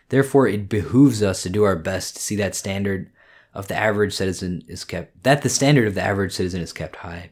Therefore, 0.09 0.47
it 0.47 0.69
behooves 0.69 1.23
us 1.23 1.41
to 1.41 1.49
do 1.49 1.63
our 1.63 1.75
best 1.75 2.15
to 2.15 2.21
see 2.21 2.35
that 2.35 2.53
standard 2.53 3.11
of 3.55 3.67
the 3.67 3.75
average 3.75 4.13
citizen 4.13 4.63
is 4.67 4.85
kept, 4.85 5.23
that 5.23 5.41
the 5.41 5.49
standard 5.49 5.87
of 5.87 5.95
the 5.95 6.01
average 6.01 6.33
citizen 6.33 6.61
is 6.61 6.71
kept 6.71 6.97
high. 6.97 7.31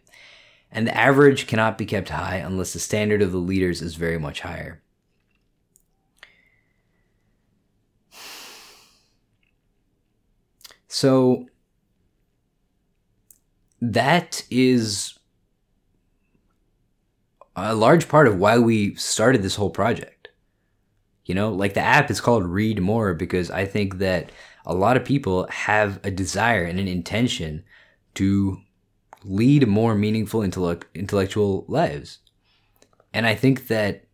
And 0.72 0.88
the 0.88 0.98
average 0.98 1.46
cannot 1.46 1.78
be 1.78 1.86
kept 1.86 2.10
high 2.10 2.38
unless 2.38 2.74
the 2.74 2.80
standard 2.80 3.22
of 3.22 3.32
the 3.32 3.38
leaders 3.38 3.82
is 3.82 3.96
very 3.96 4.18
much 4.18 4.42
higher. 4.42 4.82
So 10.88 11.46
that 13.82 14.44
is 14.50 15.19
a 17.64 17.74
large 17.74 18.08
part 18.08 18.28
of 18.28 18.38
why 18.38 18.58
we 18.58 18.96
started 18.96 19.42
this 19.42 19.56
whole 19.56 19.70
project. 19.70 20.30
You 21.26 21.36
know, 21.36 21.52
like 21.52 21.74
the 21.74 21.82
app 21.82 22.10
is 22.10 22.22
called 22.22 22.46
Read 22.46 22.82
More 22.82 23.14
because 23.14 23.52
I 23.52 23.66
think 23.66 24.00
that 24.00 24.32
a 24.66 24.74
lot 24.74 24.98
of 24.98 25.06
people 25.06 25.48
have 25.50 26.00
a 26.04 26.12
desire 26.12 26.64
and 26.64 26.80
an 26.80 26.88
intention 26.88 27.64
to 28.16 28.58
lead 29.24 29.68
more 29.68 29.96
meaningful 29.96 30.42
intellect- 30.42 30.88
intellectual 30.96 31.66
lives. 31.68 32.20
And 33.14 33.26
I 33.26 33.36
think 33.36 33.68
that 33.68 34.06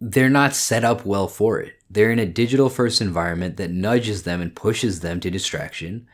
they're 0.00 0.28
not 0.28 0.54
set 0.54 0.84
up 0.84 1.04
well 1.04 1.28
for 1.28 1.60
it. 1.60 1.74
They're 1.90 2.12
in 2.12 2.18
a 2.18 2.26
digital 2.26 2.68
first 2.68 3.00
environment 3.00 3.56
that 3.56 3.70
nudges 3.70 4.24
them 4.24 4.40
and 4.40 4.54
pushes 4.54 5.00
them 5.00 5.20
to 5.20 5.30
distraction. 5.30 6.06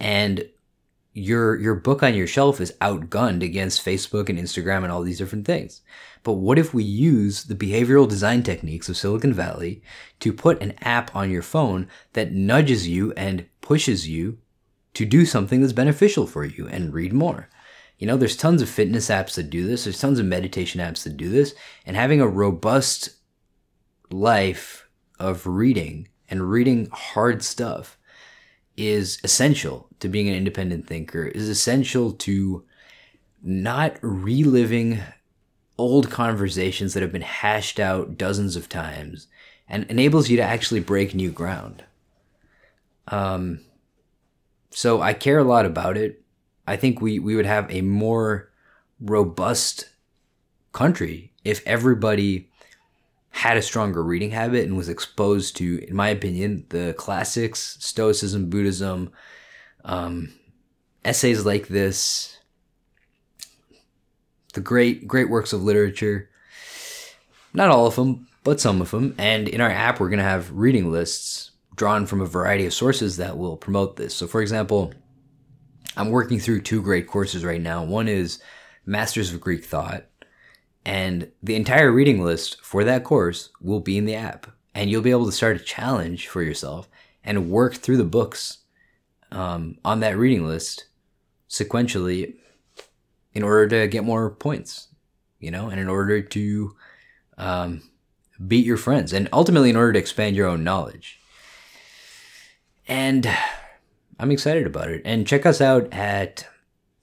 And 0.00 0.48
your 1.12 1.58
your 1.58 1.74
book 1.74 2.02
on 2.02 2.14
your 2.14 2.26
shelf 2.26 2.60
is 2.60 2.74
outgunned 2.80 3.42
against 3.42 3.84
Facebook 3.84 4.28
and 4.28 4.38
Instagram 4.38 4.82
and 4.82 4.92
all 4.92 5.02
these 5.02 5.18
different 5.18 5.46
things. 5.46 5.80
But 6.22 6.34
what 6.34 6.58
if 6.58 6.74
we 6.74 6.84
use 6.84 7.44
the 7.44 7.54
behavioral 7.54 8.08
design 8.08 8.42
techniques 8.42 8.88
of 8.88 8.96
Silicon 8.96 9.32
Valley 9.32 9.82
to 10.20 10.32
put 10.32 10.62
an 10.62 10.74
app 10.80 11.14
on 11.14 11.30
your 11.30 11.42
phone 11.42 11.88
that 12.12 12.32
nudges 12.32 12.86
you 12.88 13.12
and 13.12 13.46
pushes 13.60 14.08
you 14.08 14.38
to 14.94 15.04
do 15.04 15.24
something 15.24 15.60
that's 15.60 15.72
beneficial 15.72 16.26
for 16.26 16.44
you 16.44 16.66
and 16.68 16.92
read 16.92 17.12
more? 17.12 17.48
You 17.98 18.06
know, 18.06 18.16
there's 18.16 18.36
tons 18.36 18.62
of 18.62 18.68
fitness 18.68 19.08
apps 19.08 19.34
that 19.34 19.50
do 19.50 19.66
this. 19.66 19.84
There's 19.84 20.00
tons 20.00 20.18
of 20.18 20.26
meditation 20.26 20.80
apps 20.80 21.02
that 21.02 21.16
do 21.16 21.28
this. 21.28 21.54
And 21.84 21.96
having 21.96 22.20
a 22.20 22.28
robust 22.28 23.10
life 24.10 24.88
of 25.18 25.46
reading 25.46 26.08
and 26.30 26.48
reading 26.48 26.88
hard 26.92 27.42
stuff 27.42 27.97
is 28.78 29.18
essential 29.24 29.88
to 29.98 30.08
being 30.08 30.28
an 30.28 30.34
independent 30.34 30.86
thinker, 30.86 31.26
is 31.26 31.48
essential 31.48 32.12
to 32.12 32.64
not 33.42 33.96
reliving 34.00 35.00
old 35.76 36.10
conversations 36.10 36.94
that 36.94 37.02
have 37.02 37.12
been 37.12 37.22
hashed 37.22 37.80
out 37.80 38.16
dozens 38.16 38.56
of 38.56 38.68
times 38.68 39.26
and 39.68 39.84
enables 39.84 40.28
you 40.28 40.36
to 40.36 40.42
actually 40.42 40.80
break 40.80 41.14
new 41.14 41.30
ground. 41.30 41.84
Um, 43.08 43.60
so 44.70 45.02
I 45.02 45.12
care 45.12 45.38
a 45.38 45.44
lot 45.44 45.66
about 45.66 45.96
it. 45.96 46.22
I 46.66 46.76
think 46.76 47.00
we, 47.00 47.18
we 47.18 47.34
would 47.34 47.46
have 47.46 47.70
a 47.70 47.80
more 47.80 48.50
robust 49.00 49.88
country 50.72 51.32
if 51.44 51.66
everybody 51.66 52.47
had 53.30 53.56
a 53.56 53.62
stronger 53.62 54.02
reading 54.02 54.30
habit 54.30 54.64
and 54.64 54.76
was 54.76 54.88
exposed 54.88 55.56
to, 55.56 55.86
in 55.86 55.94
my 55.94 56.08
opinion, 56.08 56.64
the 56.70 56.94
classics, 56.96 57.76
Stoicism, 57.80 58.50
Buddhism, 58.50 59.10
um, 59.84 60.32
essays 61.04 61.44
like 61.44 61.68
this, 61.68 62.38
the 64.54 64.60
great 64.60 65.06
great 65.06 65.30
works 65.30 65.52
of 65.52 65.62
literature. 65.62 66.30
Not 67.54 67.70
all 67.70 67.86
of 67.86 67.96
them, 67.96 68.28
but 68.44 68.60
some 68.60 68.80
of 68.80 68.90
them. 68.90 69.14
And 69.18 69.48
in 69.48 69.60
our 69.60 69.70
app, 69.70 70.00
we're 70.00 70.10
going 70.10 70.18
to 70.18 70.24
have 70.24 70.50
reading 70.52 70.90
lists 70.90 71.52
drawn 71.76 72.06
from 72.06 72.20
a 72.20 72.26
variety 72.26 72.66
of 72.66 72.74
sources 72.74 73.16
that 73.16 73.38
will 73.38 73.56
promote 73.56 73.96
this. 73.96 74.14
So, 74.14 74.26
for 74.26 74.42
example, 74.42 74.92
I'm 75.96 76.10
working 76.10 76.38
through 76.38 76.62
two 76.62 76.82
great 76.82 77.06
courses 77.06 77.44
right 77.44 77.60
now. 77.60 77.84
One 77.84 78.08
is 78.08 78.40
Masters 78.84 79.32
of 79.32 79.40
Greek 79.40 79.64
Thought, 79.64 80.06
and 80.88 81.30
the 81.42 81.54
entire 81.54 81.92
reading 81.92 82.24
list 82.24 82.62
for 82.62 82.82
that 82.82 83.04
course 83.04 83.50
will 83.60 83.80
be 83.80 83.98
in 83.98 84.06
the 84.06 84.14
app. 84.14 84.46
And 84.74 84.88
you'll 84.88 85.02
be 85.02 85.10
able 85.10 85.26
to 85.26 85.32
start 85.32 85.60
a 85.60 85.62
challenge 85.62 86.28
for 86.28 86.40
yourself 86.40 86.88
and 87.22 87.50
work 87.50 87.74
through 87.74 87.98
the 87.98 88.04
books 88.04 88.58
um, 89.30 89.76
on 89.84 90.00
that 90.00 90.16
reading 90.16 90.46
list 90.46 90.86
sequentially 91.50 92.36
in 93.34 93.42
order 93.42 93.68
to 93.68 93.86
get 93.86 94.02
more 94.02 94.30
points, 94.30 94.88
you 95.38 95.50
know, 95.50 95.68
and 95.68 95.78
in 95.78 95.90
order 95.90 96.22
to 96.22 96.74
um, 97.36 97.82
beat 98.46 98.64
your 98.64 98.78
friends, 98.78 99.12
and 99.12 99.28
ultimately 99.30 99.68
in 99.68 99.76
order 99.76 99.92
to 99.92 99.98
expand 99.98 100.36
your 100.36 100.46
own 100.46 100.64
knowledge. 100.64 101.20
And 102.86 103.28
I'm 104.18 104.30
excited 104.30 104.66
about 104.66 104.88
it. 104.88 105.02
And 105.04 105.26
check 105.26 105.44
us 105.44 105.60
out 105.60 105.92
at 105.92 106.46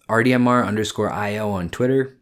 RDMR 0.09 0.65
underscore 0.65 1.11
IO 1.11 1.51
on 1.51 1.69
Twitter. 1.69 2.17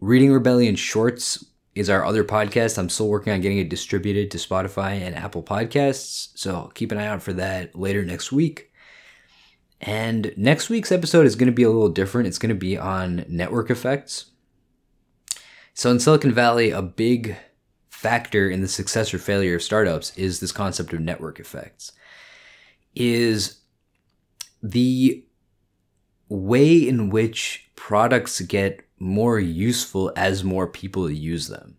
Reading 0.00 0.30
Rebellion 0.30 0.76
Shorts 0.76 1.42
is 1.74 1.88
our 1.88 2.04
other 2.04 2.22
podcast. 2.22 2.76
I'm 2.76 2.90
still 2.90 3.08
working 3.08 3.32
on 3.32 3.40
getting 3.40 3.56
it 3.56 3.70
distributed 3.70 4.30
to 4.30 4.38
Spotify 4.38 5.00
and 5.00 5.16
Apple 5.16 5.42
Podcasts. 5.42 6.36
So 6.36 6.70
keep 6.74 6.92
an 6.92 6.98
eye 6.98 7.06
out 7.06 7.22
for 7.22 7.32
that 7.32 7.74
later 7.74 8.04
next 8.04 8.30
week. 8.30 8.70
And 9.80 10.34
next 10.36 10.68
week's 10.68 10.92
episode 10.92 11.24
is 11.24 11.34
going 11.34 11.46
to 11.46 11.52
be 11.52 11.62
a 11.62 11.70
little 11.70 11.88
different. 11.88 12.28
It's 12.28 12.38
going 12.38 12.50
to 12.50 12.54
be 12.54 12.76
on 12.76 13.24
network 13.26 13.70
effects. 13.70 14.26
So 15.72 15.90
in 15.90 15.98
Silicon 15.98 16.32
Valley, 16.32 16.70
a 16.70 16.82
big 16.82 17.36
factor 17.88 18.50
in 18.50 18.60
the 18.60 18.68
success 18.68 19.14
or 19.14 19.18
failure 19.18 19.56
of 19.56 19.62
startups 19.62 20.14
is 20.18 20.40
this 20.40 20.52
concept 20.52 20.92
of 20.92 21.00
network 21.00 21.40
effects. 21.40 21.92
Is 22.94 23.62
the 24.62 25.24
way 26.28 26.86
in 26.86 27.08
which 27.08 27.70
products 27.76 28.42
get 28.42 28.85
more 28.98 29.38
useful 29.38 30.12
as 30.16 30.44
more 30.44 30.66
people 30.66 31.10
use 31.10 31.48
them. 31.48 31.76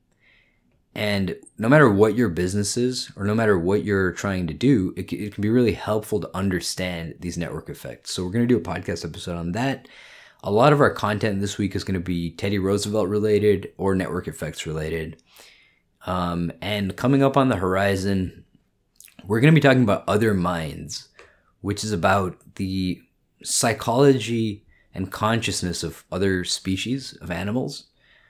And 0.93 1.35
no 1.59 1.69
matter 1.69 1.89
what 1.91 2.15
your 2.15 2.29
business 2.29 2.75
is, 2.75 3.11
or 3.15 3.23
no 3.23 3.35
matter 3.35 3.57
what 3.57 3.83
you're 3.83 4.11
trying 4.13 4.47
to 4.47 4.53
do, 4.53 4.93
it, 4.97 5.11
it 5.13 5.33
can 5.33 5.41
be 5.41 5.49
really 5.49 5.73
helpful 5.73 6.19
to 6.19 6.35
understand 6.35 7.15
these 7.19 7.37
network 7.37 7.69
effects. 7.69 8.11
So, 8.11 8.23
we're 8.23 8.31
going 8.31 8.47
to 8.47 8.53
do 8.53 8.57
a 8.57 8.73
podcast 8.73 9.05
episode 9.05 9.37
on 9.37 9.51
that. 9.51 9.87
A 10.43 10.51
lot 10.51 10.73
of 10.73 10.81
our 10.81 10.89
content 10.89 11.39
this 11.39 11.59
week 11.59 11.75
is 11.75 11.83
going 11.83 11.93
to 11.93 11.99
be 11.99 12.31
Teddy 12.31 12.57
Roosevelt 12.57 13.09
related 13.09 13.73
or 13.77 13.93
network 13.93 14.27
effects 14.27 14.65
related. 14.65 15.21
Um, 16.07 16.51
and 16.61 16.95
coming 16.95 17.21
up 17.21 17.37
on 17.37 17.49
the 17.49 17.57
horizon, 17.57 18.45
we're 19.25 19.39
going 19.39 19.53
to 19.53 19.59
be 19.59 19.67
talking 19.67 19.83
about 19.83 20.03
Other 20.07 20.33
Minds, 20.33 21.09
which 21.61 21.83
is 21.83 21.91
about 21.91 22.37
the 22.55 23.01
psychology 23.43 24.65
and 24.97 25.11
consciousness 25.11 25.83
of 25.83 26.03
other 26.11 26.43
species 26.43 27.13
of 27.21 27.29
animals 27.29 27.85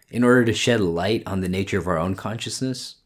in 0.09 0.23
order 0.23 0.43
to 0.45 0.53
shed 0.53 0.81
light 0.81 1.23
on 1.25 1.39
the 1.39 1.49
nature 1.49 1.79
of 1.79 1.87
our 1.87 1.97
own 1.97 2.13
consciousness. 2.13 2.97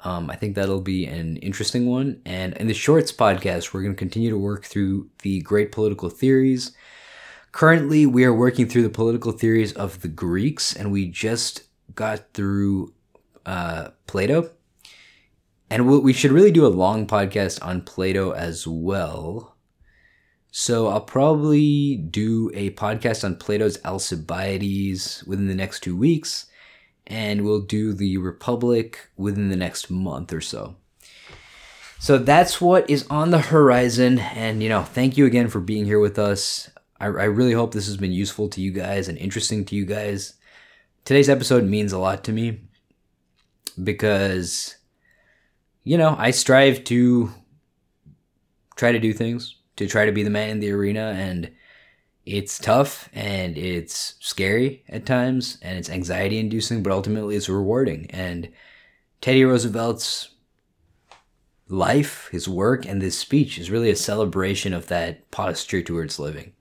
Um, 0.00 0.30
I 0.30 0.36
think 0.36 0.54
that'll 0.54 0.80
be 0.80 1.04
an 1.04 1.38
interesting 1.38 1.86
one. 1.86 2.22
And 2.24 2.56
in 2.56 2.68
the 2.68 2.74
Shorts 2.74 3.12
podcast, 3.12 3.74
we're 3.74 3.82
going 3.82 3.94
to 3.94 3.98
continue 3.98 4.30
to 4.30 4.38
work 4.38 4.64
through 4.64 5.10
the 5.22 5.40
great 5.40 5.72
political 5.72 6.08
theories. 6.08 6.72
Currently, 7.50 8.06
we 8.06 8.24
are 8.24 8.32
working 8.32 8.68
through 8.68 8.82
the 8.82 8.90
political 8.90 9.32
theories 9.32 9.72
of 9.72 10.00
the 10.00 10.08
Greeks, 10.08 10.74
and 10.74 10.92
we 10.92 11.08
just 11.08 11.64
got 11.96 12.32
through 12.32 12.94
uh, 13.44 13.88
Plato. 14.06 14.52
And 15.68 16.02
we 16.02 16.12
should 16.12 16.32
really 16.32 16.52
do 16.52 16.64
a 16.64 16.68
long 16.68 17.06
podcast 17.06 17.58
on 17.60 17.82
Plato 17.82 18.30
as 18.30 18.66
well. 18.66 19.57
So 20.50 20.88
I'll 20.88 21.02
probably 21.02 21.96
do 21.96 22.50
a 22.54 22.70
podcast 22.70 23.22
on 23.22 23.36
Plato's 23.36 23.78
Alcibiades 23.84 25.22
within 25.26 25.46
the 25.46 25.54
next 25.54 25.80
two 25.80 25.96
weeks, 25.96 26.46
and 27.06 27.44
we'll 27.44 27.60
do 27.60 27.92
the 27.92 28.16
Republic 28.16 29.08
within 29.16 29.50
the 29.50 29.56
next 29.56 29.90
month 29.90 30.32
or 30.32 30.40
so. 30.40 30.76
So 32.00 32.16
that's 32.16 32.60
what 32.60 32.88
is 32.88 33.06
on 33.10 33.30
the 33.30 33.40
horizon, 33.40 34.20
and 34.20 34.62
you 34.62 34.68
know, 34.68 34.82
thank 34.84 35.18
you 35.18 35.26
again 35.26 35.48
for 35.48 35.60
being 35.60 35.84
here 35.84 36.00
with 36.00 36.18
us. 36.18 36.70
I, 36.98 37.06
I 37.06 37.24
really 37.24 37.52
hope 37.52 37.72
this 37.72 37.86
has 37.86 37.96
been 37.96 38.12
useful 38.12 38.48
to 38.50 38.60
you 38.60 38.72
guys 38.72 39.08
and 39.08 39.18
interesting 39.18 39.64
to 39.66 39.76
you 39.76 39.84
guys. 39.84 40.34
Today's 41.04 41.28
episode 41.28 41.64
means 41.64 41.92
a 41.92 41.98
lot 41.98 42.24
to 42.24 42.32
me 42.32 42.60
because, 43.82 44.76
you 45.84 45.98
know, 45.98 46.14
I 46.18 46.30
strive 46.30 46.84
to 46.84 47.32
try 48.76 48.92
to 48.92 48.98
do 48.98 49.12
things 49.12 49.57
to 49.78 49.86
try 49.86 50.04
to 50.04 50.12
be 50.12 50.22
the 50.22 50.30
man 50.30 50.50
in 50.50 50.60
the 50.60 50.72
arena 50.72 51.14
and 51.16 51.50
it's 52.26 52.58
tough 52.58 53.08
and 53.14 53.56
it's 53.56 54.16
scary 54.20 54.84
at 54.88 55.06
times 55.06 55.56
and 55.62 55.78
it's 55.78 55.88
anxiety 55.88 56.38
inducing 56.38 56.82
but 56.82 56.92
ultimately 56.92 57.36
it's 57.36 57.48
rewarding. 57.48 58.06
And 58.10 58.50
teddy 59.20 59.44
roosevelt's 59.44 60.34
life 61.68 62.28
his 62.32 62.48
work 62.48 62.86
and 62.86 63.00
this 63.00 63.18
speech 63.18 63.58
is 63.58 63.70
really 63.70 63.90
a 63.90 63.96
celebration 63.96 64.72
of 64.72 64.88
that 64.88 65.30
posture 65.30 65.82
towards 65.82 66.18
living. 66.18 66.52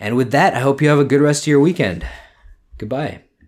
And 0.00 0.16
with 0.16 0.32
that 0.32 0.54
i 0.54 0.60
hope 0.60 0.82
you 0.82 0.88
have 0.88 0.98
a 0.98 1.04
good 1.04 1.20
rest 1.20 1.44
of 1.44 1.48
your 1.48 1.60
weekend. 1.60 2.06
Goodbye 2.78 3.22